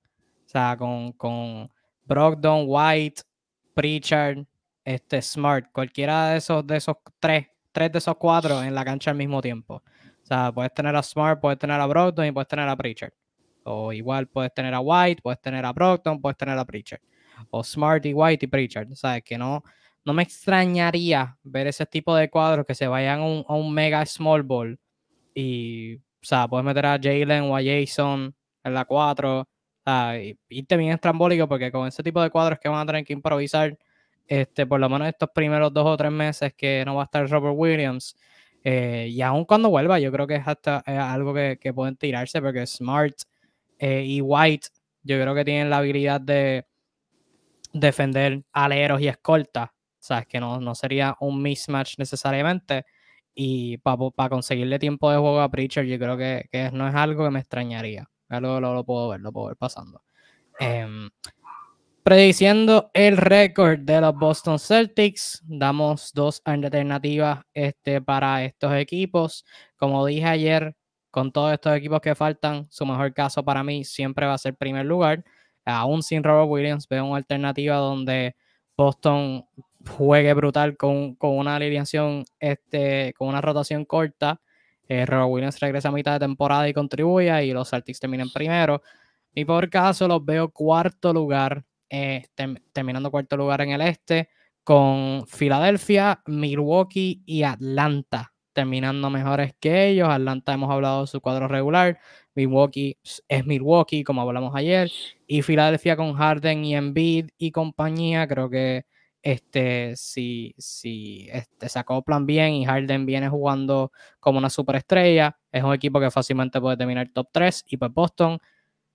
O 0.46 0.50
sea, 0.50 0.76
con, 0.78 1.12
con 1.14 1.72
Brogdon, 2.06 2.66
White, 2.68 3.22
Pritchard, 3.76 4.46
este, 4.84 5.22
Smart, 5.22 5.72
cualquiera 5.72 6.30
de 6.30 6.38
esos, 6.38 6.66
de 6.66 6.78
esos 6.78 6.96
tres, 7.20 7.48
tres 7.72 7.92
de 7.92 8.00
esos 8.00 8.16
cuatro 8.18 8.64
en 8.64 8.74
la 8.74 8.84
cancha 8.84 9.12
al 9.12 9.18
mismo 9.18 9.42
tiempo. 9.42 9.84
O 10.24 10.26
sea, 10.26 10.52
puedes 10.52 10.74
tener 10.74 10.96
a 10.96 11.04
Smart, 11.04 11.40
puedes 11.40 11.60
tener 11.60 11.80
a 11.80 11.86
Brogdon 11.86 12.26
y 12.26 12.32
puedes 12.32 12.48
tener 12.48 12.68
a 12.68 12.76
Pritchard. 12.76 13.14
O 13.68 13.92
igual 13.92 14.28
puedes 14.28 14.54
tener 14.54 14.74
a 14.74 14.80
White, 14.80 15.22
puedes 15.22 15.42
tener 15.42 15.66
a 15.66 15.74
Brockton, 15.74 16.22
puedes 16.22 16.38
tener 16.38 16.58
a 16.58 16.66
Preacher. 16.66 17.02
O 17.52 17.64
Smart 17.64 18.06
y 18.06 18.14
White 18.14 18.46
y 18.46 18.48
Preacher. 18.48 18.88
¿Sabes? 18.96 19.24
Que 19.24 19.38
no, 19.38 19.64
no 20.08 20.14
me 20.14 20.24
extrañaría 20.24 21.38
ver 21.44 21.68
ese 21.68 21.86
tipo 21.86 22.16
de 22.16 22.30
cuadros 22.30 22.66
que 22.66 22.74
se 22.74 22.88
vayan 22.88 23.20
a 23.20 23.54
un, 23.54 23.74
mega 23.74 24.06
small 24.06 24.42
ball. 24.42 24.80
Y, 25.36 25.96
o 25.98 26.02
sea, 26.22 26.48
puedes 26.48 26.66
meter 26.66 26.86
a 26.86 26.98
Jalen 27.02 27.44
o 27.44 27.58
a 27.58 27.62
Jason 27.62 28.34
en 28.64 28.74
la 28.74 28.86
4. 28.86 29.42
O 29.42 29.48
sea, 29.86 30.18
y 30.18 30.40
irte 30.48 30.78
bien 30.78 30.94
estrambólico 30.94 31.48
porque 31.50 31.72
con 31.74 31.88
ese 31.88 32.02
tipo 32.04 32.22
de 32.22 32.30
cuadros 32.30 32.58
que 32.60 32.70
van 32.70 32.80
a 32.80 32.86
tener 32.86 33.04
que 33.04 33.12
improvisar, 33.12 33.78
este, 34.28 34.66
por 34.66 34.80
lo 34.80 34.88
menos 34.90 35.10
estos 35.10 35.30
primeros 35.36 35.74
dos 35.74 35.86
o 35.86 35.98
tres 35.98 36.12
meses 36.12 36.54
que 36.54 36.84
no 36.86 36.96
va 36.96 37.02
a 37.02 37.06
estar 37.06 37.30
Robert 37.30 37.56
Williams. 37.58 38.16
Eh, 38.64 39.10
y 39.12 39.22
aún 39.22 39.44
cuando 39.44 39.70
vuelva, 39.70 40.00
yo 40.00 40.10
creo 40.12 40.26
que 40.26 40.36
es 40.36 40.48
hasta 40.48 40.78
algo 40.80 41.34
que, 41.34 41.58
que 41.60 41.74
pueden 41.74 41.98
tirarse 41.98 42.42
porque 42.42 42.66
Smart 42.66 43.16
eh, 43.80 44.04
y 44.06 44.22
White, 44.22 44.70
yo 45.04 45.20
creo 45.22 45.36
que 45.36 45.46
tienen 45.46 45.70
la 45.70 45.78
habilidad 45.78 46.22
de 46.22 46.66
defender 47.74 48.44
aleros 48.52 49.02
y 49.02 49.08
escoltas. 49.08 49.70
O 49.70 50.04
sea, 50.08 50.20
es 50.20 50.28
que 50.28 50.40
no, 50.40 50.60
no 50.60 50.76
sería 50.76 51.16
un 51.20 51.42
mismatch 51.42 51.98
necesariamente. 51.98 52.86
Y 53.34 53.78
para 53.78 54.30
conseguirle 54.30 54.80
tiempo 54.80 55.12
de 55.12 55.18
juego 55.18 55.42
a 55.42 55.50
Preacher, 55.50 55.86
yo 55.86 56.00
creo 56.00 56.18
que, 56.18 56.48
que, 56.52 56.72
no 56.72 56.88
es 56.88 56.96
algo 56.96 57.26
que 57.26 57.32
me 57.32 57.40
extrañaría. 57.40 58.10
Algo 58.30 58.60
lo, 58.60 58.74
lo 58.74 58.84
puedo 58.84 59.10
ver, 59.10 59.22
lo 59.22 59.32
puedo 59.32 59.48
ver 59.48 59.58
pasando. 59.58 60.02
Em, 60.60 61.10
Prediciendo 62.08 62.90
el 62.94 63.18
récord 63.18 63.80
de 63.80 64.00
los 64.00 64.16
Boston 64.16 64.60
Celtics, 64.60 65.44
damos 65.46 66.14
dos 66.14 66.42
alternativas 66.46 67.42
este, 67.54 68.02
para 68.02 68.46
estos 68.46 68.74
equipos. 68.76 69.44
Como 69.76 70.06
dije 70.06 70.24
ayer, 70.24 70.77
con 71.18 71.32
todos 71.32 71.52
estos 71.52 71.76
equipos 71.76 72.00
que 72.00 72.14
faltan, 72.14 72.68
su 72.70 72.86
mejor 72.86 73.12
caso 73.12 73.44
para 73.44 73.64
mí 73.64 73.84
siempre 73.84 74.28
va 74.28 74.36
a 74.36 74.38
ser 74.38 74.56
primer 74.56 74.86
lugar. 74.86 75.24
Aún 75.66 76.04
sin 76.04 76.24
Robert 76.24 76.48
Williams, 76.48 76.88
veo 76.88 77.06
una 77.06 77.18
alternativa 77.18 77.78
donde 77.78 78.36
Boston 78.78 79.44
juegue 79.98 80.32
brutal 80.36 80.78
con, 80.78 81.16
con 81.16 81.36
una 81.36 81.56
alineación, 81.56 82.24
este, 82.40 83.16
con 83.18 83.30
una 83.30 83.42
rotación 83.42 83.84
corta. 83.84 84.42
Eh, 84.88 85.08
Robert 85.08 85.32
Williams 85.32 85.60
regresa 85.60 85.88
a 85.90 85.92
mitad 85.92 86.14
de 86.14 86.20
temporada 86.20 86.70
y 86.70 86.74
contribuye, 86.74 87.46
y 87.46 87.52
los 87.52 87.68
Celtics 87.72 88.00
terminan 88.00 88.30
primero. 88.30 88.84
Y 89.34 89.44
por 89.44 89.72
caso 89.72 90.08
los 90.08 90.24
veo 90.24 90.50
cuarto 90.50 91.14
lugar 91.14 91.66
eh, 91.90 92.28
terminando 92.74 93.10
cuarto 93.10 93.38
lugar 93.38 93.62
en 93.62 93.72
el 93.72 93.82
este, 93.82 94.30
con 94.64 95.26
Filadelfia, 95.26 96.22
Milwaukee 96.28 97.24
y 97.26 97.42
Atlanta, 97.42 98.36
terminando 98.58 99.12
mejores 99.12 99.54
que 99.60 99.88
ellos. 99.88 100.10
Atlanta 100.10 100.52
hemos 100.52 100.72
hablado 100.72 101.02
de 101.02 101.08
su 101.08 101.22
cuadro 101.22 101.48
regular, 101.48 102.00
Milwaukee 102.34 102.98
es 103.28 103.46
Milwaukee, 103.46 104.04
como 104.04 104.24
hablamos 104.24 104.56
ayer, 104.56 104.90
y 105.28 105.44
Filadelfia 105.44 105.96
con 105.96 106.16
Harden 106.16 106.66
y 106.66 106.76
Embiid 106.76 107.30
y 107.38 107.52
compañía, 107.52 108.28
creo 108.28 108.50
que 108.50 108.88
este, 109.22 109.96
si, 109.96 110.56
si 110.58 111.30
este, 111.32 111.70
se 111.70 111.78
acoplan 111.78 112.26
bien 112.26 112.54
y 112.54 112.66
Harden 112.66 113.06
viene 113.06 113.30
jugando 113.30 113.92
como 114.20 114.40
una 114.40 114.50
superestrella, 114.50 115.38
es 115.52 115.64
un 115.64 115.76
equipo 115.76 116.00
que 116.00 116.10
fácilmente 116.10 116.60
puede 116.60 116.78
terminar 116.78 117.12
top 117.14 117.28
3 117.32 117.64
y 117.68 117.78
pues 117.78 117.94
Boston, 117.94 118.40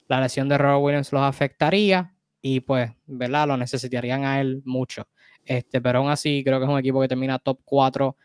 la 0.08 0.20
lesión 0.20 0.48
de 0.48 0.58
Robert 0.58 0.82
Williams 0.82 1.12
los 1.12 1.22
afectaría, 1.22 2.12
y 2.40 2.58
pues, 2.58 2.90
¿verdad? 3.06 3.46
Lo 3.46 3.56
necesitarían 3.56 4.24
a 4.24 4.40
él 4.40 4.60
mucho. 4.64 5.06
Este, 5.44 5.80
pero 5.80 6.00
aún 6.00 6.10
así 6.10 6.42
creo 6.44 6.58
que 6.58 6.64
es 6.64 6.70
un 6.70 6.80
equipo 6.80 7.00
que 7.00 7.06
termina 7.06 7.38
top 7.38 7.60
4 7.64 8.16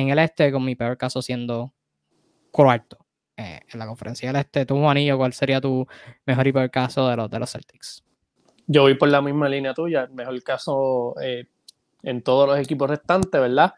en 0.00 0.08
el 0.08 0.18
este, 0.18 0.50
con 0.50 0.64
mi 0.64 0.74
peor 0.74 0.96
caso 0.96 1.22
siendo 1.22 1.72
cuarto. 2.50 2.98
Eh, 3.36 3.60
en 3.72 3.78
la 3.78 3.86
conferencia 3.86 4.28
del 4.28 4.40
este, 4.40 4.66
tú, 4.66 4.76
Juanillo, 4.76 5.16
¿cuál 5.16 5.32
sería 5.32 5.60
tu 5.60 5.86
mejor 6.26 6.46
y 6.46 6.52
peor 6.52 6.70
caso 6.70 7.08
de 7.08 7.16
los, 7.16 7.30
de 7.30 7.38
los 7.38 7.52
Celtics? 7.52 8.04
Yo 8.66 8.82
voy 8.82 8.94
por 8.94 9.08
la 9.08 9.22
misma 9.22 9.48
línea 9.48 9.72
tuya, 9.72 10.08
mejor 10.12 10.42
caso 10.42 11.14
eh, 11.20 11.46
en 12.02 12.22
todos 12.22 12.48
los 12.48 12.58
equipos 12.58 12.90
restantes, 12.90 13.40
¿verdad? 13.40 13.74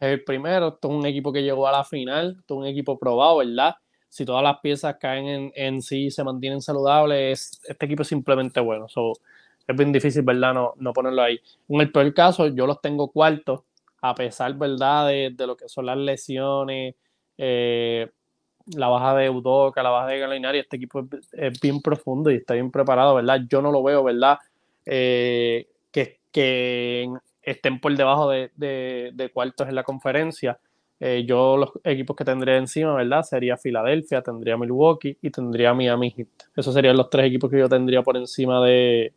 El 0.00 0.24
primero, 0.24 0.68
esto 0.68 0.88
es 0.88 0.94
un 0.94 1.06
equipo 1.06 1.32
que 1.32 1.42
llegó 1.42 1.68
a 1.68 1.72
la 1.72 1.84
final, 1.84 2.36
esto 2.40 2.54
es 2.54 2.58
un 2.58 2.66
equipo 2.66 2.98
probado, 2.98 3.38
¿verdad? 3.38 3.76
Si 4.08 4.24
todas 4.24 4.42
las 4.42 4.58
piezas 4.60 4.96
caen 4.96 5.28
en, 5.28 5.52
en 5.54 5.82
sí 5.82 6.06
y 6.06 6.10
se 6.10 6.24
mantienen 6.24 6.60
saludables, 6.60 7.60
este 7.68 7.86
equipo 7.86 8.02
es 8.02 8.08
simplemente 8.08 8.58
bueno. 8.60 8.88
So, 8.88 9.12
es 9.68 9.76
bien 9.76 9.92
difícil, 9.92 10.22
¿verdad? 10.22 10.52
No, 10.52 10.74
no 10.78 10.92
ponerlo 10.92 11.22
ahí. 11.22 11.40
En 11.68 11.80
el 11.80 11.92
peor 11.92 12.12
caso, 12.12 12.48
yo 12.48 12.66
los 12.66 12.80
tengo 12.80 13.10
cuartos, 13.10 13.60
a 14.00 14.14
pesar, 14.14 14.54
¿verdad? 14.54 15.08
De, 15.08 15.46
lo 15.46 15.56
que 15.56 15.68
son 15.68 15.86
las 15.86 15.98
lesiones, 15.98 16.94
eh, 17.36 18.08
la 18.74 18.88
baja 18.88 19.14
de 19.16 19.30
Udoca, 19.30 19.82
la 19.82 19.90
baja 19.90 20.08
de 20.08 20.18
Galinari, 20.18 20.58
este 20.58 20.76
equipo 20.76 21.06
es, 21.32 21.60
bien 21.60 21.80
profundo 21.80 22.30
y 22.30 22.36
está 22.36 22.54
bien 22.54 22.70
preparado, 22.70 23.14
¿verdad? 23.14 23.40
Yo 23.48 23.62
no 23.62 23.72
lo 23.72 23.82
veo, 23.82 24.04
¿verdad? 24.04 24.38
Eh, 24.86 25.68
que, 25.90 26.20
que, 26.32 27.08
estén 27.42 27.80
por 27.80 27.96
debajo 27.96 28.30
de, 28.30 28.50
de, 28.56 29.30
cuartos 29.32 29.68
en 29.68 29.74
la 29.74 29.82
conferencia. 29.82 30.58
Eh, 31.00 31.24
yo 31.26 31.56
los 31.56 31.70
equipos 31.82 32.14
que 32.14 32.24
tendría 32.24 32.58
encima, 32.58 32.94
¿verdad? 32.94 33.22
Sería 33.22 33.56
Filadelfia, 33.56 34.22
tendría 34.22 34.56
Milwaukee 34.58 35.16
y 35.22 35.30
tendría 35.30 35.72
Miami 35.72 36.10
Heat. 36.10 36.28
Esos 36.54 36.74
serían 36.74 36.96
los 36.96 37.08
tres 37.08 37.26
equipos 37.26 37.50
que 37.50 37.58
yo 37.58 37.68
tendría 37.68 38.02
por 38.02 38.18
encima 38.18 38.62
de, 38.64 39.14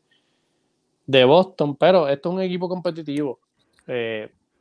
de 1.05 1.25
Boston, 1.25 1.75
pero 1.75 2.07
esto 2.07 2.29
es 2.29 2.35
un 2.35 2.41
equipo 2.41 2.69
competitivo. 2.69 3.39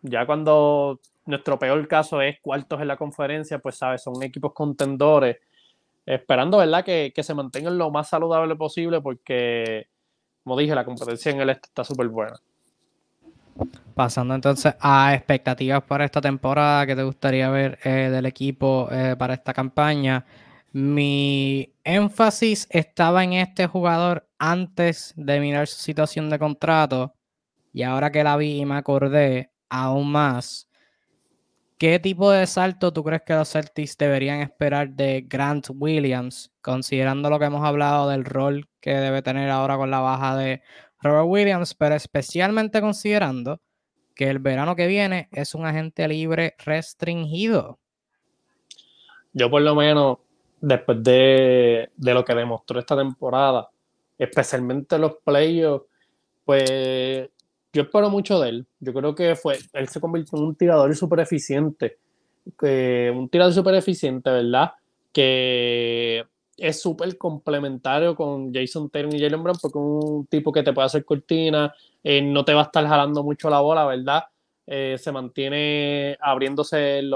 Ya 0.03 0.27
cuando 0.27 1.01
nuestro 1.27 1.59
peor 1.59 1.87
caso 1.89 2.21
es 2.21 2.41
cuartos 2.41 2.81
en 2.81 2.89
la 2.89 2.97
conferencia, 2.97 3.59
pues 3.59 3.77
sabes, 3.77 4.03
son 4.03 4.23
equipos 4.23 4.53
contendores, 4.53 5.39
esperando, 6.05 6.59
¿verdad?, 6.59 6.85
que, 6.85 7.13
se 7.17 7.35
mantengan 7.35 7.79
lo 7.79 7.91
más 7.91 8.09
saludable 8.09 8.57
posible 8.57 9.01
porque, 9.01 9.87
como 10.43 10.59
dije, 10.59 10.75
la 10.75 10.85
competencia 10.85 11.31
en 11.31 11.41
el 11.41 11.51
este 11.51 11.69
está 11.69 11.85
súper 11.85 12.09
buena. 12.09 12.35
Pasando 13.95 14.35
entonces 14.35 14.75
a 14.81 15.15
expectativas 15.15 15.83
para 15.83 16.05
esta 16.05 16.21
temporada, 16.21 16.87
que 16.87 16.97
te 16.97 17.03
gustaría 17.03 17.51
ver 17.51 17.79
eh, 17.85 18.09
del 18.11 18.27
equipo 18.27 18.89
eh, 18.91 19.15
para 19.17 19.35
esta 19.35 19.53
campaña? 19.53 20.25
Mi 20.73 21.75
énfasis 21.85 22.67
estaba 22.71 23.23
en 23.23 23.35
este 23.35 23.67
jugador 23.67 24.27
antes 24.39 25.13
de 25.17 25.39
mirar 25.39 25.69
su 25.69 25.77
situación 25.77 26.31
de 26.31 26.39
contrato 26.39 27.15
y 27.75 27.83
ahora 27.83 28.11
que 28.11 28.25
la 28.25 28.39
vi 28.39 28.63
y 28.63 28.65
me 28.65 28.77
acordé 28.77 29.52
aún 29.73 30.13
más, 30.13 30.69
¿qué 31.79 31.99
tipo 31.99 32.31
de 32.31 32.47
salto 32.47 32.93
tú 32.93 33.03
crees 33.03 33.23
que 33.23 33.33
los 33.33 33.51
Celtics 33.51 33.97
deberían 33.97 34.41
esperar 34.41 34.91
de 34.91 35.25
Grant 35.27 35.69
Williams, 35.75 36.53
considerando 36.61 37.31
lo 37.31 37.39
que 37.39 37.47
hemos 37.47 37.65
hablado 37.65 38.11
del 38.11 38.27
rol 38.27 38.69
que 38.81 38.91
debe 38.91 39.23
tener 39.23 39.49
ahora 39.49 39.79
con 39.79 39.91
la 39.91 40.01
baja 40.01 40.37
de 40.37 40.63
Robert 41.01 41.27
Williams, 41.27 41.75
pero 41.75 41.95
especialmente 41.95 42.83
considerando 42.83 43.63
que 44.15 44.29
el 44.29 44.41
verano 44.41 44.77
que 44.77 44.87
viene 44.87 45.31
es 45.33 45.55
un 45.55 45.65
agente 45.65 46.07
libre 46.07 46.55
restringido? 46.59 47.79
Yo 49.33 49.51
por 49.51 49.63
lo 49.63 49.75
menos 49.75 50.19
después 50.61 51.03
de, 51.03 51.91
lo 51.97 52.25
que 52.27 52.35
demostró 52.35 52.79
esta 52.79 52.95
temporada, 52.95 53.71
especialmente 54.19 54.99
los 54.99 55.17
playoffs, 55.25 55.87
pues 56.45 57.31
yo 57.73 57.83
espero 57.83 58.11
mucho 58.11 58.41
de 58.41 58.49
él. 58.51 58.67
Yo 58.81 58.93
creo 58.93 59.15
que 59.15 59.35
fue, 59.35 59.59
él 59.73 59.89
se 59.89 60.01
convirtió 60.01 60.39
en 60.39 60.45
un 60.45 60.55
tirador 60.55 60.95
súper 60.95 61.21
eficiente, 61.21 61.99
un 62.63 63.29
tirador 63.31 63.55
súper 63.55 63.75
eficiente, 63.75 64.31
¿verdad? 64.31 64.73
Que 65.13 66.25
es 66.57 66.81
súper 66.81 67.17
complementario 67.17 68.15
con 68.15 68.53
Jason 68.53 68.91
Taylor 68.91 69.15
y 69.15 69.21
Jalen 69.21 69.43
Brown 69.43 69.59
porque 69.61 69.79
es 69.79 69.85
un 69.85 70.27
tipo 70.27 70.53
que 70.53 70.63
te 70.63 70.73
puede 70.73 70.87
hacer 70.87 71.05
cortina, 71.05 71.75
eh, 72.05 72.21
no 72.23 72.45
te 72.45 72.55
va 72.55 72.61
a 72.61 72.65
estar 72.65 72.87
jalando 72.87 73.23
mucho 73.23 73.49
la 73.49 73.61
bola, 73.61 73.87
¿verdad? 73.87 74.25
Eh, 74.67 74.97
se 74.99 75.11
mantiene 75.11 76.17
abriéndose 76.21 76.99
en, 76.99 77.11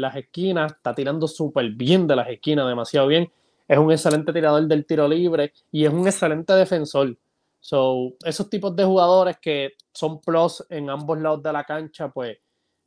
las 0.00 0.16
esquinas, 0.16 0.72
está 0.72 0.94
tirando 0.94 1.26
súper 1.26 1.70
bien 1.70 2.06
de 2.06 2.16
las 2.16 2.28
esquinas, 2.28 2.68
demasiado 2.68 3.08
bien. 3.08 3.30
Es 3.66 3.78
un 3.78 3.90
excelente 3.90 4.32
tirador 4.32 4.66
del 4.66 4.86
tiro 4.86 5.08
libre 5.08 5.52
y 5.72 5.84
es 5.84 5.92
un 5.92 6.06
excelente 6.06 6.52
defensor. 6.52 7.16
So, 7.60 8.14
esos 8.24 8.48
tipos 8.48 8.74
de 8.76 8.84
jugadores 8.84 9.38
que 9.38 9.72
son 9.92 10.20
plus 10.20 10.64
en 10.70 10.90
ambos 10.90 11.18
lados 11.18 11.42
de 11.42 11.52
la 11.52 11.64
cancha, 11.64 12.08
pues 12.08 12.38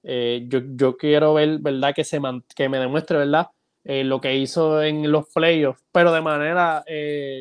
eh, 0.03 0.47
yo, 0.47 0.97
quiero 0.97 1.34
ver, 1.36 1.59
¿verdad? 1.59 1.93
Que, 1.93 2.03
se 2.03 2.19
que 2.55 2.69
me 2.69 2.80
demuestre, 2.80 3.17
¿verdad? 3.17 3.49
Eh, 3.84 4.03
lo 4.03 4.22
que 4.22 4.36
hizo 4.36 4.82
en 4.82 5.11
los 5.11 5.28
playoffs, 5.34 5.84
pero 5.91 6.11
de 6.11 6.22
manera 6.22 6.84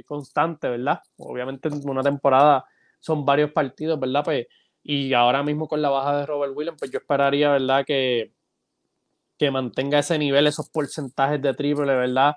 constante, 0.07 0.69
¿verdad? 0.69 1.01
Obviamente 1.19 1.69
en 1.69 1.89
una 1.89 2.03
temporada 2.03 2.65
son 2.99 3.25
varios 3.25 3.53
partidos, 3.53 3.99
¿verdad? 4.01 4.25
Pues 4.25 4.47
y 4.83 5.13
ahora 5.13 5.43
mismo 5.43 5.69
con 5.69 5.83
la 5.83 5.91
baja 5.91 6.19
de 6.19 6.27
Robert 6.27 6.53
Williams, 6.57 6.79
pues 6.79 6.91
yo 6.91 6.99
esperaría, 6.99 7.51
¿verdad? 7.51 7.85
Que, 7.87 8.33
que 9.39 9.51
mantenga 9.51 9.99
ese 9.99 10.19
nivel, 10.19 10.47
esos 10.47 10.69
porcentajes 10.71 11.41
de 11.41 11.55
triple, 11.55 11.95
¿verdad? 11.95 12.37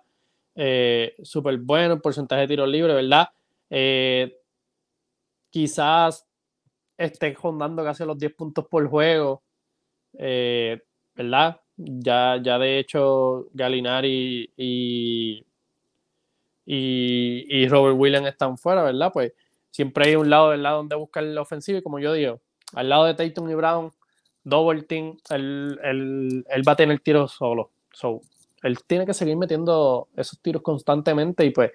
Eh, 0.56 1.16
Súper 1.24 1.58
bueno, 1.58 2.00
porcentaje 2.02 2.42
de 2.42 2.48
tiro 2.48 2.66
libre, 2.66 2.94
¿verdad? 2.94 3.30
Eh, 3.70 4.38
quizás 5.54 6.26
esté 6.98 7.32
rondando 7.42 7.84
casi 7.84 8.04
los 8.04 8.18
10 8.18 8.34
puntos 8.34 8.66
por 8.68 8.90
juego, 8.90 9.44
eh, 10.18 10.82
¿verdad? 11.14 11.62
Ya, 11.78 12.40
ya 12.42 12.58
de 12.58 12.80
hecho 12.80 13.50
Galinari 13.54 14.52
y, 14.58 15.46
y, 16.66 17.46
y 17.48 17.68
Robert 17.68 17.96
Williams 17.98 18.30
están 18.30 18.58
fuera, 18.58 18.82
¿verdad? 18.82 19.12
Pues 19.14 19.34
siempre 19.70 20.08
hay 20.08 20.16
un 20.16 20.32
lado 20.32 20.50
del 20.50 20.64
lado 20.64 20.78
donde 20.78 20.96
buscar 20.96 21.24
la 21.24 21.42
ofensiva 21.42 21.78
y 21.78 21.84
como 21.84 22.00
yo 22.00 22.14
digo, 22.14 22.42
al 22.74 22.90
lado 22.90 23.06
de 23.06 23.14
Tatum 23.14 23.52
y 23.52 23.54
Brown, 23.54 23.92
double 24.44 24.82
team, 24.84 25.18
él, 25.30 26.44
va 26.68 26.72
a 26.72 26.76
tener 26.76 27.00
tiros 27.00 27.32
solo. 27.32 27.70
So, 27.92 28.22
él 28.64 28.80
tiene 28.88 29.06
que 29.06 29.14
seguir 29.14 29.38
metiendo 29.38 30.08
esos 30.16 30.40
tiros 30.40 30.64
constantemente 30.64 31.46
y 31.46 31.52
pues 31.52 31.72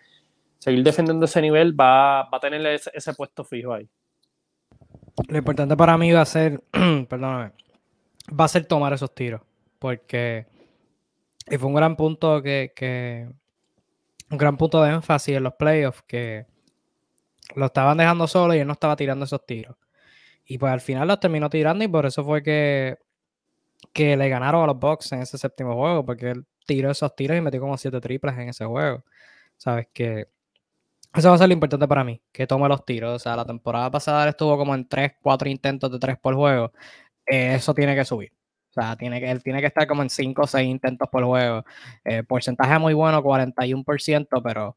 seguir 0.59 0.82
defendiendo 0.82 1.24
ese 1.24 1.40
nivel 1.40 1.78
va, 1.78 2.22
a 2.22 2.40
tener 2.40 2.64
ese, 2.66 3.14
puesto 3.14 3.44
fijo 3.44 3.72
ahí. 3.72 3.88
Lo 5.28 5.38
importante 5.38 5.76
para 5.76 5.98
mí 5.98 6.12
va 6.12 6.22
a 6.22 6.26
ser, 6.26 6.62
perdóname, 7.09 7.52
va 8.38 8.44
a 8.44 8.48
ser 8.48 8.66
tomar 8.66 8.92
esos 8.92 9.14
tiros, 9.14 9.40
porque 9.78 10.46
y 11.50 11.56
fue 11.56 11.68
un 11.68 11.74
gran 11.74 11.96
punto 11.96 12.42
que, 12.42 12.72
que, 12.74 13.28
un 14.30 14.38
gran 14.38 14.56
punto 14.56 14.82
de 14.82 14.90
énfasis 14.90 15.36
en 15.36 15.44
los 15.44 15.54
playoffs 15.54 16.02
que 16.02 16.46
lo 17.54 17.66
estaban 17.66 17.96
dejando 17.96 18.26
solo 18.26 18.54
y 18.54 18.59
él 18.59 18.66
no 18.66 18.74
estaba 18.74 18.96
tirando 18.96 19.24
esos 19.24 19.44
tiros. 19.46 19.76
Y 20.44 20.59
pues 20.59 20.72
al 20.72 20.80
final 20.80 21.09
los 21.09 21.20
terminó 21.20 21.48
tirando 21.48 21.84
y 21.84 21.88
por 21.88 22.06
eso 22.06 22.24
fue 22.24 22.42
que, 22.42 22.98
que 23.92 24.16
le 24.16 24.28
ganaron 24.28 24.62
a 24.62 24.66
los 24.66 24.78
Bucks 24.78 25.12
en 25.12 25.22
ese 25.22 25.38
séptimo 25.38 25.74
juego, 25.74 26.04
porque 26.04 26.30
él 26.30 26.46
tiró 26.66 26.90
esos 26.90 27.14
tiros 27.16 27.36
y 27.36 27.40
metió 27.40 27.61
como 27.61 27.76
siete 27.76 28.00
triples 28.00 28.36
en 28.36 28.50
ese 28.50 28.64
juego. 28.64 29.04
Sabes 29.56 29.88
que 29.92 30.28
Eso 31.14 31.30
va 31.30 31.34
a 31.36 31.38
ser 31.38 31.48
lo 31.48 31.54
importante 31.54 31.88
para 31.88 32.04
mí, 32.04 32.22
que 32.32 32.46
tome 32.46 32.68
los 32.68 32.84
tiros. 32.84 33.16
O 33.16 33.18
sea, 33.18 33.36
la 33.36 33.44
temporada 33.44 33.90
pasada 33.90 34.28
estuvo 34.28 34.56
como 34.59 34.74
en 34.74 34.86
3, 34.88 35.12
4 35.22 35.48
intentos 35.48 35.90
de 35.90 35.98
3 35.98 36.18
por 36.20 36.34
juego. 36.34 36.72
Eh, 37.26 37.54
eso 37.54 37.74
tiene 37.74 37.94
que 37.96 38.04
subir. 38.04 38.32
O 38.70 38.72
sea, 38.72 38.96
tiene 38.96 39.20
que, 39.20 39.30
él 39.30 39.42
tiene 39.42 39.61
que 39.61 39.66
estar 39.68 39.86
como 39.86 40.02
en 40.02 40.11
5 40.11 40.42
o 40.42 40.46
6 40.46 40.68
intentos 40.68 41.09
por 41.11 41.24
juego. 41.24 41.64
Eh, 42.04 42.22
porcentaje 42.24 42.78
muy 42.78 42.94
bueno, 42.94 43.22
41%, 43.22 44.42
pero, 44.42 44.76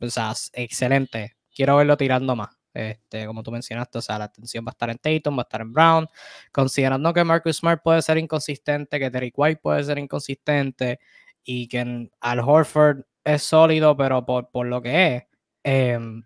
o 0.00 0.10
sea, 0.10 0.32
excelente. 0.54 1.36
Quiero 1.54 1.76
verlo 1.76 1.96
tirando 1.96 2.36
más. 2.36 2.58
Este, 2.74 3.26
como 3.26 3.42
tú 3.42 3.50
mencionaste, 3.50 3.98
o 3.98 4.02
sea, 4.02 4.18
la 4.18 4.26
atención 4.26 4.64
va 4.64 4.70
a 4.70 4.72
estar 4.72 4.90
en 4.90 4.98
Tatum, 4.98 5.36
va 5.36 5.42
a 5.42 5.44
estar 5.44 5.60
en 5.62 5.72
Brown, 5.72 6.08
considerando 6.52 7.12
que 7.12 7.24
Marcus 7.24 7.56
Smart 7.56 7.82
puede 7.82 8.02
ser 8.02 8.18
inconsistente, 8.18 8.98
que 9.00 9.10
Derek 9.10 9.34
White 9.36 9.60
puede 9.62 9.82
ser 9.84 9.98
inconsistente 9.98 11.00
y 11.42 11.66
que 11.68 12.10
Al 12.20 12.40
Horford 12.40 13.04
es 13.24 13.42
sólido, 13.42 13.96
pero 13.96 14.24
por, 14.24 14.50
por 14.50 14.66
lo 14.66 14.80
que 14.82 15.16
es, 15.16 15.27
em, 15.68 16.22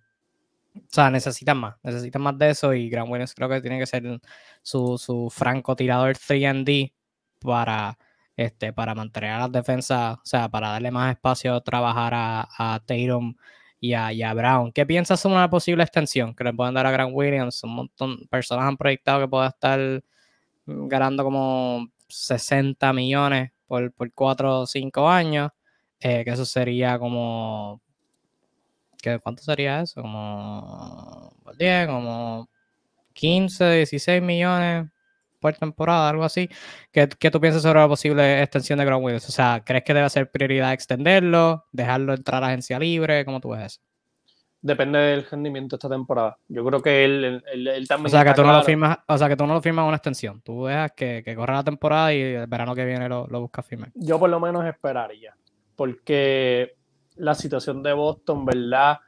o 0.76 0.80
sea, 0.88 1.11
necesitan 1.11 1.59
más, 1.59 1.76
necesitan 1.82 2.22
más 2.22 2.38
de 2.38 2.51
eso 2.51 2.72
y 2.74 2.88
Grant 2.88 3.11
Williams 3.11 3.34
creo 3.34 3.49
que 3.49 3.61
tiene 3.61 3.78
que 3.78 3.86
ser 3.86 4.20
su, 4.62 4.99
su 4.99 5.30
franco 5.30 5.76
tirador 5.76 6.16
3D 6.16 6.93
para, 7.40 7.99
este, 8.36 8.72
para 8.72 8.95
mantener 8.95 9.30
a 9.30 9.38
las 9.40 9.53
defensas, 9.53 10.16
o 10.18 10.20
sea, 10.24 10.49
para 10.49 10.70
darle 10.70 10.90
más 10.90 11.12
espacio 11.12 11.55
a 11.55 11.61
trabajar 11.62 12.14
a, 12.14 12.49
a 12.59 12.80
Tatum 12.80 13.34
y 13.80 13.95
a, 13.95 14.34
Brown. 14.34 14.72
¿Qué 14.72 14.86
piensas 14.86 15.20
sobre 15.20 15.34
una 15.36 15.51
posible 15.51 15.82
extensión 15.82 16.34
que 16.34 16.45
le 16.45 16.53
pueden 16.55 16.74
dar 16.74 16.86
a 16.86 16.93
Grant 16.93 17.12
Williams? 17.14 17.64
Un 17.64 17.74
montón 17.74 18.20
de 18.20 18.26
personas 18.26 18.64
han 18.66 18.76
proyectado 18.76 19.20
que 19.20 19.28
pueda 19.28 19.49
estar 19.49 20.05
ganando 20.66 21.24
como 21.24 21.88
60 22.09 22.93
millones 22.93 23.51
por, 23.66 23.93
por 23.93 24.12
4 24.12 24.61
o 24.61 24.66
5 24.66 25.09
años, 25.09 25.51
eh, 26.01 26.24
que 26.24 26.30
eso 26.30 26.45
sería 26.45 26.99
como... 26.99 27.82
¿qué, 29.03 29.18
¿Cuánto 29.18 29.42
sería 29.42 29.82
eso? 29.82 30.00
Como 30.00 31.34
10, 31.59 31.88
como 31.88 32.48
15, 33.12 33.70
16 33.70 34.22
millones 34.22 34.90
por 35.40 35.53
temporada, 35.55 36.09
algo 36.09 36.24
así. 36.24 36.48
¿Qué, 36.92 37.09
¿Qué, 37.18 37.30
tú 37.30 37.40
piensas 37.40 37.62
sobre 37.62 37.80
la 37.80 37.88
posible 37.88 38.42
extensión 38.42 38.78
de 38.78 38.84
Grant 38.86 39.03
Williams? 39.03 39.28
O 39.28 39.32
sea, 39.32 39.62
¿crees 39.66 39.82
que 39.84 39.92
debe 39.92 40.09
ser 40.09 40.30
prioridad 40.30 40.72
extenderlo, 40.72 41.66
dejarlo 41.72 42.14
entrar 42.14 42.42
a 42.44 42.46
agencia 42.46 42.78
libre? 42.78 43.24
¿Cómo 43.24 43.40
tú 43.40 43.50
ves 43.50 43.66
eso? 43.66 43.80
Depende 44.62 45.00
del 45.00 45.26
rendimiento 45.28 45.74
de 45.74 45.78
esta 45.78 45.88
temporada. 45.88 46.38
Yo 46.46 46.64
creo 46.64 46.80
que 46.80 47.05
él, 47.05 47.42
él, 47.53 47.88
también. 47.88 48.07
O 48.07 48.09
sea, 48.11 48.24
que 48.24 48.32
tú 48.32 48.44
no 48.44 48.53
lo 48.53 48.62
firmas, 48.62 48.98
o 49.09 49.18
sea, 49.18 49.28
que 49.28 49.36
tú 49.36 49.44
no 49.44 49.55
lo 49.55 49.61
firmas 49.61 49.84
una 49.88 49.96
extensión. 49.96 50.40
Tú 50.40 50.66
dejas 50.66 50.92
que, 50.92 51.22
que 51.24 51.34
corra 51.34 51.55
la 51.55 51.64
temporada 51.64 52.14
y 52.14 52.20
el 52.20 52.46
verano 52.46 52.72
que 52.72 52.84
viene 52.84 53.09
lo, 53.09 53.26
lo 53.26 53.40
buscas 53.40 53.66
firmar. 53.66 53.90
Yo 53.94 54.20
por 54.20 54.30
lo 54.30 54.38
menos 54.38 54.64
esperaría. 54.64 55.36
Porque 55.74 56.76
la 57.22 57.36
situación 57.36 57.84
de 57.84 57.92
Boston, 57.92 58.44
¿verdad? 58.44 58.98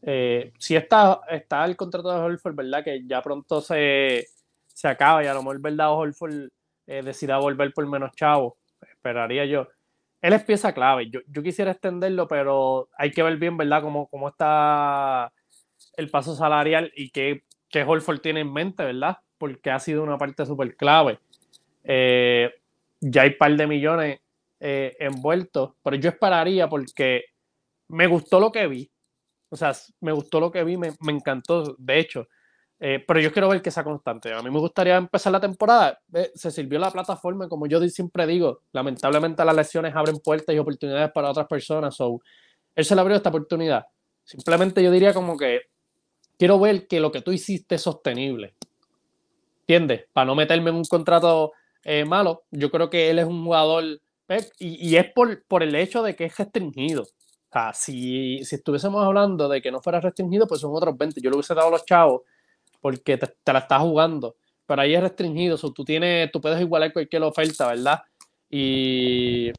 Eh, 0.00 0.52
si 0.56 0.76
está, 0.76 1.20
está 1.28 1.64
el 1.64 1.76
contrato 1.76 2.12
de 2.12 2.20
Holford, 2.20 2.54
¿verdad? 2.54 2.84
Que 2.84 3.02
ya 3.04 3.20
pronto 3.20 3.60
se, 3.60 4.28
se 4.68 4.86
acaba 4.86 5.24
y 5.24 5.26
a 5.26 5.34
lo 5.34 5.42
mejor 5.42 5.60
verdad 5.60 5.92
Holford 5.92 6.48
eh, 6.86 7.02
decida 7.02 7.38
volver 7.38 7.72
por 7.72 7.84
menos 7.88 8.12
chavo, 8.14 8.56
esperaría 8.88 9.46
yo. 9.46 9.66
Él 10.22 10.32
es 10.32 10.44
pieza 10.44 10.72
clave. 10.72 11.10
Yo, 11.10 11.18
yo 11.26 11.42
quisiera 11.42 11.72
extenderlo, 11.72 12.28
pero 12.28 12.88
hay 12.96 13.10
que 13.10 13.24
ver 13.24 13.36
bien, 13.36 13.56
¿verdad?, 13.56 13.82
cómo, 13.82 14.06
cómo 14.06 14.28
está 14.28 15.32
el 15.96 16.08
paso 16.08 16.36
salarial 16.36 16.92
y 16.94 17.10
qué, 17.10 17.42
qué 17.68 17.82
Holford 17.82 18.20
tiene 18.20 18.42
en 18.42 18.52
mente, 18.52 18.84
¿verdad? 18.84 19.18
Porque 19.38 19.72
ha 19.72 19.80
sido 19.80 20.04
una 20.04 20.18
parte 20.18 20.46
súper 20.46 20.76
clave. 20.76 21.18
Eh, 21.82 22.48
ya 23.00 23.22
hay 23.22 23.30
un 23.30 23.38
par 23.38 23.56
de 23.56 23.66
millones 23.66 24.20
envueltos, 24.58 25.72
pero 25.82 25.96
yo 25.96 26.08
esperaría 26.08 26.68
porque 26.68 27.24
me 27.88 28.06
gustó 28.06 28.40
lo 28.40 28.52
que 28.52 28.66
vi. 28.66 28.90
O 29.48 29.56
sea, 29.56 29.72
me 30.00 30.12
gustó 30.12 30.40
lo 30.40 30.50
que 30.50 30.64
vi, 30.64 30.76
me, 30.76 30.92
me 31.00 31.12
encantó. 31.12 31.76
De 31.78 31.98
hecho, 31.98 32.26
eh, 32.78 33.02
pero 33.06 33.20
yo 33.20 33.32
quiero 33.32 33.48
ver 33.48 33.62
que 33.62 33.70
sea 33.70 33.84
constante. 33.84 34.32
A 34.32 34.42
mí 34.42 34.50
me 34.50 34.58
gustaría 34.58 34.96
empezar 34.96 35.32
la 35.32 35.40
temporada. 35.40 35.98
se 36.34 36.50
sirvió 36.50 36.78
la 36.78 36.90
plataforma, 36.90 37.48
como 37.48 37.66
yo 37.66 37.80
siempre 37.88 38.26
digo. 38.26 38.62
Lamentablemente 38.72 39.44
las 39.44 39.56
lesiones 39.56 39.94
abren 39.94 40.18
puertas 40.18 40.54
y 40.54 40.58
oportunidades 40.58 41.10
para 41.12 41.30
otras 41.30 41.46
personas. 41.46 41.94
So, 41.94 42.20
él 42.74 42.84
se 42.84 42.94
le 42.94 43.00
abrió 43.00 43.16
esta 43.16 43.30
oportunidad. 43.30 43.86
Simplemente 44.24 44.82
yo 44.82 44.90
diría 44.90 45.14
como 45.14 45.38
que 45.38 45.62
quiero 46.38 46.58
ver 46.60 46.86
que 46.86 47.00
lo 47.00 47.10
que 47.12 47.22
tú 47.22 47.32
hiciste 47.32 47.76
es 47.76 47.82
sostenible. 47.82 48.54
¿Entiendes? 49.60 50.04
Para 50.12 50.26
no 50.26 50.34
meterme 50.34 50.70
en 50.70 50.76
un 50.76 50.84
contrato 50.84 51.52
eh, 51.82 52.04
malo. 52.04 52.44
Yo 52.50 52.70
creo 52.70 52.90
que 52.90 53.10
él 53.10 53.18
es 53.18 53.26
un 53.26 53.44
jugador. 53.44 53.84
Y, 54.58 54.90
y, 54.90 54.96
es 54.96 55.12
por, 55.12 55.44
por 55.46 55.62
el 55.62 55.74
hecho 55.76 56.02
de 56.02 56.14
que 56.14 56.26
es 56.26 56.36
restringido. 56.36 57.06
O 57.56 57.58
sea, 57.58 57.72
si, 57.72 58.44
si 58.44 58.56
estuviésemos 58.56 59.02
hablando 59.02 59.48
de 59.48 59.62
que 59.62 59.70
no 59.70 59.80
fuera 59.80 59.98
restringido, 59.98 60.46
pues 60.46 60.60
son 60.60 60.72
otros 60.74 60.94
20. 60.98 61.22
Yo 61.22 61.30
le 61.30 61.36
hubiese 61.36 61.54
dado 61.54 61.68
a 61.68 61.70
los 61.70 61.86
chavos 61.86 62.20
porque 62.82 63.16
te, 63.16 63.32
la 63.50 63.60
estás 63.60 63.80
jugando. 63.80 64.36
Pero 64.66 64.82
ahí 64.82 64.94
es 64.94 65.00
restringido, 65.00 65.56
tú, 65.56 65.82
tienes, 65.82 66.30
tú 66.30 66.38
puedes 66.38 66.60
igualar 66.60 66.92
cualquier 66.92 67.22
oferta, 67.22 67.68
¿verdad? 67.68 68.02
Y 68.50 69.52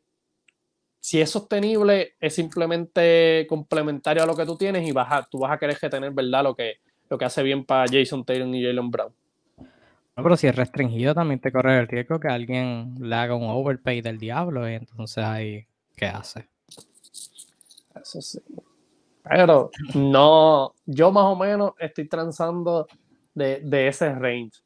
si 0.99 1.19
es 1.19 1.31
sostenible, 1.31 2.13
es 2.19 2.35
simplemente 2.35 3.47
complementario 3.49 4.21
a 4.21 4.27
lo 4.27 4.35
que 4.35 4.45
tú 4.45 4.55
tienes 4.55 4.87
y 4.87 4.91
vas 4.91 5.07
a, 5.09 5.23
tú 5.23 5.39
vas 5.39 5.53
a 5.53 5.57
querer 5.57 5.79
que 5.79 5.89
tener, 5.89 6.11
¿verdad? 6.11 6.43
Lo 6.43 6.55
que, 6.55 6.75
lo 7.09 7.17
que 7.17 7.25
hace 7.25 7.41
bien 7.41 7.65
para 7.65 7.89
Jason 7.91 8.23
Taylor 8.23 8.53
y 8.53 8.63
Jalen 8.63 8.91
Brown. 8.91 9.13
No, 9.57 10.23
pero 10.23 10.37
si 10.37 10.45
es 10.45 10.55
restringido, 10.55 11.15
también 11.15 11.39
te 11.39 11.51
corre 11.51 11.79
el 11.79 11.87
riesgo 11.87 12.19
que 12.19 12.27
alguien 12.27 12.93
le 12.99 13.15
haga 13.15 13.33
un 13.33 13.49
overpay 13.49 14.01
del 14.01 14.19
diablo 14.19 14.69
y 14.69 14.75
entonces 14.75 15.23
ahí, 15.23 15.65
¿qué 15.95 16.05
hace? 16.05 16.47
Eso 18.01 18.21
sí. 18.21 18.39
Pero 19.23 19.71
no, 19.93 20.73
yo 20.85 21.11
más 21.11 21.25
o 21.25 21.35
menos 21.35 21.73
estoy 21.79 22.07
transando 22.07 22.87
de, 23.33 23.87
ese 23.87 24.13
range. 24.13 24.61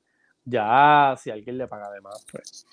Ya, 0.45 1.15
si 1.17 1.29
alguien 1.29 1.57
le 1.57 1.67
paga 1.67 1.91
de 1.91 2.01
más, 2.01 2.25
pues 2.31 2.65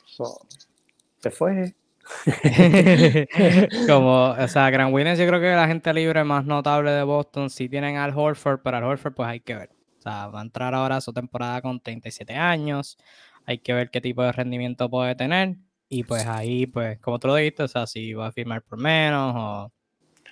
se 1.19 1.31
fue. 1.31 1.75
Como, 3.87 4.31
o 4.31 4.49
sea, 4.49 4.71
Grand 4.71 4.95
Winners, 4.95 5.19
yo 5.19 5.27
creo 5.27 5.41
que 5.41 5.55
la 5.55 5.67
gente 5.67 5.93
libre 5.93 6.25
más 6.25 6.45
notable 6.45 6.91
de 6.91 7.03
Boston, 7.03 7.51
si 7.51 7.69
tienen 7.69 7.97
al 7.97 8.17
Horford, 8.17 8.61
pero 8.63 8.79
al 8.79 8.85
Horford, 8.85 9.15
pues 9.15 9.29
hay 9.29 9.41
que 9.41 9.55
ver. 9.55 9.71
O 9.99 10.01
sea, 10.01 10.29
va 10.29 10.41
a 10.41 10.43
entrar 10.43 10.75
ahora 10.75 10.97
a 10.97 11.01
su 11.01 11.13
temporada 11.13 11.61
con 11.61 11.81
37 11.81 12.35
años. 12.35 12.97
Hay 13.45 13.59
que 13.59 13.73
ver 13.73 13.91
qué 13.91 14.01
tipo 14.01 14.23
de 14.23 14.33
rendimiento 14.33 14.89
puede 14.89 15.15
tener. 15.15 15.57
Y 15.89 16.05
pues 16.05 16.27
ahí, 16.27 16.67
pues, 16.67 16.99
como 17.01 17.19
tú 17.19 17.29
lo 17.29 17.35
dijiste, 17.35 17.63
o 17.63 17.69
sea, 17.69 17.87
si 17.87 18.13
va 18.15 18.29
a 18.29 18.33
firmar 18.33 18.63
por 18.63 18.79
menos 18.79 19.35
o 19.37 19.73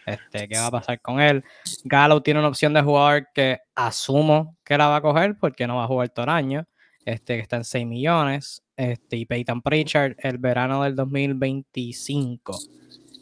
este, 0.07 0.49
¿Qué 0.49 0.57
va 0.57 0.67
a 0.67 0.71
pasar 0.71 1.01
con 1.01 1.21
él? 1.21 1.45
Gallo 1.85 2.23
tiene 2.23 2.41
una 2.41 2.49
opción 2.49 2.73
de 2.73 2.81
jugador 2.81 3.29
que 3.35 3.59
asumo 3.75 4.57
que 4.65 4.79
la 4.79 4.87
va 4.87 4.97
a 4.97 5.01
coger 5.03 5.37
porque 5.39 5.67
no 5.67 5.77
va 5.77 5.85
a 5.85 5.89
jugar 5.89 6.09
todo 6.11 6.25
el 6.25 6.31
año. 6.31 6.67
Este, 7.05 7.37
que 7.37 7.43
está 7.43 7.57
en 7.57 7.65
6 7.65 7.87
millones. 7.87 8.63
Este, 8.77 9.17
y 9.17 9.27
Peyton 9.27 9.63
Pritchard 9.63 10.15
el 10.19 10.39
verano 10.39 10.83
del 10.83 10.95
2025 10.95 12.59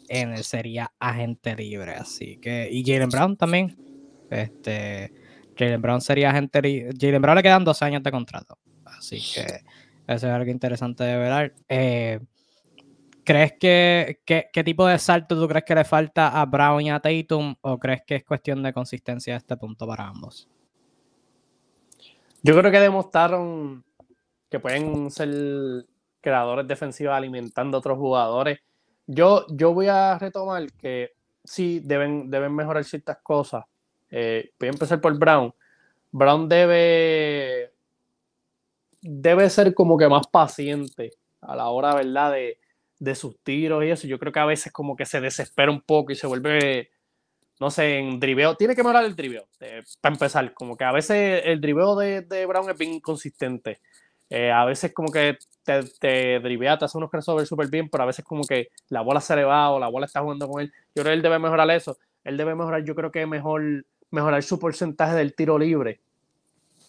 en 0.09 0.33
él 0.33 0.43
sería 0.43 0.91
agente 0.99 1.55
libre. 1.55 1.95
Así 1.95 2.37
que, 2.37 2.69
y 2.71 2.83
Jalen 2.83 3.09
Brown 3.09 3.35
también. 3.35 3.75
Este, 4.29 5.11
Jalen 5.57 5.81
Brown 5.81 6.01
sería 6.01 6.29
agente 6.29 6.61
libre. 6.61 6.91
Jalen 6.99 7.21
Brown 7.21 7.35
le 7.37 7.43
quedan 7.43 7.63
dos 7.63 7.81
años 7.81 8.03
de 8.03 8.11
contrato. 8.11 8.57
Así 8.85 9.17
que 9.17 9.41
eso 10.07 10.27
es 10.27 10.33
algo 10.33 10.51
interesante 10.51 11.03
de 11.03 11.17
ver. 11.17 11.55
Eh, 11.67 12.19
¿Crees 13.25 13.53
que, 13.59 14.19
qué 14.23 14.63
tipo 14.63 14.85
de 14.85 14.99
salto 14.99 15.39
tú 15.39 15.47
crees 15.47 15.65
que 15.65 15.73
le 15.73 15.83
falta 15.83 16.39
a 16.39 16.45
Brown 16.45 16.81
y 16.81 16.91
a 16.91 16.99
Tatum 16.99 17.55
o 17.61 17.79
crees 17.79 18.03
que 18.05 18.17
es 18.17 18.23
cuestión 18.23 18.61
de 18.61 18.71
consistencia 18.71 19.33
a 19.33 19.37
este 19.37 19.57
punto 19.57 19.87
para 19.87 20.07
ambos? 20.07 20.47
Yo 22.43 22.55
creo 22.55 22.71
que 22.71 22.79
demostraron 22.79 23.83
que 24.51 24.59
pueden 24.59 25.09
ser 25.09 25.87
creadores 26.21 26.67
defensivos 26.67 27.15
alimentando 27.15 27.77
a 27.77 27.79
otros 27.79 27.97
jugadores. 27.97 28.59
Yo, 29.07 29.47
yo 29.49 29.73
voy 29.73 29.87
a 29.87 30.19
retomar 30.19 30.71
que 30.73 31.13
sí 31.43 31.79
deben, 31.83 32.29
deben 32.29 32.53
mejorar 32.53 32.83
ciertas 32.83 33.17
cosas. 33.23 33.65
Eh, 34.11 34.51
voy 34.59 34.67
a 34.67 34.71
empezar 34.71 35.01
por 35.01 35.17
Brown. 35.17 35.51
Brown 36.11 36.47
debe, 36.47 37.71
debe 39.01 39.49
ser 39.49 39.73
como 39.73 39.97
que 39.97 40.07
más 40.07 40.27
paciente 40.27 41.13
a 41.41 41.55
la 41.55 41.69
hora, 41.69 41.95
¿verdad? 41.95 42.31
De, 42.33 42.59
de 42.99 43.15
sus 43.15 43.37
tiros 43.43 43.83
y 43.83 43.89
eso. 43.89 44.07
Yo 44.07 44.19
creo 44.19 44.31
que 44.31 44.39
a 44.39 44.45
veces 44.45 44.71
como 44.71 44.95
que 44.95 45.05
se 45.05 45.21
desespera 45.21 45.71
un 45.71 45.81
poco 45.81 46.11
y 46.11 46.15
se 46.15 46.27
vuelve, 46.27 46.91
no 47.59 47.69
sé, 47.69 47.97
en 47.97 48.19
driveo. 48.19 48.55
Tiene 48.55 48.75
que 48.75 48.83
mejorar 48.83 49.05
el 49.05 49.15
driveo, 49.15 49.47
eh, 49.59 49.81
para 50.01 50.15
empezar. 50.15 50.53
Como 50.53 50.77
que 50.77 50.83
a 50.83 50.91
veces 50.91 51.41
el 51.45 51.61
driveo 51.61 51.95
de, 51.95 52.21
de 52.21 52.45
Brown 52.45 52.69
es 52.69 52.77
bien 52.77 52.93
inconsistente. 52.93 53.79
Eh, 54.29 54.51
a 54.51 54.65
veces 54.65 54.93
como 54.93 55.11
que 55.11 55.37
te, 55.63 55.83
te 55.99 56.39
drivea, 56.39 56.77
te 56.77 56.85
hace 56.85 56.97
unos 56.97 57.11
crossovers 57.11 57.47
súper 57.47 57.67
bien, 57.69 57.89
pero 57.89 58.03
a 58.03 58.07
veces 58.07 58.25
como 58.25 58.43
que 58.43 58.69
la 58.89 59.01
bola 59.01 59.21
se 59.21 59.35
le 59.35 59.43
va 59.43 59.69
o 59.69 59.79
la 59.79 59.87
bola 59.87 60.07
está 60.07 60.21
jugando 60.21 60.47
con 60.47 60.61
él. 60.61 60.71
Yo 60.95 61.03
creo 61.03 61.05
que 61.05 61.13
él 61.13 61.21
debe 61.21 61.39
mejorar 61.39 61.69
eso. 61.71 61.97
Él 62.23 62.37
debe 62.37 62.55
mejorar, 62.55 62.83
yo 62.83 62.95
creo 62.95 63.11
que 63.11 63.25
mejor 63.27 63.85
mejorar 64.09 64.41
su 64.41 64.57
porcentaje 64.57 65.15
del 65.15 65.35
tiro 65.35 65.59
libre. 65.59 65.99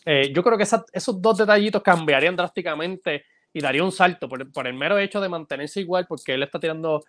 Eh, 0.04 0.32
yo 0.32 0.42
creo 0.42 0.56
que 0.56 0.64
esos 0.64 1.20
dos 1.20 1.36
detallitos 1.36 1.82
cambiarían 1.82 2.36
drásticamente 2.36 3.24
y 3.56 3.60
daría 3.62 3.82
un 3.82 3.90
salto 3.90 4.28
por, 4.28 4.66
el 4.66 4.74
mero 4.74 4.98
hecho 4.98 5.18
de 5.18 5.30
mantenerse 5.30 5.80
igual, 5.80 6.04
porque 6.06 6.34
él 6.34 6.42
está 6.42 6.60
tirando 6.60 7.02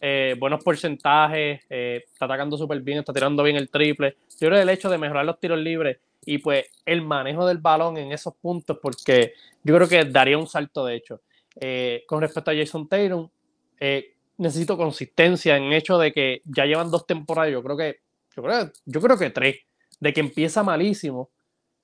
eh, 0.00 0.34
buenos 0.36 0.60
porcentajes, 0.64 1.60
eh, 1.70 2.02
está 2.12 2.24
atacando 2.24 2.58
súper 2.58 2.80
bien, 2.80 2.98
está 2.98 3.12
tirando 3.12 3.40
bien 3.44 3.54
el 3.54 3.70
triple. 3.70 4.16
Yo 4.30 4.48
creo 4.48 4.54
que 4.54 4.62
el 4.62 4.68
hecho 4.70 4.90
de 4.90 4.98
mejorar 4.98 5.24
los 5.24 5.38
tiros 5.38 5.60
libres 5.60 5.98
y 6.26 6.38
pues 6.38 6.66
el 6.84 7.02
manejo 7.02 7.46
del 7.46 7.58
balón 7.58 7.98
en 7.98 8.10
esos 8.10 8.34
puntos, 8.34 8.78
porque 8.82 9.34
yo 9.62 9.76
creo 9.76 9.86
que 9.86 10.04
daría 10.04 10.36
un 10.36 10.48
salto 10.48 10.84
de 10.84 10.96
hecho. 10.96 11.20
Eh, 11.60 12.02
con 12.08 12.20
respecto 12.20 12.50
a 12.50 12.54
Jason 12.56 12.88
Taylor, 12.88 13.30
necesito 14.38 14.76
consistencia 14.76 15.56
en 15.56 15.62
el 15.62 15.74
hecho 15.74 15.98
de 15.98 16.12
que 16.12 16.42
ya 16.46 16.66
llevan 16.66 16.90
dos 16.90 17.06
temporadas, 17.06 17.52
yo 17.52 17.62
creo 17.62 17.76
que, 17.76 18.00
yo 18.34 18.42
creo, 18.42 18.72
yo 18.86 19.00
creo 19.00 19.16
que 19.16 19.30
tres, 19.30 19.58
de 20.00 20.12
que 20.12 20.18
empieza 20.18 20.64
malísimo 20.64 21.30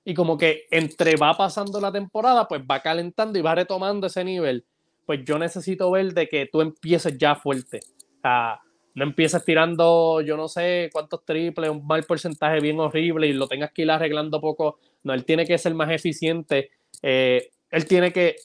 y 0.05 0.13
como 0.13 0.37
que 0.37 0.63
entre 0.71 1.15
va 1.15 1.35
pasando 1.35 1.79
la 1.79 1.91
temporada, 1.91 2.47
pues 2.47 2.61
va 2.61 2.81
calentando 2.81 3.37
y 3.37 3.41
va 3.41 3.55
retomando 3.55 4.07
ese 4.07 4.23
nivel. 4.23 4.65
Pues 5.05 5.23
yo 5.25 5.37
necesito 5.37 5.91
ver 5.91 6.13
de 6.13 6.27
que 6.27 6.45
tú 6.45 6.61
empieces 6.61 7.17
ya 7.17 7.35
fuerte. 7.35 7.79
O 8.17 8.21
sea, 8.21 8.59
no 8.95 9.03
empieces 9.03 9.43
tirando, 9.45 10.21
yo 10.21 10.35
no 10.35 10.47
sé 10.47 10.89
cuántos 10.91 11.23
triples, 11.25 11.69
un 11.69 11.85
mal 11.85 12.03
porcentaje 12.03 12.59
bien 12.59 12.79
horrible 12.79 13.27
y 13.27 13.33
lo 13.33 13.47
tengas 13.47 13.71
que 13.71 13.83
ir 13.83 13.91
arreglando 13.91 14.41
poco. 14.41 14.79
No, 15.03 15.13
él 15.13 15.25
tiene 15.25 15.45
que 15.45 15.57
ser 15.57 15.73
más 15.73 15.91
eficiente. 15.91 16.71
Eh, 17.01 17.49
él 17.69 17.85
tiene 17.85 18.11
que. 18.11 18.35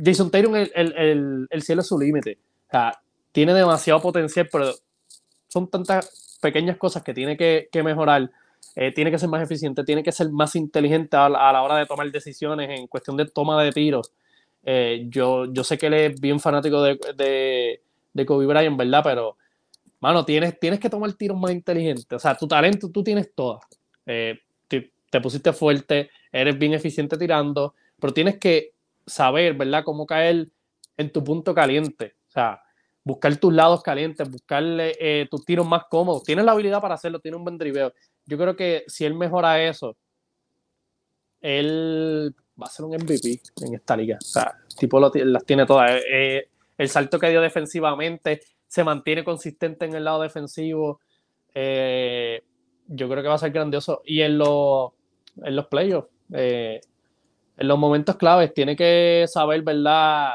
Jason 0.00 0.30
Taylor, 0.30 0.56
el, 0.56 0.94
el, 0.96 1.46
el, 1.50 1.62
cielo 1.62 1.80
es 1.80 1.88
su 1.88 1.98
límite. 1.98 2.38
O 2.68 2.70
sea, 2.70 2.92
tiene 3.32 3.54
demasiado 3.54 4.00
potencial, 4.00 4.48
pero 4.50 4.72
son 5.48 5.68
tantas 5.68 6.38
pequeñas 6.40 6.76
cosas 6.76 7.02
que 7.02 7.14
tiene 7.14 7.36
que, 7.36 7.68
que 7.72 7.82
mejorar 7.82 8.30
eh, 8.80 8.92
tiene 8.92 9.10
que 9.10 9.18
ser 9.18 9.28
más 9.28 9.42
eficiente, 9.42 9.82
tiene 9.82 10.04
que 10.04 10.12
ser 10.12 10.30
más 10.30 10.54
inteligente 10.54 11.16
a 11.16 11.28
la, 11.28 11.62
hora 11.62 11.78
de 11.78 11.84
tomar 11.84 12.08
decisiones 12.12 12.70
en 12.70 12.86
cuestión 12.86 13.16
de 13.16 13.26
toma 13.26 13.60
de 13.60 13.72
tiros. 13.72 14.12
Eh, 14.62 15.06
yo, 15.08 15.52
yo 15.52 15.64
sé 15.64 15.76
que 15.76 15.86
él 15.86 15.94
es 15.94 16.20
bien 16.20 16.38
fanático 16.38 16.80
de, 16.84 16.96
de, 17.16 17.82
de, 18.12 18.26
Kobe 18.26 18.46
Bryant, 18.46 18.76
¿verdad? 18.78 19.00
Pero, 19.02 19.36
mano, 19.98 20.24
tienes, 20.24 20.60
tienes 20.60 20.78
que 20.78 20.88
tomar 20.88 21.12
tiros 21.14 21.36
más 21.36 21.50
inteligentes. 21.50 22.12
O 22.12 22.20
sea, 22.20 22.36
tu 22.36 22.46
talento 22.46 22.88
tú 22.88 23.02
tienes 23.02 23.34
todas. 23.34 23.64
Eh, 24.06 24.38
te, 24.68 24.92
te, 25.10 25.20
pusiste 25.20 25.52
fuerte, 25.52 26.10
eres 26.30 26.56
bien 26.56 26.72
eficiente 26.72 27.18
tirando, 27.18 27.74
pero 27.98 28.14
tienes 28.14 28.38
que 28.38 28.74
saber, 29.04 29.54
¿verdad?, 29.54 29.82
cómo 29.82 30.06
caer 30.06 30.50
en 30.96 31.10
tu 31.10 31.24
punto 31.24 31.52
caliente. 31.52 32.14
O 32.28 32.30
sea, 32.30 32.62
buscar 33.02 33.34
tus 33.38 33.52
lados 33.52 33.82
calientes, 33.82 34.30
buscarle 34.30 34.94
eh, 35.00 35.26
tus 35.28 35.44
tiros 35.44 35.66
más 35.66 35.86
cómodos. 35.90 36.22
Tienes 36.22 36.44
la 36.44 36.52
habilidad 36.52 36.80
para 36.80 36.94
hacerlo, 36.94 37.18
tiene 37.18 37.38
un 37.38 37.42
buen 37.42 37.58
driveo. 37.58 37.92
Yo 38.28 38.36
creo 38.36 38.54
que 38.54 38.84
si 38.86 39.06
él 39.06 39.14
mejora 39.14 39.64
eso, 39.64 39.96
él 41.40 42.34
va 42.60 42.66
a 42.66 42.70
ser 42.70 42.84
un 42.84 42.94
MVP 42.94 43.40
en 43.62 43.74
esta 43.74 43.96
liga. 43.96 44.18
O 44.20 44.24
sea, 44.24 44.54
el 44.68 44.76
tipo 44.76 45.00
las 45.00 45.44
tiene 45.46 45.64
todas. 45.64 45.92
Eh, 45.92 46.02
eh, 46.10 46.48
el 46.76 46.90
salto 46.90 47.18
que 47.18 47.30
dio 47.30 47.40
defensivamente 47.40 48.42
se 48.66 48.84
mantiene 48.84 49.24
consistente 49.24 49.86
en 49.86 49.94
el 49.94 50.04
lado 50.04 50.20
defensivo. 50.20 51.00
yo 51.54 53.08
creo 53.08 53.22
que 53.22 53.28
va 53.28 53.34
a 53.34 53.38
ser 53.38 53.50
grandioso. 53.50 54.02
Y 54.04 54.20
en, 54.20 54.36
los 54.36 54.90
en 55.42 55.56
los 55.56 55.66
playoffs, 55.68 56.10
en 56.30 56.80
los 57.56 57.78
momentos 57.78 58.16
claves, 58.16 58.52
tiene 58.52 58.76
que 58.76 59.24
saber, 59.26 59.62
¿verdad? 59.62 60.34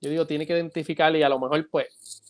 yo 0.00 0.08
digo, 0.08 0.26
tiene 0.26 0.46
que 0.46 0.54
identificar 0.54 1.14
y 1.14 1.22
a 1.22 1.28
lo 1.28 1.38
mejor, 1.38 1.68
pues, 1.70 2.22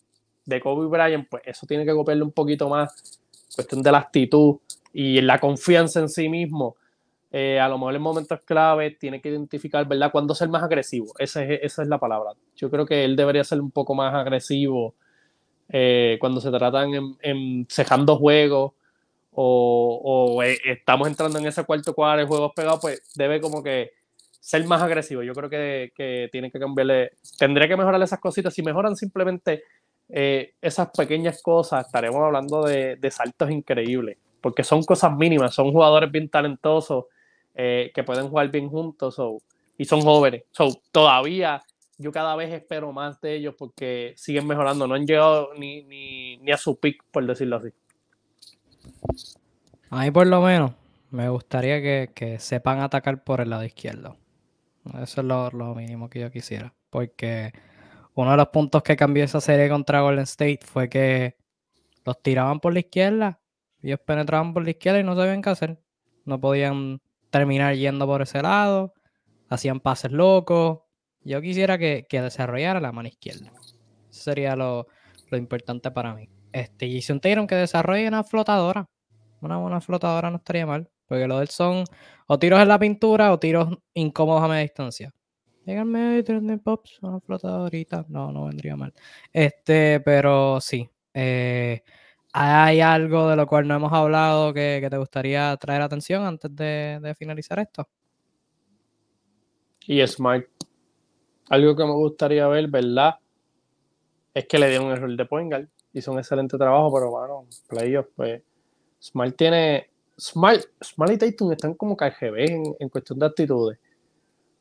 de 0.44 0.60
Kobe 0.60 0.88
Bryant, 0.88 1.28
pues 1.28 1.42
eso 1.46 1.64
tiene 1.64 1.84
que 1.84 1.92
copiarle 1.92 2.24
un 2.24 2.32
poquito 2.32 2.68
más, 2.68 3.20
cuestión 3.54 3.82
de 3.82 3.92
la 3.92 3.98
actitud 3.98 4.56
y 4.98 5.20
la 5.20 5.38
confianza 5.40 6.00
en 6.00 6.08
sí 6.08 6.30
mismo. 6.30 6.76
Eh, 7.30 7.60
a 7.60 7.68
lo 7.68 7.76
mejor 7.76 7.94
en 7.96 8.00
momentos 8.00 8.40
clave 8.46 8.92
tiene 8.92 9.20
que 9.20 9.28
identificar, 9.28 9.86
¿verdad?, 9.86 10.10
cuándo 10.10 10.34
ser 10.34 10.48
más 10.48 10.62
agresivo. 10.62 11.12
Esa 11.18 11.44
es, 11.44 11.60
esa 11.62 11.82
es 11.82 11.88
la 11.88 11.98
palabra. 11.98 12.30
Yo 12.56 12.70
creo 12.70 12.86
que 12.86 13.04
él 13.04 13.14
debería 13.14 13.44
ser 13.44 13.60
un 13.60 13.70
poco 13.70 13.94
más 13.94 14.14
agresivo 14.14 14.94
eh, 15.68 16.16
cuando 16.18 16.40
se 16.40 16.50
tratan 16.50 17.16
en, 17.20 17.66
cejando 17.68 18.16
juegos 18.16 18.72
o, 19.32 20.42
eh, 20.42 20.58
estamos 20.64 21.08
entrando 21.08 21.38
en 21.38 21.46
ese 21.46 21.62
cuarto 21.64 21.92
cuadro 21.92 22.26
juegos 22.26 22.52
pegados, 22.56 22.80
pues 22.80 23.02
debe 23.16 23.38
como 23.38 23.62
que 23.62 23.90
ser 24.40 24.64
más 24.64 24.80
agresivo. 24.80 25.22
Yo 25.22 25.34
creo 25.34 25.50
que, 25.50 26.28
tienen 26.32 26.50
que 26.50 26.58
cambiarle, 26.58 27.10
tendría 27.38 27.68
que 27.68 27.76
mejorar 27.76 28.00
esas 28.00 28.18
cositas. 28.18 28.54
Si 28.54 28.62
mejoran 28.62 28.96
simplemente 28.96 29.62
eh, 30.08 30.54
esas 30.62 30.88
pequeñas 30.96 31.42
cosas, 31.42 31.84
estaremos 31.84 32.22
hablando 32.22 32.62
de, 32.62 33.10
saltos 33.10 33.50
increíbles, 33.50 34.16
porque 34.40 34.64
son 34.64 34.82
cosas 34.82 35.16
mínimas, 35.16 35.54
son 35.54 35.72
jugadores 35.72 36.10
bien 36.10 36.28
talentosos 36.28 37.06
eh, 37.54 37.90
que 37.94 38.04
pueden 38.04 38.28
jugar 38.28 38.50
bien 38.50 38.68
juntos 38.68 39.20
y 39.78 39.84
son 39.84 40.02
jóvenes. 40.02 40.44
todavía 40.92 41.62
yo 41.98 42.12
cada 42.12 42.36
vez 42.36 42.52
espero 42.52 42.92
más 42.92 43.20
de 43.20 43.36
ellos 43.36 43.54
porque 43.56 44.12
siguen 44.16 44.46
mejorando, 44.46 44.86
no 44.86 44.94
han 44.94 45.06
llegado 45.06 45.54
ni, 45.54 45.82
ni, 45.82 46.52
a 46.52 46.56
su 46.56 46.78
pick, 46.78 47.02
por 47.10 47.26
decirlo 47.26 47.56
así. 47.56 47.70
Ahí 49.90 50.10
por 50.10 50.26
lo 50.26 50.42
menos 50.42 50.72
me 51.10 51.28
gustaría 51.28 51.80
que, 51.80 52.10
que 52.14 52.38
sepan 52.38 52.80
atacar 52.80 53.24
por 53.24 53.40
el 53.40 53.50
lado 53.50 53.64
izquierdo. 53.64 54.16
Eso 55.02 55.20
es 55.20 55.26
lo, 55.26 55.74
mínimo 55.74 56.08
que 56.08 56.20
yo 56.20 56.30
quisiera. 56.30 56.74
Porque 56.90 57.52
uno 58.14 58.30
de 58.30 58.36
los 58.36 58.48
puntos 58.48 58.82
que 58.82 58.96
cambió 58.96 59.24
esa 59.24 59.40
serie 59.40 59.68
contra 59.68 60.00
Golden 60.00 60.24
State 60.24 60.60
fue 60.64 60.88
que 60.88 61.36
los 62.04 62.22
tiraban 62.22 62.60
por 62.60 62.72
la 62.72 62.80
izquierda. 62.80 63.40
Ellos 63.86 64.00
penetraban 64.04 64.52
por 64.52 64.64
la 64.64 64.70
izquierda 64.70 64.98
y 64.98 65.04
no 65.04 65.14
sabían 65.14 65.40
qué 65.40 65.50
hacer. 65.50 65.78
No 66.24 66.40
podían 66.40 67.00
terminar 67.30 67.76
yendo 67.76 68.04
por 68.04 68.20
ese 68.20 68.42
lado. 68.42 68.92
Hacían 69.48 69.78
pases 69.78 70.10
locos. 70.10 70.80
Yo 71.22 71.40
quisiera 71.40 71.78
que, 71.78 72.04
desarrollara 72.10 72.80
la 72.80 72.90
mano 72.90 73.06
izquierda. 73.06 73.52
Eso 74.10 74.22
sería 74.24 74.56
lo, 74.56 74.88
importante 75.30 75.92
para 75.92 76.16
mí. 76.16 76.28
Este, 76.50 76.92
Jason 76.92 77.20
Taylor 77.20 77.46
que 77.46 77.54
desarrolle 77.54 78.08
una 78.08 78.24
flotadora. 78.24 78.88
Una 79.40 79.58
buena 79.58 79.80
flotadora 79.80 80.32
no 80.32 80.38
estaría 80.38 80.66
mal. 80.66 80.90
Porque 81.06 81.28
lo 81.28 81.38
del 81.38 81.48
son 81.48 81.84
o 82.26 82.38
tiros 82.40 82.60
en 82.60 82.66
la 82.66 82.80
pintura 82.80 83.32
o 83.32 83.38
tiros 83.38 83.68
incómodos 83.94 84.42
a 84.42 84.48
media 84.48 84.62
distancia. 84.62 85.14
Llegan 85.64 85.86
medio 85.86 86.40
de 86.40 86.58
pops, 86.58 86.98
una 87.02 87.20
flotadorita. 87.20 88.04
No, 88.08 88.32
no 88.32 88.46
vendría 88.46 88.74
mal. 88.74 88.92
Este, 89.32 90.00
pero 90.00 90.60
sí. 90.60 90.90
Eh, 91.14 91.84
¿Hay 92.38 92.82
algo 92.82 93.30
de 93.30 93.36
lo 93.36 93.46
cual 93.46 93.66
no 93.66 93.76
hemos 93.76 93.90
hablado 93.94 94.52
que, 94.52 94.86
te 94.90 94.98
gustaría 94.98 95.56
traer 95.56 95.80
atención 95.80 96.22
antes 96.22 96.54
de, 96.54 97.14
finalizar 97.18 97.58
esto? 97.58 97.88
Y 99.86 100.06
Smart. 100.06 100.44
Algo 101.48 101.74
que 101.74 101.84
me 101.84 101.92
gustaría 101.92 102.46
ver, 102.48 102.68
¿verdad? 102.68 103.14
Es 104.34 104.46
que 104.46 104.58
le 104.58 104.68
dio 104.68 104.84
un 104.84 104.92
error 104.92 105.16
de 105.16 105.24
Poingal. 105.24 105.70
Hizo 105.94 106.12
un 106.12 106.18
excelente 106.18 106.58
trabajo, 106.58 106.92
pero 106.92 107.10
bueno, 107.10 107.46
playoff, 107.68 108.08
pues. 108.14 108.42
Smart 109.00 109.34
tiene 109.34 109.88
Smart, 110.20 110.62
Smart 110.84 111.12
y 111.12 111.16
Tatum 111.16 111.52
están 111.52 111.72
como 111.72 111.96
KGB 111.96 112.74
en, 112.78 112.88
cuestión 112.90 113.18
de 113.18 113.24
actitudes. 113.24 113.78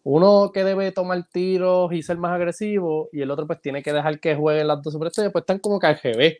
Uno 0.04 0.50
que 0.54 0.64
debe 0.64 0.94
tomar 0.94 1.28
tiros 1.30 1.92
y 1.92 2.02
ser 2.04 2.18
más 2.20 2.32
agresivo, 2.32 3.10
y 3.12 3.20
el 3.20 3.32
otro 3.32 3.46
pues 3.46 3.60
tiene 3.60 3.84
que 3.84 3.92
dejar 3.92 4.22
que 4.22 4.34
jueguen 4.34 4.68
las 4.68 4.82
dos 4.82 4.94
superestrellas, 4.94 5.34
pues 5.34 5.42
están 5.42 5.60
como 5.60 5.78
KGB. 5.78 6.38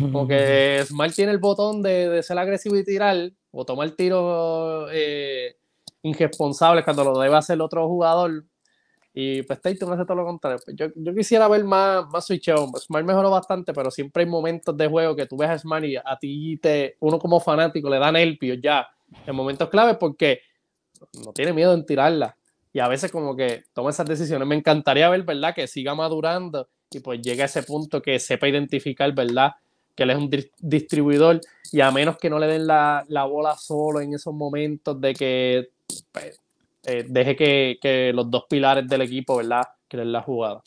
Como 0.00 0.26
que 0.26 0.82
Smart 0.86 1.14
tiene 1.14 1.32
el 1.32 1.38
botón 1.38 1.82
de, 1.82 2.08
de 2.08 2.22
ser 2.22 2.38
agresivo 2.38 2.76
y 2.76 2.84
tirar, 2.84 3.32
o 3.50 3.64
tomar 3.64 3.90
tiros 3.92 4.90
eh, 4.92 5.56
irresponsables 6.02 6.84
cuando 6.84 7.04
lo 7.04 7.18
debe 7.18 7.36
hacer 7.36 7.54
el 7.54 7.60
otro 7.62 7.86
jugador, 7.88 8.44
y 9.18 9.42
pues 9.44 9.62
Tatum 9.62 9.92
hace 9.92 10.04
todo 10.04 10.18
lo 10.18 10.26
contrario. 10.26 10.58
Pues 10.62 10.76
yo, 10.76 10.88
yo, 10.94 11.14
quisiera 11.14 11.48
ver 11.48 11.64
más, 11.64 12.06
más 12.10 12.26
switcheo. 12.26 12.70
Smart 12.78 13.06
mejoró 13.06 13.30
bastante, 13.30 13.72
pero 13.72 13.90
siempre 13.90 14.24
hay 14.24 14.28
momentos 14.28 14.76
de 14.76 14.86
juego 14.88 15.16
que 15.16 15.24
tú 15.24 15.38
ves 15.38 15.48
a 15.48 15.58
Smart 15.58 15.86
y 15.86 15.96
a 15.96 16.18
ti, 16.20 16.58
te, 16.58 16.98
uno 17.00 17.18
como 17.18 17.40
fanático, 17.40 17.88
le 17.88 17.98
dan 17.98 18.12
nervios 18.12 18.58
ya 18.62 18.86
en 19.26 19.34
momentos 19.34 19.70
claves 19.70 19.96
porque 19.98 20.40
no 21.24 21.32
tiene 21.32 21.54
miedo 21.54 21.72
en 21.72 21.86
tirarla. 21.86 22.36
Y 22.74 22.78
a 22.80 22.88
veces 22.88 23.10
como 23.10 23.34
que 23.34 23.64
toma 23.72 23.88
esas 23.88 24.04
decisiones. 24.04 24.46
Me 24.46 24.54
encantaría 24.54 25.08
ver, 25.08 25.22
¿verdad? 25.22 25.54
Que 25.54 25.66
siga 25.66 25.94
madurando 25.94 26.68
y 26.90 27.00
pues 27.00 27.18
llegue 27.22 27.40
a 27.40 27.46
ese 27.46 27.62
punto 27.62 28.02
que 28.02 28.18
sepa 28.18 28.48
identificar, 28.48 29.10
¿verdad? 29.14 29.52
Que 29.96 30.04
él 30.04 30.10
es 30.10 30.18
un 30.18 30.30
distribuidor 30.58 31.40
y 31.72 31.80
a 31.80 31.90
menos 31.90 32.18
que 32.18 32.30
no 32.30 32.38
le 32.38 32.46
den 32.46 32.66
la, 32.66 33.04
la 33.08 33.24
bola 33.24 33.56
solo 33.56 34.00
en 34.00 34.14
esos 34.14 34.34
momentos 34.34 35.00
de 35.00 35.14
que 35.14 35.70
pues, 36.12 36.40
eh, 36.86 37.04
deje 37.08 37.36
que, 37.36 38.12
los 38.14 38.30
dos 38.30 38.44
pilares 38.48 38.88
del 38.88 39.02
equipo, 39.02 39.36
¿verdad? 39.36 39.64
Creen 39.88 40.12
la 40.12 40.22
jugada. 40.22 40.62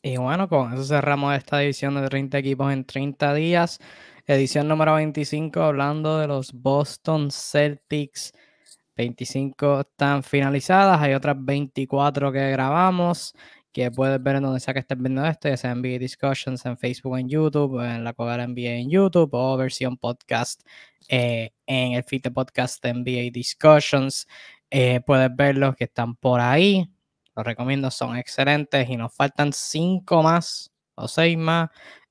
Y 0.00 0.16
bueno, 0.16 0.48
con 0.48 0.72
eso 0.72 0.84
cerramos 0.84 1.36
esta 1.36 1.62
edición 1.62 1.96
de 1.96 2.08
30 2.08 2.38
equipos 2.38 2.72
en 2.72 2.84
30 2.84 3.34
días. 3.34 3.80
Edición 4.26 4.68
número 4.68 4.94
25, 4.94 5.60
hablando 5.60 6.18
de 6.18 6.28
los 6.28 6.52
Boston 6.52 7.30
Celtics. 7.32 8.32
25 8.96 9.80
están 9.80 10.22
finalizadas, 10.22 11.00
hay 11.00 11.14
otras 11.14 11.36
24 11.38 12.30
que 12.30 12.50
grabamos 12.50 13.34
que 13.72 13.90
puedes 13.90 14.22
ver 14.22 14.36
en 14.36 14.42
donde 14.42 14.60
sea 14.60 14.74
que 14.74 14.80
estés 14.80 14.98
viendo 14.98 15.24
esto, 15.24 15.48
ya 15.48 15.56
sea 15.56 15.74
NBA 15.74 15.98
Discussions 15.98 16.64
en 16.66 16.76
Facebook, 16.76 17.18
en 17.18 17.28
YouTube, 17.28 17.80
en 17.80 18.04
la 18.04 18.12
Cogar 18.12 18.40
NBA 18.48 18.70
en 18.70 18.90
YouTube 18.90 19.30
o 19.32 19.56
versión 19.56 19.96
podcast 19.96 20.62
eh, 21.08 21.52
en 21.66 21.92
el 21.92 22.04
feed 22.04 22.22
de 22.22 22.30
podcast 22.30 22.82
de 22.82 22.94
NBA 22.94 23.30
Discussions. 23.32 24.26
Eh, 24.70 25.00
puedes 25.06 25.34
ver 25.34 25.56
los 25.56 25.76
que 25.76 25.84
están 25.84 26.14
por 26.16 26.40
ahí. 26.40 26.88
Los 27.36 27.46
recomiendo, 27.46 27.90
son 27.90 28.16
excelentes 28.16 28.88
y 28.88 28.96
nos 28.96 29.14
faltan 29.14 29.52
cinco 29.52 30.22
más 30.22 30.72
o 30.94 31.08
seis 31.08 31.36
más. 31.38 31.70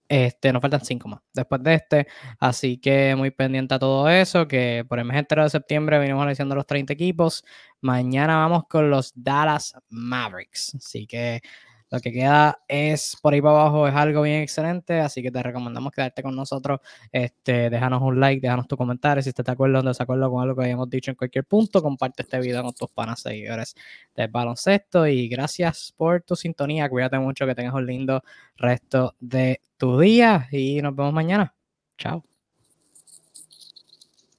Este, 0.09 0.51
nos 0.51 0.61
faltan 0.61 0.83
cinco 0.83 1.07
más 1.07 1.21
después 1.33 1.61
de 1.63 1.75
este. 1.75 2.07
Así 2.39 2.79
que 2.79 3.15
muy 3.15 3.31
pendiente 3.31 3.75
a 3.75 3.79
todo 3.79 4.09
eso. 4.09 4.47
Que 4.47 4.83
por 4.89 4.99
el 4.99 5.05
mes 5.05 5.17
entero 5.17 5.43
de 5.43 5.49
septiembre 5.51 5.99
venimos 5.99 6.21
analizando 6.21 6.55
los 6.55 6.65
30 6.65 6.91
equipos. 6.93 7.45
Mañana 7.81 8.37
vamos 8.37 8.63
con 8.67 8.89
los 8.89 9.13
Dallas 9.15 9.75
Mavericks. 9.89 10.75
Así 10.75 11.05
que 11.07 11.41
lo 11.89 11.99
que 11.99 12.11
queda 12.11 12.61
es 12.67 13.17
por 13.21 13.33
ahí 13.33 13.41
para 13.41 13.61
abajo, 13.61 13.87
es 13.87 13.95
algo 13.95 14.21
bien 14.21 14.41
excelente, 14.41 14.99
así 14.99 15.21
que 15.21 15.31
te 15.31 15.41
recomendamos 15.41 15.91
quedarte 15.91 16.21
con 16.23 16.35
nosotros. 16.35 16.79
Este, 17.11 17.69
déjanos 17.69 18.01
un 18.01 18.19
like, 18.19 18.41
déjanos 18.41 18.67
tu 18.67 18.77
comentario 18.77 19.23
si 19.23 19.29
estás 19.29 19.45
de 19.45 19.51
acuerdo 19.51 19.79
o 19.79 19.83
no 19.83 19.89
desacuerdo 19.89 20.29
con 20.29 20.43
algo 20.43 20.55
que 20.55 20.65
hayamos 20.65 20.89
dicho 20.89 21.11
en 21.11 21.15
cualquier 21.15 21.45
punto. 21.45 21.81
Comparte 21.81 22.23
este 22.23 22.39
video 22.39 22.63
con 22.63 22.73
tus 22.73 22.89
panas 22.91 23.21
seguidores 23.21 23.75
del 24.15 24.27
baloncesto 24.29 25.07
y 25.07 25.27
gracias 25.27 25.93
por 25.97 26.21
tu 26.21 26.35
sintonía. 26.35 26.89
Cuídate 26.89 27.17
mucho, 27.19 27.45
que 27.45 27.55
tengas 27.55 27.73
un 27.73 27.85
lindo 27.85 28.23
resto 28.57 29.15
de 29.19 29.61
tu 29.77 29.99
día 29.99 30.47
y 30.51 30.81
nos 30.81 30.95
vemos 30.95 31.13
mañana. 31.13 31.55
Chao. 31.97 32.28